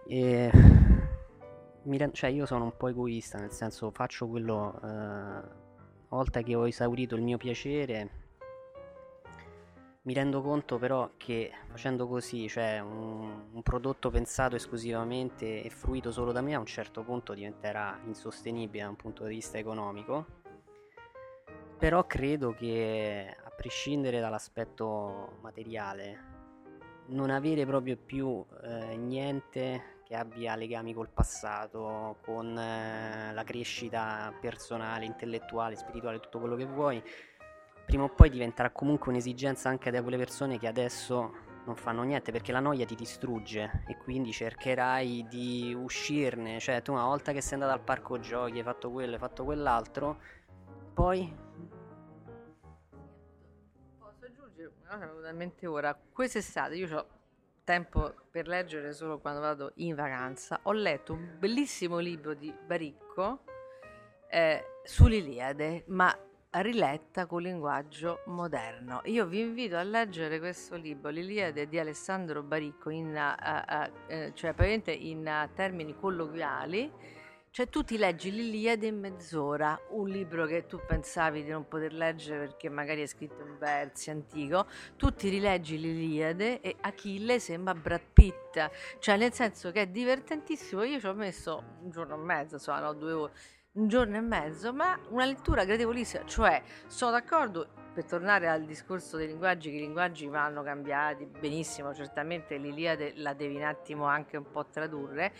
E 0.07 0.51
cioè 2.11 2.29
io 2.29 2.45
sono 2.45 2.65
un 2.65 2.75
po' 2.75 2.89
egoista 2.89 3.37
nel 3.39 3.51
senso 3.51 3.91
faccio 3.91 4.27
quello 4.27 4.77
eh, 4.83 5.41
volta 6.09 6.41
che 6.41 6.53
ho 6.53 6.67
esaurito 6.67 7.15
il 7.15 7.21
mio 7.21 7.37
piacere 7.37 8.26
mi 10.07 10.13
rendo 10.13 10.41
conto 10.41 10.77
però 10.77 11.11
che 11.17 11.51
facendo 11.67 12.07
così, 12.07 12.47
cioè 12.47 12.79
un, 12.79 13.49
un, 13.51 13.61
prodotto 13.61 14.09
pensato 14.09 14.55
esclusivamente 14.55 15.61
e 15.61 15.69
fruito 15.69 16.13
solo 16.13 16.31
da 16.31 16.39
me, 16.39 16.55
a 16.55 16.59
un 16.59 16.65
certo 16.65 17.03
punto 17.03 17.33
diventerà 17.33 17.99
insostenibile 18.05 18.83
da 18.83 18.89
un 18.89 18.95
punto 18.95 19.25
di 19.25 19.35
vista 19.35 19.57
economico. 19.57 20.25
Però 21.77 22.07
credo 22.07 22.53
che 22.53 23.35
a 23.37 23.49
prescindere 23.49 24.21
dall'aspetto 24.21 25.39
materiale, 25.41 26.35
non 27.07 27.29
avere 27.29 27.65
proprio 27.65 27.97
più 27.97 28.45
eh, 28.63 28.95
niente 28.95 29.95
che 30.05 30.15
abbia 30.15 30.55
legami 30.55 30.93
col 30.93 31.09
passato, 31.09 32.15
con 32.23 32.57
eh, 32.57 33.33
la 33.33 33.43
crescita 33.43 34.33
personale, 34.39 35.03
intellettuale, 35.03 35.75
spirituale, 35.75 36.21
tutto 36.21 36.39
quello 36.39 36.55
che 36.55 36.65
vuoi, 36.65 37.03
prima 37.87 38.03
o 38.03 38.09
poi 38.09 38.29
diventerà 38.29 38.69
comunque 38.69 39.11
un'esigenza 39.11 39.69
anche 39.69 39.91
da 39.91 40.01
quelle 40.01 40.17
persone 40.17 40.59
che 40.59 40.67
adesso 40.67 41.33
non 41.63 41.77
fanno 41.77 42.03
niente 42.03 42.33
perché 42.33 42.51
la 42.51 42.59
noia 42.59 42.85
ti 42.85 42.95
distrugge 42.95 43.83
e 43.87 43.95
quindi 43.95 44.33
cercherai 44.33 45.25
di 45.29 45.73
uscirne, 45.73 46.59
cioè 46.59 46.81
tu 46.81 46.91
una 46.91 47.05
volta 47.05 47.31
che 47.31 47.39
sei 47.39 47.53
andato 47.53 47.71
al 47.71 47.81
parco 47.81 48.19
giochi, 48.19 48.57
hai 48.57 48.63
fatto 48.63 48.91
quello, 48.91 49.13
hai 49.13 49.19
fatto 49.19 49.45
quell'altro, 49.45 50.19
poi... 50.93 51.33
Posso 53.99 54.25
aggiungere 54.25 54.73
una 54.81 54.97
cosa 54.97 55.07
totalmente 55.07 55.65
ora, 55.65 55.97
quest'estate 56.11 56.75
io 56.75 56.97
ho 56.97 57.07
tempo 57.63 58.15
per 58.29 58.49
leggere 58.49 58.91
solo 58.91 59.19
quando 59.19 59.39
vado 59.39 59.71
in 59.75 59.95
vacanza, 59.95 60.59
ho 60.63 60.73
letto 60.73 61.13
un 61.13 61.37
bellissimo 61.39 61.99
libro 61.99 62.33
di 62.33 62.53
Baricco 62.65 63.43
eh, 64.29 64.81
sull'Iliade, 64.83 65.85
ma 65.87 66.13
riletta 66.51 67.25
con 67.25 67.41
linguaggio 67.41 68.21
moderno. 68.25 69.01
Io 69.05 69.25
vi 69.25 69.41
invito 69.41 69.77
a 69.77 69.83
leggere 69.83 70.39
questo 70.39 70.75
libro, 70.75 71.09
L'Iliade 71.09 71.67
di 71.67 71.77
Alessandro 71.77 72.41
Baricco, 72.43 72.89
in, 72.89 73.07
uh, 73.07 74.13
uh, 74.13 74.33
cioè 74.33 74.53
praticamente 74.53 74.91
in 74.91 75.25
uh, 75.25 75.53
termini 75.53 75.95
colloquiali. 75.95 76.91
Cioè 77.49 77.69
tu 77.69 77.83
ti 77.83 77.97
leggi 77.97 78.29
l'Iliade 78.29 78.85
in 78.85 78.99
mezz'ora, 78.99 79.79
un 79.89 80.07
libro 80.09 80.45
che 80.45 80.67
tu 80.67 80.79
pensavi 80.85 81.43
di 81.43 81.49
non 81.49 81.67
poter 81.67 81.91
leggere 81.91 82.45
perché 82.45 82.69
magari 82.69 83.01
è 83.01 83.07
scritto 83.07 83.41
in 83.41 83.57
versi 83.57 84.11
antico, 84.11 84.67
tu 84.95 85.11
ti 85.11 85.27
rileggi 85.29 85.79
l'Iliade 85.79 86.61
e 86.61 86.75
Achille 86.81 87.39
sembra 87.39 87.73
Brad 87.73 88.03
Pitt, 88.13 88.69
cioè 88.99 89.17
nel 89.17 89.33
senso 89.33 89.71
che 89.71 89.83
è 89.83 89.87
divertentissimo, 89.87 90.83
io 90.83 90.99
ci 90.99 91.07
ho 91.07 91.15
messo 91.15 91.63
un 91.81 91.89
giorno 91.89 92.13
e 92.13 92.23
mezzo, 92.23 92.55
insomma 92.55 92.81
no, 92.81 92.93
due 92.93 93.11
ore, 93.13 93.33
un 93.77 93.87
giorno 93.87 94.17
e 94.17 94.21
mezzo, 94.21 94.73
ma 94.73 94.99
una 95.09 95.25
lettura 95.25 95.63
gradevolissima, 95.63 96.25
cioè 96.25 96.61
sono 96.87 97.11
d'accordo 97.11 97.67
per 97.93 98.05
tornare 98.05 98.47
al 98.47 98.63
discorso 98.63 99.17
dei 99.17 99.27
linguaggi, 99.27 99.69
che 99.69 99.77
i 99.77 99.81
linguaggi 99.81 100.27
vanno 100.27 100.63
cambiati 100.63 101.25
benissimo, 101.25 101.93
certamente 101.93 102.57
l'Iliade 102.57 103.13
la 103.15 103.33
devi 103.33 103.55
un 103.55 103.63
attimo 103.63 104.05
anche 104.05 104.37
un 104.37 104.49
po' 104.49 104.65
tradurre, 104.65 105.31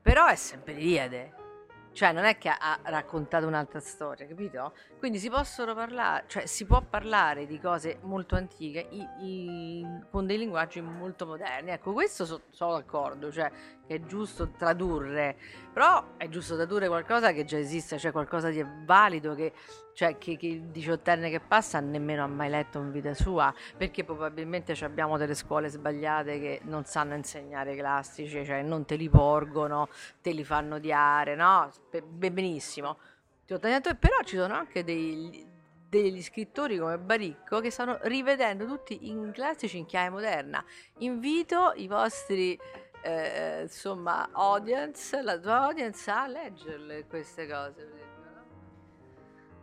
però 0.00 0.26
è 0.26 0.36
sempre 0.36 0.74
l'Iliade, 0.74 1.44
cioè 1.92 2.12
non 2.12 2.24
è 2.24 2.36
che 2.36 2.50
ha 2.50 2.78
raccontato 2.82 3.46
un'altra 3.46 3.80
storia, 3.80 4.26
capito? 4.26 4.74
Quindi 4.98 5.18
si 5.18 5.30
possono 5.30 5.74
parlare, 5.74 6.24
cioè 6.26 6.44
si 6.44 6.66
può 6.66 6.82
parlare 6.82 7.46
di 7.46 7.58
cose 7.58 7.98
molto 8.02 8.36
antiche 8.36 8.86
i, 8.90 9.08
i, 9.20 9.86
con 10.10 10.26
dei 10.26 10.36
linguaggi 10.36 10.82
molto 10.82 11.24
moderni. 11.24 11.70
Ecco, 11.70 11.94
questo 11.94 12.26
so, 12.26 12.42
sono 12.50 12.74
d'accordo, 12.74 13.32
cioè 13.32 13.50
che 13.86 13.96
è 13.96 14.00
giusto 14.04 14.50
tradurre, 14.50 15.36
però 15.72 16.16
è 16.16 16.28
giusto 16.28 16.56
tradurre 16.56 16.88
qualcosa 16.88 17.32
che 17.32 17.44
già 17.44 17.58
esiste, 17.58 17.98
cioè 17.98 18.12
qualcosa 18.12 18.48
di 18.48 18.64
valido 18.84 19.34
che, 19.34 19.52
cioè, 19.94 20.18
che, 20.18 20.36
che 20.36 20.46
il 20.46 20.62
diciottenne 20.64 21.30
che 21.30 21.40
passa 21.40 21.80
nemmeno 21.80 22.24
ha 22.24 22.26
mai 22.26 22.50
letto 22.50 22.78
in 22.78 22.90
vita 22.90 23.14
sua, 23.14 23.54
perché 23.76 24.04
probabilmente 24.04 24.72
abbiamo 24.84 25.16
delle 25.16 25.34
scuole 25.34 25.68
sbagliate 25.68 26.40
che 26.40 26.60
non 26.64 26.84
sanno 26.84 27.14
insegnare 27.14 27.74
i 27.74 27.76
classici, 27.76 28.44
cioè 28.44 28.62
non 28.62 28.84
te 28.84 28.96
li 28.96 29.08
porgono, 29.08 29.88
te 30.20 30.32
li 30.32 30.44
fanno 30.44 30.76
odiare, 30.76 31.34
no? 31.34 31.70
Benissimo. 32.04 32.98
Però 33.46 34.22
ci 34.24 34.36
sono 34.36 34.54
anche 34.54 34.82
dei, 34.82 35.46
degli 35.88 36.22
scrittori 36.22 36.78
come 36.78 36.98
Baricco 36.98 37.60
che 37.60 37.70
stanno 37.70 37.98
rivedendo 38.02 38.66
tutti 38.66 39.08
i 39.08 39.30
classici 39.32 39.78
in 39.78 39.86
chiave 39.86 40.10
moderna. 40.10 40.64
Invito 40.98 41.72
i 41.76 41.86
vostri 41.86 42.58
eh, 43.06 43.62
insomma, 43.62 44.28
audience, 44.32 45.22
la 45.22 45.38
tua 45.38 45.62
audience 45.66 46.10
a 46.10 46.26
leggerle 46.26 47.06
queste 47.06 47.46
cose. 47.46 48.04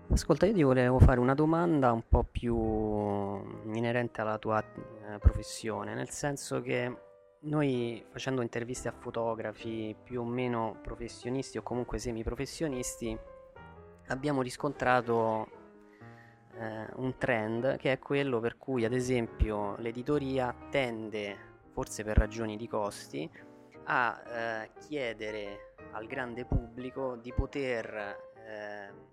Ascolta, 0.09 0.45
io 0.45 0.53
ti 0.53 0.63
volevo 0.63 0.99
fare 0.99 1.19
una 1.19 1.33
domanda 1.33 1.91
un 1.91 2.03
po' 2.07 2.23
più 2.23 2.55
inerente 2.55 4.21
alla 4.21 4.37
tua 4.37 4.61
eh, 4.61 5.17
professione, 5.19 5.93
nel 5.93 6.09
senso 6.09 6.61
che 6.61 6.95
noi 7.41 8.05
facendo 8.09 8.41
interviste 8.41 8.87
a 8.87 8.93
fotografi 8.97 9.95
più 10.01 10.21
o 10.21 10.25
meno 10.25 10.77
professionisti 10.81 11.57
o 11.57 11.63
comunque 11.63 11.97
semiprofessionisti 11.97 13.17
abbiamo 14.07 14.41
riscontrato 14.41 15.47
eh, 16.57 16.87
un 16.95 17.17
trend 17.17 17.77
che 17.77 17.93
è 17.93 17.99
quello 17.99 18.39
per 18.39 18.57
cui 18.57 18.85
ad 18.85 18.93
esempio 18.93 19.75
l'editoria 19.77 20.55
tende, 20.69 21.52
forse 21.73 22.03
per 22.03 22.17
ragioni 22.17 22.55
di 22.55 22.67
costi, 22.67 23.29
a 23.85 24.21
eh, 24.25 24.71
chiedere 24.79 25.75
al 25.91 26.07
grande 26.07 26.45
pubblico 26.45 27.15
di 27.15 27.33
poter 27.33 27.93
eh, 28.35 29.11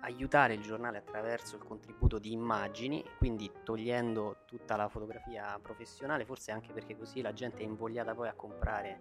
aiutare 0.00 0.54
il 0.54 0.62
giornale 0.62 0.98
attraverso 0.98 1.56
il 1.56 1.62
contributo 1.62 2.18
di 2.18 2.32
immagini, 2.32 3.04
quindi 3.18 3.50
togliendo 3.62 4.38
tutta 4.46 4.76
la 4.76 4.88
fotografia 4.88 5.58
professionale, 5.60 6.24
forse 6.24 6.52
anche 6.52 6.72
perché 6.72 6.96
così 6.96 7.20
la 7.20 7.32
gente 7.32 7.62
è 7.62 7.64
invogliata 7.64 8.14
poi 8.14 8.28
a 8.28 8.34
comprare 8.34 9.00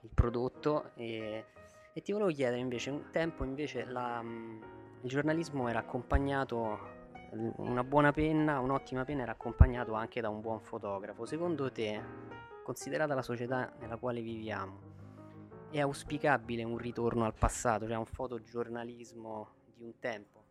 il 0.00 0.10
prodotto. 0.12 0.90
E, 0.94 1.44
e 1.92 2.02
ti 2.02 2.12
volevo 2.12 2.30
chiedere 2.30 2.60
invece, 2.60 2.90
un 2.90 3.10
tempo 3.10 3.44
invece 3.44 3.84
la, 3.84 4.20
il 4.22 5.08
giornalismo 5.08 5.68
era 5.68 5.80
accompagnato, 5.80 7.00
una 7.32 7.82
buona 7.82 8.12
penna, 8.12 8.58
un'ottima 8.58 9.04
penna 9.04 9.22
era 9.22 9.32
accompagnato 9.32 9.94
anche 9.94 10.20
da 10.20 10.28
un 10.28 10.40
buon 10.40 10.60
fotografo. 10.60 11.24
Secondo 11.24 11.70
te, 11.72 12.00
considerata 12.62 13.14
la 13.14 13.22
società 13.22 13.72
nella 13.78 13.96
quale 13.96 14.20
viviamo, 14.20 14.90
è 15.70 15.80
auspicabile 15.80 16.62
un 16.64 16.76
ritorno 16.76 17.24
al 17.24 17.34
passato, 17.34 17.86
cioè 17.86 17.96
un 17.96 18.04
fotogiornalismo 18.04 19.48
di 19.74 19.82
un 19.84 19.98
tempo. 19.98 20.41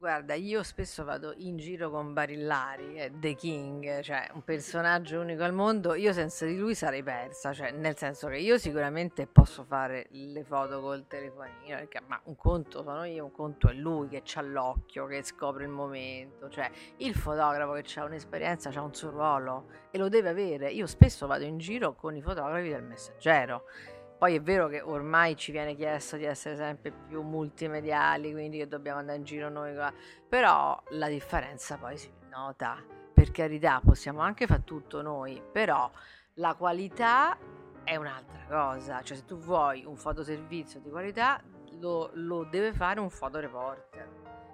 Guarda, 0.00 0.32
io 0.32 0.62
spesso 0.62 1.04
vado 1.04 1.34
in 1.36 1.58
giro 1.58 1.90
con 1.90 2.14
Barillari, 2.14 3.12
The 3.16 3.34
King, 3.34 4.00
cioè 4.00 4.30
un 4.32 4.42
personaggio 4.42 5.20
unico 5.20 5.42
al 5.42 5.52
mondo. 5.52 5.92
Io 5.92 6.14
senza 6.14 6.46
di 6.46 6.56
lui 6.56 6.74
sarei 6.74 7.02
persa, 7.02 7.52
cioè 7.52 7.70
nel 7.72 7.98
senso 7.98 8.28
che 8.28 8.38
io 8.38 8.56
sicuramente 8.56 9.26
posso 9.26 9.62
fare 9.62 10.06
le 10.12 10.42
foto 10.42 10.80
col 10.80 11.06
telefonino, 11.06 11.76
perché, 11.76 12.00
ma 12.06 12.18
un 12.24 12.34
conto 12.34 12.82
sono 12.82 13.04
io, 13.04 13.24
un 13.24 13.30
conto 13.30 13.68
è 13.68 13.74
lui 13.74 14.08
che 14.08 14.22
ha 14.36 14.40
l'occhio, 14.40 15.04
che 15.04 15.22
scopre 15.22 15.64
il 15.64 15.70
momento, 15.70 16.48
cioè 16.48 16.70
il 16.96 17.14
fotografo 17.14 17.72
che 17.72 18.00
ha 18.00 18.04
un'esperienza 18.04 18.70
ha 18.70 18.80
un 18.80 18.94
suo 18.94 19.10
ruolo 19.10 19.66
e 19.90 19.98
lo 19.98 20.08
deve 20.08 20.30
avere. 20.30 20.70
Io 20.70 20.86
spesso 20.86 21.26
vado 21.26 21.44
in 21.44 21.58
giro 21.58 21.94
con 21.94 22.16
i 22.16 22.22
fotografi 22.22 22.70
del 22.70 22.84
messaggero 22.84 23.64
poi 24.20 24.34
è 24.34 24.42
vero 24.42 24.68
che 24.68 24.82
ormai 24.82 25.34
ci 25.34 25.50
viene 25.50 25.74
chiesto 25.74 26.18
di 26.18 26.24
essere 26.24 26.54
sempre 26.54 26.90
più 26.90 27.22
multimediali, 27.22 28.32
quindi 28.32 28.58
che 28.58 28.68
dobbiamo 28.68 28.98
andare 28.98 29.16
in 29.16 29.24
giro 29.24 29.48
noi, 29.48 29.74
però 30.28 30.78
la 30.90 31.08
differenza 31.08 31.78
poi 31.78 31.96
si 31.96 32.12
nota. 32.28 32.76
Per 33.14 33.30
carità, 33.30 33.80
possiamo 33.82 34.20
anche 34.20 34.46
fare 34.46 34.62
tutto 34.62 35.00
noi, 35.00 35.42
però 35.50 35.90
la 36.34 36.54
qualità 36.54 37.38
è 37.82 37.96
un'altra 37.96 38.44
cosa. 38.46 39.00
Cioè, 39.00 39.16
se 39.16 39.24
tu 39.24 39.38
vuoi 39.38 39.86
un 39.86 39.96
fotoservizio 39.96 40.80
di 40.80 40.90
qualità, 40.90 41.42
lo, 41.78 42.10
lo 42.12 42.44
deve 42.44 42.74
fare 42.74 43.00
un 43.00 43.08
fotoreporter. 43.08 44.06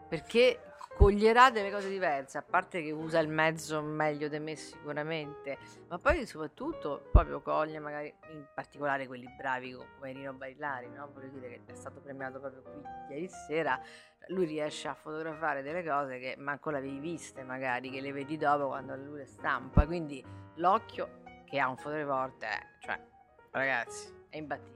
Perché 0.08 0.60
coglierà 0.96 1.50
delle 1.50 1.70
cose 1.70 1.90
diverse, 1.90 2.38
a 2.38 2.42
parte 2.42 2.82
che 2.82 2.90
usa 2.90 3.18
il 3.18 3.28
mezzo 3.28 3.82
meglio 3.82 4.28
di 4.28 4.38
me 4.38 4.56
sicuramente, 4.56 5.58
ma 5.88 5.98
poi 5.98 6.24
soprattutto 6.24 7.06
proprio 7.12 7.42
coglie 7.42 7.78
magari 7.78 8.12
in 8.30 8.46
particolare 8.54 9.06
quelli 9.06 9.28
bravi 9.36 9.72
come 9.72 10.12
Rino 10.12 10.32
Barilari, 10.32 10.88
no? 10.88 11.10
voglio 11.12 11.28
dire 11.28 11.48
che 11.48 11.72
è 11.72 11.74
stato 11.74 12.00
premiato 12.00 12.40
proprio 12.40 12.62
qui 12.62 12.80
ieri 13.10 13.28
sera, 13.28 13.78
lui 14.28 14.46
riesce 14.46 14.88
a 14.88 14.94
fotografare 14.94 15.62
delle 15.62 15.84
cose 15.84 16.18
che 16.18 16.34
manco 16.38 16.70
l'avevi 16.70 16.98
viste 16.98 17.42
magari, 17.42 17.90
che 17.90 18.00
le 18.00 18.12
vedi 18.12 18.38
dopo 18.38 18.68
quando 18.68 18.96
lui 18.96 19.18
le 19.18 19.26
stampa, 19.26 19.84
quindi 19.84 20.24
l'occhio 20.54 21.20
che 21.44 21.58
ha 21.58 21.68
un 21.68 21.76
fotoreporter, 21.76 22.78
cioè 22.80 22.98
ragazzi, 23.50 24.10
è 24.30 24.38
imbattibile. 24.38 24.75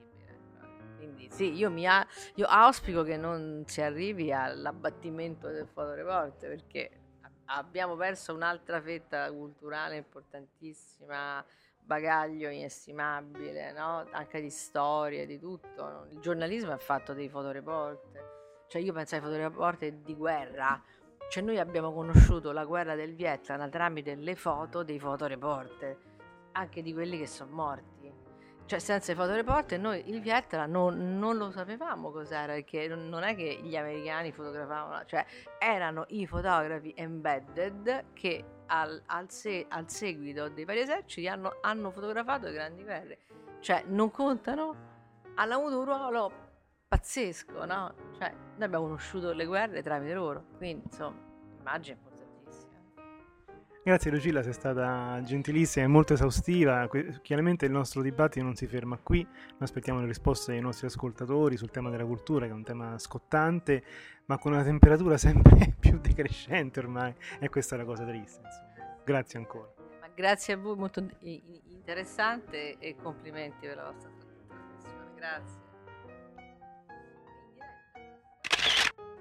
Quindi 1.00 1.30
sì, 1.30 1.54
io, 1.54 1.72
a- 1.88 2.06
io 2.34 2.46
auspico 2.46 3.02
che 3.02 3.16
non 3.16 3.64
si 3.66 3.80
arrivi 3.80 4.30
all'abbattimento 4.34 5.48
del 5.48 5.66
fotoreporter 5.66 6.50
perché 6.50 6.90
abbiamo 7.46 7.96
perso 7.96 8.34
un'altra 8.34 8.82
fetta 8.82 9.32
culturale 9.32 9.96
importantissima, 9.96 11.42
bagaglio 11.82 12.50
inestimabile, 12.50 13.72
no? 13.72 14.06
anche 14.10 14.42
di 14.42 14.50
storie, 14.50 15.24
di 15.24 15.38
tutto. 15.38 16.06
Il 16.10 16.20
giornalismo 16.20 16.74
è 16.74 16.78
fatto 16.78 17.14
dei 17.14 17.30
fotoreporter, 17.30 18.66
cioè 18.68 18.82
io 18.82 18.92
penso 18.92 19.14
ai 19.14 19.22
fotoreporter 19.22 19.92
di 19.94 20.14
guerra, 20.14 20.82
cioè 21.30 21.42
noi 21.42 21.58
abbiamo 21.58 21.94
conosciuto 21.94 22.52
la 22.52 22.66
guerra 22.66 22.94
del 22.94 23.14
Vietnam 23.14 23.70
tramite 23.70 24.16
le 24.16 24.36
foto 24.36 24.82
dei 24.82 24.98
fotoreporter, 24.98 25.96
anche 26.52 26.82
di 26.82 26.92
quelli 26.92 27.16
che 27.16 27.26
sono 27.26 27.52
morti 27.52 27.89
cioè 28.70 28.78
senza 28.78 29.10
i 29.10 29.16
fotoreporter 29.16 29.80
noi 29.80 30.08
il 30.10 30.20
Vietnam 30.20 30.70
non, 30.70 31.18
non, 31.18 31.36
lo 31.36 31.50
sapevamo 31.50 32.12
cos'era 32.12 32.52
perché 32.52 32.86
non 32.86 33.24
è 33.24 33.34
che 33.34 33.58
gli 33.64 33.74
americani 33.74 34.30
fotografavano 34.30 35.04
cioè 35.06 35.26
erano 35.58 36.04
i 36.10 36.24
fotografi 36.24 36.94
embedded 36.96 38.12
che 38.12 38.44
al, 38.66 39.02
al, 39.06 39.28
se, 39.28 39.66
al 39.68 39.90
seguito 39.90 40.48
dei 40.50 40.64
vari 40.64 40.82
eserciti 40.82 41.26
hanno, 41.26 41.56
hanno, 41.62 41.90
fotografato 41.90 42.46
le 42.46 42.52
grandi 42.52 42.84
guerre 42.84 43.18
cioè 43.58 43.82
non 43.88 44.12
contano 44.12 44.76
hanno 45.34 45.54
avuto 45.54 45.78
un 45.80 45.84
ruolo 45.84 46.32
pazzesco 46.86 47.64
no? 47.64 47.94
cioè 48.18 48.30
noi 48.30 48.62
abbiamo 48.62 48.84
conosciuto 48.84 49.32
le 49.32 49.46
guerre 49.46 49.82
tramite 49.82 50.14
loro 50.14 50.44
quindi 50.58 50.84
insomma 50.84 51.18
immagine 51.58 52.09
Grazie 53.82 54.10
Lucilla, 54.10 54.42
sei 54.42 54.52
stata 54.52 55.22
gentilissima 55.24 55.86
e 55.86 55.88
molto 55.88 56.12
esaustiva. 56.12 56.86
Chiaramente 57.22 57.64
il 57.64 57.72
nostro 57.72 58.02
dibattito 58.02 58.44
non 58.44 58.54
si 58.54 58.66
ferma 58.66 58.98
qui, 59.02 59.22
noi 59.22 59.56
aspettiamo 59.58 60.00
le 60.00 60.06
risposte 60.06 60.52
dei 60.52 60.60
nostri 60.60 60.86
ascoltatori 60.86 61.56
sul 61.56 61.70
tema 61.70 61.88
della 61.88 62.04
cultura, 62.04 62.44
che 62.44 62.52
è 62.52 62.54
un 62.54 62.62
tema 62.62 62.98
scottante, 62.98 63.82
ma 64.26 64.36
con 64.36 64.52
una 64.52 64.62
temperatura 64.62 65.16
sempre 65.18 65.74
più 65.80 65.98
decrescente 65.98 66.78
ormai, 66.78 67.14
e 67.38 67.48
questa 67.48 67.74
è 67.74 67.78
la 67.78 67.84
cosa 67.84 68.04
triste. 68.04 68.42
Insomma. 68.44 69.00
Grazie 69.02 69.38
ancora. 69.38 69.72
Ma 70.00 70.08
grazie 70.14 70.52
a 70.52 70.56
voi, 70.58 70.76
molto 70.76 71.02
interessante 71.20 72.76
e 72.78 72.96
complimenti 72.96 73.66
per 73.66 73.76
la 73.76 73.90
vostra 73.90 74.10
trasmissione. 74.10 75.14
Grazie. 75.16 75.59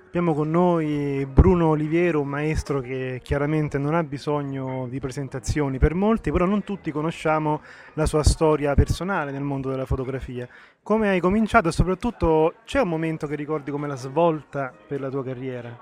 Abbiamo 0.09 0.33
con 0.33 0.49
noi 0.49 1.23
Bruno 1.31 1.67
Oliviero, 1.67 2.21
un 2.21 2.29
maestro 2.29 2.79
che 2.79 3.19
chiaramente 3.23 3.77
non 3.77 3.93
ha 3.93 4.03
bisogno 4.03 4.87
di 4.87 4.99
presentazioni 4.99 5.77
per 5.77 5.93
molti, 5.93 6.31
però 6.31 6.45
non 6.45 6.63
tutti 6.63 6.91
conosciamo 6.91 7.61
la 7.93 8.07
sua 8.07 8.23
storia 8.23 8.73
personale 8.73 9.29
nel 9.29 9.43
mondo 9.43 9.69
della 9.69 9.85
fotografia. 9.85 10.47
Come 10.81 11.09
hai 11.09 11.19
cominciato 11.19 11.67
e 11.67 11.71
soprattutto 11.71 12.55
c'è 12.65 12.81
un 12.81 12.87
momento 12.87 13.27
che 13.27 13.35
ricordi 13.35 13.69
come 13.69 13.87
la 13.87 13.95
svolta 13.95 14.73
per 14.87 14.99
la 14.99 15.09
tua 15.09 15.23
carriera? 15.23 15.77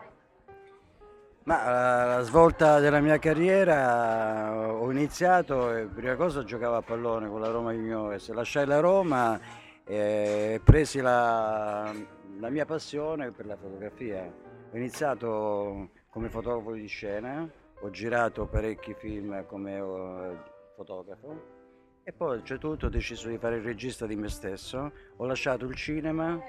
Ma 1.45 1.63
la, 1.63 2.05
la 2.17 2.21
svolta 2.23 2.81
della 2.81 2.99
mia 2.99 3.19
carriera 3.19 4.73
ho 4.73 4.91
iniziato 4.91 5.73
e 5.73 5.85
prima 5.85 6.15
cosa 6.15 6.43
giocavo 6.43 6.75
a 6.75 6.81
pallone 6.81 7.29
con 7.29 7.39
la 7.39 7.49
Roma 7.49 7.71
Juniores, 7.71 8.29
lasciai 8.33 8.65
la 8.65 8.81
Roma 8.81 9.39
e 9.85 10.59
presi 10.61 10.99
la 10.99 12.16
la 12.39 12.49
mia 12.49 12.65
passione 12.65 13.31
per 13.31 13.45
la 13.45 13.55
fotografia. 13.55 14.23
Ho 14.71 14.77
iniziato 14.77 15.89
come 16.09 16.29
fotografo 16.29 16.73
di 16.73 16.87
scena, 16.87 17.49
ho 17.79 17.89
girato 17.89 18.47
parecchi 18.47 18.93
film 18.93 19.45
come 19.45 19.79
uh, 19.79 20.37
fotografo 20.75 21.55
e 22.03 22.13
poi 22.13 22.41
c'è 22.41 22.57
tutto, 22.57 22.85
ho 22.85 22.89
deciso 22.89 23.27
di 23.27 23.37
fare 23.37 23.57
il 23.57 23.63
regista 23.63 24.05
di 24.05 24.15
me 24.15 24.29
stesso, 24.29 24.91
ho 25.17 25.25
lasciato 25.25 25.65
il 25.65 25.75
cinema 25.75 26.39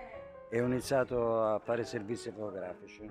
e 0.49 0.61
ho 0.61 0.66
iniziato 0.66 1.43
a 1.43 1.59
fare 1.59 1.84
servizi 1.84 2.30
fotografici. 2.30 3.11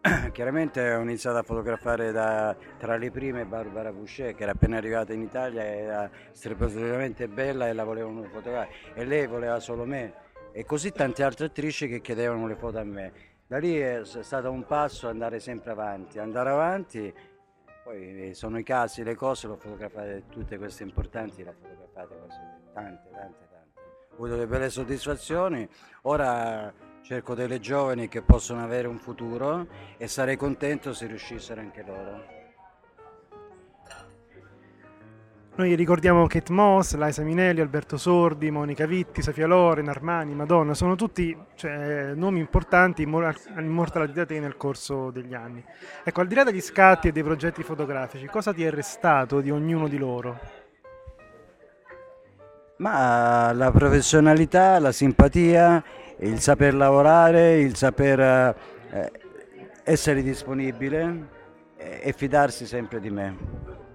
Chiaramente 0.32 0.94
ho 0.94 1.00
iniziato 1.00 1.38
a 1.38 1.42
fotografare 1.42 2.12
da, 2.12 2.54
tra 2.78 2.96
le 2.96 3.10
prime 3.10 3.46
Barbara 3.46 3.92
Boucher 3.92 4.34
che 4.34 4.42
era 4.42 4.52
appena 4.52 4.76
arrivata 4.76 5.12
in 5.12 5.22
Italia, 5.22 5.64
era 5.64 6.10
strepitosamente 6.32 7.26
bella 7.26 7.68
e 7.68 7.72
la 7.72 7.84
volevano 7.84 8.22
fotografare 8.24 8.68
e 8.94 9.04
lei 9.04 9.26
voleva 9.26 9.58
solo 9.58 9.84
me 9.84 10.24
e 10.56 10.64
così 10.64 10.90
tante 10.90 11.22
altre 11.22 11.46
attrici 11.46 11.86
che 11.86 12.00
chiedevano 12.00 12.46
le 12.46 12.54
foto 12.54 12.78
a 12.78 12.82
me. 12.82 13.12
Da 13.46 13.58
lì 13.58 13.76
è 13.76 14.00
stato 14.04 14.50
un 14.50 14.64
passo 14.64 15.06
andare 15.06 15.38
sempre 15.38 15.72
avanti, 15.72 16.18
andare 16.18 16.48
avanti, 16.48 17.14
poi 17.84 18.32
sono 18.32 18.58
i 18.58 18.62
casi, 18.62 19.04
le 19.04 19.14
cose, 19.14 19.48
l'ho 19.48 19.56
fotografate 19.56 20.24
tutte 20.30 20.56
queste 20.56 20.82
importanti, 20.82 21.44
le 21.44 21.54
fotografate 21.60 22.18
così, 22.18 22.40
tante, 22.72 23.10
tante, 23.10 23.48
tante. 23.50 23.80
Ho 24.12 24.14
avuto 24.14 24.30
delle 24.30 24.46
belle 24.46 24.70
soddisfazioni, 24.70 25.68
ora 26.02 26.72
cerco 27.02 27.34
delle 27.34 27.60
giovani 27.60 28.08
che 28.08 28.22
possono 28.22 28.64
avere 28.64 28.88
un 28.88 28.98
futuro 28.98 29.66
e 29.98 30.08
sarei 30.08 30.36
contento 30.36 30.94
se 30.94 31.06
riuscissero 31.06 31.60
anche 31.60 31.82
loro. 31.82 32.35
Noi 35.58 35.74
ricordiamo 35.74 36.26
Kate 36.26 36.52
Moss, 36.52 36.94
Liza 36.96 37.22
Minelli, 37.22 37.62
Alberto 37.62 37.96
Sordi, 37.96 38.50
Monica 38.50 38.84
Vitti, 38.84 39.22
Sofia 39.22 39.46
Loren, 39.46 39.88
Armani, 39.88 40.34
Madonna, 40.34 40.74
sono 40.74 40.96
tutti 40.96 41.34
cioè, 41.54 42.12
nomi 42.14 42.40
importanti 42.40 43.00
immortalati 43.00 44.12
da 44.12 44.26
te 44.26 44.38
nel 44.38 44.58
corso 44.58 45.10
degli 45.10 45.32
anni. 45.32 45.64
Ecco, 46.04 46.20
al 46.20 46.26
di 46.26 46.34
là 46.34 46.44
degli 46.44 46.60
scatti 46.60 47.08
e 47.08 47.12
dei 47.12 47.22
progetti 47.22 47.62
fotografici, 47.62 48.26
cosa 48.26 48.52
ti 48.52 48.64
è 48.64 48.70
restato 48.70 49.40
di 49.40 49.50
ognuno 49.50 49.88
di 49.88 49.96
loro? 49.96 50.38
Ma 52.76 53.50
la 53.54 53.70
professionalità, 53.70 54.78
la 54.78 54.92
simpatia, 54.92 55.82
il 56.18 56.38
saper 56.38 56.74
lavorare, 56.74 57.60
il 57.60 57.74
saper 57.76 58.20
eh, 58.90 59.12
essere 59.84 60.22
disponibile 60.22 61.28
e 61.78 62.12
fidarsi 62.14 62.66
sempre 62.66 63.00
di 63.00 63.08
me. 63.08 63.85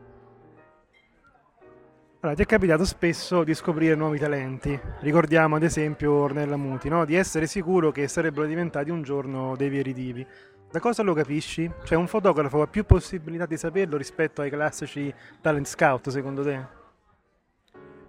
Allora, 2.24 2.38
ti 2.38 2.44
è 2.44 2.46
capitato 2.46 2.86
spesso 2.86 3.44
di 3.44 3.56
scoprire 3.56 3.96
nuovi 3.96 4.20
talenti. 4.20 4.80
Ricordiamo 5.00 5.56
ad 5.56 5.64
esempio 5.64 6.14
Ornella 6.14 6.56
Muti, 6.56 6.88
no? 6.88 7.04
di 7.04 7.16
essere 7.16 7.48
sicuro 7.48 7.90
che 7.90 8.08
sarebbero 8.08 8.46
diventati 8.46 8.92
un 8.92 9.02
giorno 9.02 9.56
dei 9.56 9.70
veri 9.70 9.92
divi. 9.92 10.24
Da 10.70 10.80
cosa 10.80 11.02
lo 11.02 11.16
capisci? 11.16 11.68
Cioè 11.84 11.98
un 11.98 12.06
fotografo 12.06 12.62
ha 12.62 12.68
più 12.68 12.86
possibilità 12.86 13.48
di 13.48 13.58
saperlo 13.58 13.98
rispetto 13.98 14.42
ai 14.42 14.52
classici 14.52 15.12
talent 15.42 15.66
scout, 15.66 16.10
secondo 16.10 16.44
te? 16.44 16.60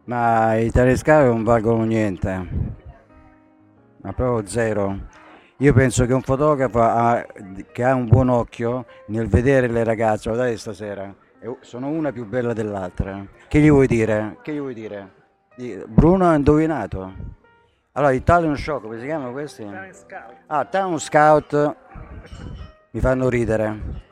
Ma 0.04 0.56
i 0.56 0.70
talent 0.70 0.98
scout 0.98 1.24
non 1.24 1.42
valgono 1.42 1.84
niente, 1.84 2.48
ma 4.02 4.12
proprio 4.12 4.46
zero. 4.46 4.94
Io 5.56 5.72
penso 5.72 6.04
che 6.04 6.12
un 6.12 6.20
fotografo 6.20 6.82
ha, 6.82 7.26
che 7.72 7.82
ha 7.82 7.94
un 7.94 8.08
buon 8.08 8.28
occhio 8.28 8.84
nel 9.06 9.28
vedere 9.28 9.68
le 9.68 9.84
ragazze, 9.84 10.28
guardate 10.28 10.58
stasera, 10.58 11.14
sono 11.60 11.88
una 11.88 12.12
più 12.12 12.26
bella 12.26 12.52
dell'altra. 12.52 13.24
Che 13.48 13.60
gli 13.60 13.70
vuoi 13.70 13.86
dire? 13.86 14.38
Che 14.42 14.52
gli 14.52 14.58
vuoi 14.58 14.74
dire? 14.74 15.20
Bruno 15.86 16.28
ha 16.28 16.34
indovinato. 16.34 17.40
Allora, 17.92 18.12
i 18.12 18.22
talent 18.22 18.56
show, 18.56 18.80
come 18.80 18.98
si 18.98 19.04
chiamano 19.04 19.32
questi? 19.32 19.64
Talent 19.64 19.94
Scout. 19.94 20.36
Ah, 20.46 20.64
Talent 20.64 20.98
Scout 20.98 21.76
mi 22.92 23.00
fanno 23.00 23.28
ridere. 23.28 24.10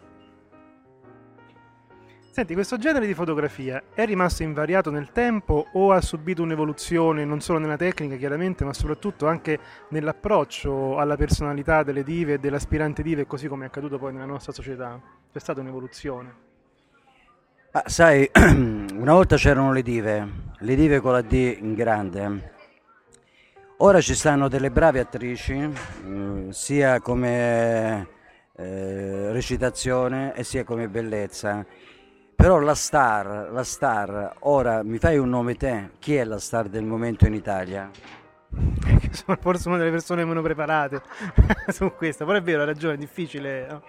Senti, 2.31 2.55
questo 2.55 2.77
genere 2.77 3.07
di 3.07 3.15
fotografia 3.15 3.83
è 3.93 4.05
rimasto 4.05 4.43
invariato 4.43 4.91
nel 4.91 5.13
tempo 5.13 5.67
o 5.73 5.93
ha 5.93 6.01
subito 6.01 6.43
un'evoluzione 6.43 7.25
non 7.25 7.41
solo 7.41 7.59
nella 7.59 7.77
tecnica 7.77 8.17
chiaramente, 8.17 8.65
ma 8.65 8.73
soprattutto 8.73 9.27
anche 9.27 9.59
nell'approccio 9.89 10.99
alla 10.99 11.17
personalità 11.17 11.83
delle 11.83 12.05
dive 12.05 12.35
e 12.35 12.39
dell'aspirante 12.39 13.03
dive, 13.03 13.27
così 13.27 13.49
come 13.49 13.65
è 13.65 13.69
accaduto 13.69 13.99
poi 13.99 14.13
nella 14.13 14.27
nostra 14.27 14.53
società? 14.53 15.01
C'è 15.33 15.39
stata 15.39 15.61
un'evoluzione? 15.61 16.50
Ah, 17.73 17.85
sai, 17.87 18.29
una 18.35 19.13
volta 19.13 19.37
c'erano 19.37 19.73
le 19.73 19.83
dive, 19.83 20.29
le 20.59 20.75
dive 20.75 20.99
con 20.99 21.13
la 21.13 21.21
D 21.23 21.57
in 21.61 21.75
grande. 21.75 22.55
Ora 23.77 24.01
ci 24.01 24.17
stanno 24.17 24.49
delle 24.49 24.73
brave 24.73 24.99
attrici, 24.99 25.53
eh, 25.53 26.47
sia 26.49 26.99
come 27.01 28.09
eh, 28.57 29.31
recitazione 29.31 30.35
e 30.35 30.43
sia 30.43 30.65
come 30.65 30.89
bellezza. 30.89 31.65
Però 32.35 32.59
la 32.59 32.75
star, 32.75 33.51
la 33.53 33.63
star, 33.63 34.35
ora 34.41 34.83
mi 34.83 34.99
fai 34.99 35.19
un 35.19 35.29
nome 35.29 35.55
te, 35.55 35.91
chi 36.01 36.17
è 36.17 36.25
la 36.25 36.41
star 36.41 36.69
del 36.69 36.85
momento 36.85 37.29
in 37.29 37.35
Italia? 37.35 37.89
Sono 39.13 39.39
forse 39.41 39.69
una 39.69 39.79
delle 39.79 39.93
persone 39.93 40.25
meno 40.25 40.43
preparate 40.43 41.03
su 41.71 41.93
questo, 41.97 42.25
però 42.25 42.37
è 42.37 42.43
vero, 42.43 42.63
ha 42.63 42.65
ragione, 42.65 42.95
è 42.95 42.99
difficile 42.99 43.67
no? 43.71 43.83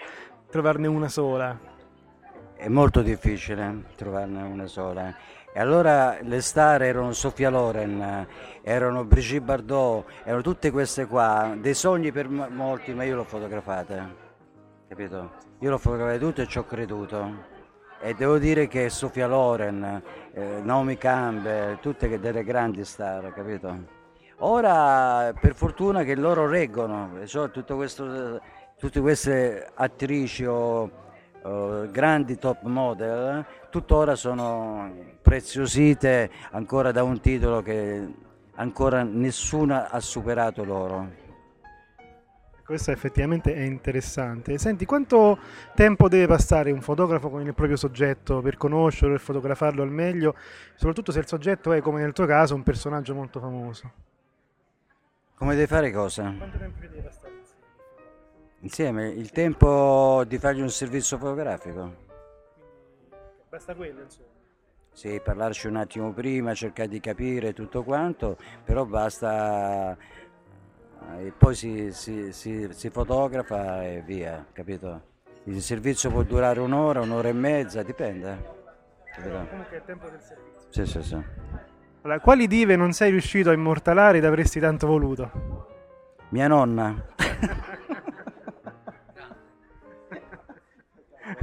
trovarne 0.52 0.86
una 0.86 1.10
sola 1.10 1.71
è 2.62 2.68
molto 2.68 3.02
difficile 3.02 3.86
trovarne 3.96 4.44
una 4.44 4.68
sola. 4.68 5.12
E 5.52 5.60
allora 5.60 6.20
le 6.22 6.42
star 6.42 6.84
erano 6.84 7.12
Sofia 7.12 7.50
Loren, 7.50 8.28
erano 8.62 9.04
Brigitte 9.04 9.42
Bardot, 9.42 10.06
erano 10.24 10.44
tutte 10.44 10.70
queste 10.70 11.08
qua, 11.08 11.56
dei 11.60 11.74
sogni 11.74 12.12
per 12.12 12.30
molti, 12.30 12.94
ma 12.94 13.04
io 13.04 13.16
l'ho 13.16 13.24
fotografata, 13.24 14.08
capito? 14.88 15.32
Io 15.60 15.72
l'ho 15.72 15.80
fotografata 15.80 16.20
tutte 16.20 16.44
e 16.44 16.48
ci 16.48 16.60
ho 16.60 16.66
creduto. 16.66 17.50
E 18.00 18.14
devo 18.14 18.38
dire 18.38 18.68
che 18.68 18.90
Sofia 18.90 19.28
Loren, 19.28 20.04
eh, 20.32 20.62
Naomi 20.62 20.98
Campbell, 20.98 21.80
tutte 21.80 22.20
delle 22.20 22.44
grandi 22.44 22.86
star, 22.86 23.34
capito? 23.34 23.76
Ora 24.44 25.34
per 25.34 25.56
fortuna 25.56 26.04
che 26.04 26.16
loro 26.16 26.48
reggono, 26.48 27.26
cioè, 27.26 27.50
questo, 27.50 28.40
tutte 28.78 29.00
queste 29.02 29.72
attrici 29.74 30.46
o 30.46 31.10
uh, 31.44 31.90
grandi 31.90 32.38
top 32.38 32.64
model, 32.64 33.46
tuttora 33.70 34.16
sono 34.16 34.92
preziosite 35.22 36.30
ancora 36.52 36.92
da 36.92 37.04
un 37.04 37.20
titolo 37.20 37.62
che 37.62 38.08
ancora 38.56 39.04
nessuna 39.04 39.90
ha 39.90 40.00
superato 40.00 40.64
loro. 40.64 41.20
Questo 42.64 42.92
effettivamente 42.92 43.54
è 43.54 43.64
interessante. 43.64 44.58
Senti, 44.58 44.86
quanto 44.86 45.38
tempo 45.76 46.08
deve 46.08 46.28
passare 46.28 46.72
un 46.72 46.80
fotografo 46.80 47.30
con 47.30 47.46
il 47.46 47.54
proprio 47.54 47.76
soggetto 47.76 48.40
per 48.40 48.56
conoscerlo 48.56 49.14
e 49.14 49.20
fotografarlo 49.20 49.84
al 49.84 49.92
meglio, 49.92 50.36
soprattutto 50.76 51.12
se 51.12 51.20
il 51.20 51.28
soggetto 51.28 51.74
è, 51.74 51.82
come 51.82 52.00
nel 52.00 52.14
tuo 52.14 52.26
caso, 52.26 52.56
un 52.56 52.64
personaggio 52.64 53.14
molto 53.14 53.42
famoso? 53.42 53.92
Come 55.36 55.56
deve 55.56 55.68
fare 55.68 55.92
cosa? 55.92 56.34
Quanto 56.38 56.58
tempo 56.58 56.80
deve 56.80 57.02
passare? 57.02 57.41
Insieme, 58.62 59.08
il 59.08 59.32
tempo 59.32 60.24
di 60.28 60.38
fargli 60.38 60.62
un 60.62 60.70
servizio 60.70 61.18
fotografico. 61.18 62.10
Basta 63.50 63.74
quello, 63.74 64.02
insomma. 64.02 64.28
Sì, 64.94 65.20
parlarci 65.24 65.68
un 65.68 65.78
attimo 65.78 66.12
prima, 66.12 66.54
cercare 66.54 66.90
di 66.90 67.00
capire 67.00 67.54
tutto 67.54 67.84
quanto, 67.84 68.38
però 68.64 68.86
basta 68.86 69.98
eh, 71.18 71.28
e 71.28 71.32
poi 71.32 71.56
si, 71.56 71.92
si, 71.92 72.32
si, 72.32 72.68
si, 72.72 72.90
fotografa 72.90 73.84
e 73.84 74.02
via, 74.06 74.46
capito? 74.52 75.10
Il 75.46 75.62
servizio 75.62 76.12
può 76.12 76.22
durare 76.24 76.60
un'ora, 76.60 77.02
un'ora 77.02 77.30
e 77.30 77.34
mezza, 77.34 77.82
dipende. 77.82 78.60
Capito? 79.16 79.48
Comunque 79.50 79.76
è 79.76 79.80
il 79.80 79.86
tempo 79.86 80.10
del 80.10 80.22
servizio. 80.22 80.68
Sì, 80.70 80.86
sì, 80.86 81.02
sì. 81.02 81.24
Allora, 82.04 82.20
quali 82.20 82.48
dive 82.48 82.76
non 82.76 82.94
sei 82.94 83.12
riuscito 83.12 83.50
a 83.50 83.54
immortalare 83.54 84.20
ed 84.20 84.26
avresti 84.26 84.60
tanto 84.60 84.88
voluto? 84.88 85.68
Mia 86.30 86.48
nonna. 86.48 87.08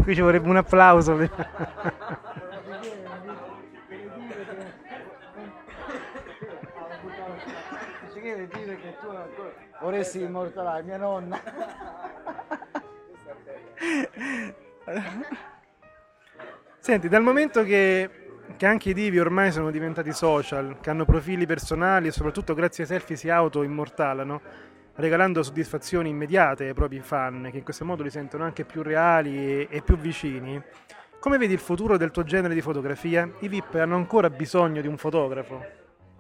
Qui 0.02 0.14
ci 0.14 0.20
vorrebbe 0.20 0.48
un 0.48 0.56
applauso. 0.56 1.16
vorresti 9.80 10.20
immortalare 10.20 10.82
mia 10.82 10.96
nonna. 10.98 11.40
Senti, 16.78 17.08
dal 17.08 17.22
momento 17.22 17.62
che, 17.64 18.10
che, 18.56 18.66
anche 18.66 18.90
i 18.90 18.94
divi 18.94 19.18
ormai 19.18 19.50
sono 19.52 19.70
diventati 19.70 20.12
social, 20.12 20.78
che 20.80 20.90
hanno 20.90 21.04
profili 21.04 21.46
personali 21.46 22.08
e 22.08 22.12
soprattutto 22.12 22.54
grazie 22.54 22.84
ai 22.84 22.88
selfie 22.88 23.16
si 23.16 23.28
auto-immortalano, 23.28 24.40
regalando 24.98 25.42
soddisfazioni 25.42 26.08
immediate 26.08 26.66
ai 26.66 26.74
propri 26.74 27.00
fan, 27.00 27.48
che 27.50 27.58
in 27.58 27.64
questo 27.64 27.84
modo 27.84 28.02
li 28.02 28.10
sentono 28.10 28.44
anche 28.44 28.64
più 28.64 28.82
reali 28.82 29.36
e, 29.36 29.68
e 29.70 29.80
più 29.80 29.96
vicini. 29.96 30.60
Come 31.20 31.38
vedi 31.38 31.52
il 31.52 31.60
futuro 31.60 31.96
del 31.96 32.10
tuo 32.10 32.24
genere 32.24 32.54
di 32.54 32.60
fotografia? 32.60 33.28
I 33.40 33.48
VIP 33.48 33.74
hanno 33.74 33.96
ancora 33.96 34.28
bisogno 34.28 34.80
di 34.80 34.88
un 34.88 34.96
fotografo? 34.96 35.64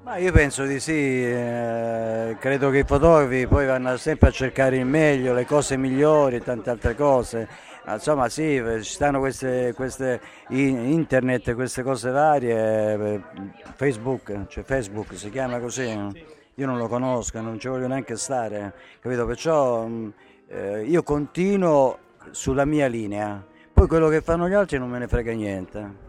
Ma 0.04 0.16
io 0.16 0.30
penso 0.30 0.64
di 0.64 0.78
sì, 0.78 0.92
eh, 0.92 2.36
credo 2.38 2.70
che 2.70 2.78
i 2.78 2.84
fotografi 2.84 3.46
poi 3.48 3.66
vanno 3.66 3.96
sempre 3.96 4.28
a 4.28 4.30
cercare 4.30 4.76
il 4.76 4.86
meglio, 4.86 5.34
le 5.34 5.44
cose 5.44 5.76
migliori 5.76 6.36
e 6.36 6.40
tante 6.40 6.70
altre 6.70 6.94
cose. 6.94 7.48
Insomma 7.86 8.28
sì, 8.28 8.62
ci 8.82 8.92
stanno 8.92 9.18
queste, 9.18 9.72
queste 9.74 10.20
internet, 10.48 11.54
queste 11.54 11.82
cose 11.82 12.10
varie, 12.10 12.92
eh, 12.92 13.20
Facebook, 13.74 14.46
cioè 14.46 14.62
Facebook 14.62 15.16
si 15.16 15.30
chiama 15.30 15.58
così. 15.58 16.36
Io 16.58 16.66
non 16.66 16.76
lo 16.76 16.88
conosco, 16.88 17.40
non 17.40 17.60
ci 17.60 17.68
voglio 17.68 17.86
neanche 17.86 18.16
stare, 18.16 18.74
capito? 18.98 19.24
Perciò 19.26 19.86
mm, 19.86 20.08
eh, 20.48 20.82
io 20.86 21.04
continuo 21.04 21.98
sulla 22.32 22.64
mia 22.64 22.88
linea, 22.88 23.40
poi 23.72 23.86
quello 23.86 24.08
che 24.08 24.20
fanno 24.22 24.48
gli 24.48 24.54
altri 24.54 24.76
non 24.76 24.90
me 24.90 24.98
ne 24.98 25.06
frega 25.06 25.32
niente. 25.34 26.06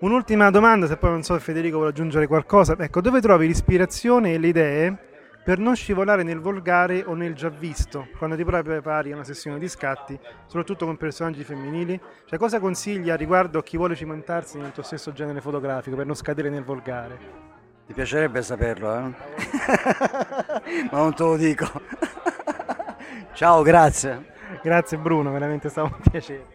Un'ultima 0.00 0.50
domanda, 0.50 0.86
se 0.86 0.98
poi 0.98 1.08
non 1.08 1.22
so 1.22 1.32
se 1.32 1.40
Federico 1.40 1.76
vuole 1.76 1.92
aggiungere 1.92 2.26
qualcosa. 2.26 2.76
Ecco, 2.78 3.00
dove 3.00 3.22
trovi 3.22 3.46
l'ispirazione 3.46 4.34
e 4.34 4.38
le 4.38 4.46
idee 4.48 4.98
per 5.42 5.58
non 5.58 5.74
scivolare 5.74 6.22
nel 6.22 6.40
volgare 6.40 7.02
o 7.02 7.14
nel 7.14 7.32
già 7.32 7.48
visto, 7.48 8.08
quando 8.18 8.36
ti 8.36 8.44
prepari 8.44 9.12
a 9.12 9.14
una 9.14 9.24
sessione 9.24 9.58
di 9.58 9.68
scatti, 9.68 10.20
soprattutto 10.44 10.84
con 10.84 10.98
personaggi 10.98 11.44
femminili? 11.44 11.98
Cioè, 12.26 12.38
cosa 12.38 12.60
consiglia 12.60 13.16
riguardo 13.16 13.58
a 13.58 13.62
chi 13.62 13.78
vuole 13.78 13.94
cimentarsi 13.94 14.58
nel 14.58 14.72
tuo 14.72 14.82
stesso 14.82 15.12
genere 15.12 15.40
fotografico 15.40 15.96
per 15.96 16.04
non 16.04 16.14
scadere 16.14 16.50
nel 16.50 16.62
volgare? 16.62 17.53
Ti 17.86 17.92
piacerebbe 17.92 18.40
saperlo, 18.42 18.96
eh? 18.96 19.00
Ma 20.90 20.98
non 20.98 21.14
te 21.14 21.22
lo 21.22 21.36
dico. 21.36 21.70
Ciao, 23.34 23.60
grazie. 23.62 24.32
Grazie 24.62 24.96
Bruno, 24.96 25.30
veramente 25.32 25.68
è 25.68 25.70
stato 25.70 25.94
un 25.94 26.10
piacere. 26.10 26.46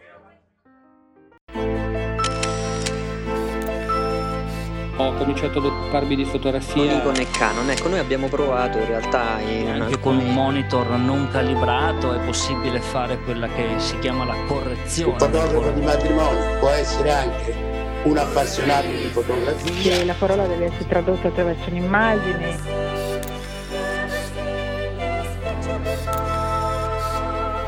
Ho 4.96 5.14
cominciato 5.14 5.60
ad 5.60 5.64
occuparmi 5.66 6.16
di 6.16 6.24
fotografia. 6.24 6.94
Nikon 6.94 7.14
e 7.14 7.30
Canon, 7.30 7.70
ecco, 7.70 7.88
noi 7.88 8.00
abbiamo 8.00 8.26
provato 8.26 8.78
in 8.78 8.86
realtà 8.86 9.38
in 9.38 9.68
Anche 9.68 10.00
con 10.00 10.16
un 10.16 10.32
monitor 10.32 10.90
non 10.90 11.28
calibrato 11.30 12.12
è 12.12 12.18
possibile 12.24 12.80
fare 12.80 13.18
quella 13.20 13.46
che 13.46 13.78
si 13.78 13.98
chiama 14.00 14.24
la 14.24 14.36
correzione. 14.46 15.12
Un 15.12 15.18
fotografo 15.18 15.70
di 15.70 15.80
matrimonio 15.80 16.58
può 16.58 16.70
essere 16.70 17.12
anche 17.12 17.69
un 18.04 18.16
appassionato 18.16 18.86
di 18.86 19.08
fotografia. 19.12 19.72
Che 19.96 20.04
la 20.04 20.14
parola 20.14 20.46
deve 20.46 20.66
essere 20.66 20.86
tradotta 20.88 21.28
attraverso 21.28 21.68
un'immagine. 21.68 22.58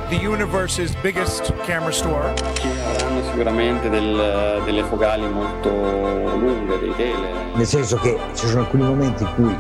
The 0.09 0.27
universe's 0.27 0.95
biggest 1.01 1.55
camera 1.65 1.91
store. 1.93 2.35
Ci 2.55 2.67
avranno 2.69 3.23
sicuramente 3.25 3.89
del- 3.89 4.61
delle 4.65 4.83
focali 4.85 5.27
molto 5.27 5.71
lunghe, 5.71 6.79
dei 6.79 6.95
tele. 6.97 7.55
Nel 7.55 7.67
senso 7.67 7.97
che 7.97 8.19
ci 8.35 8.47
sono 8.47 8.61
alcuni 8.61 8.83
momenti 8.85 9.23
in 9.23 9.35
cui 9.35 9.57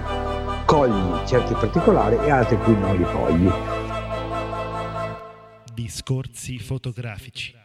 cogli 0.66 1.26
certi 1.26 1.54
particolari 1.54 2.16
e 2.24 2.30
altri 2.30 2.56
in 2.56 2.62
cui 2.62 2.78
non 2.78 2.96
li 2.96 3.04
cogli. 3.04 3.50
Discorsi 5.72 6.58
fotografici. 6.58 7.60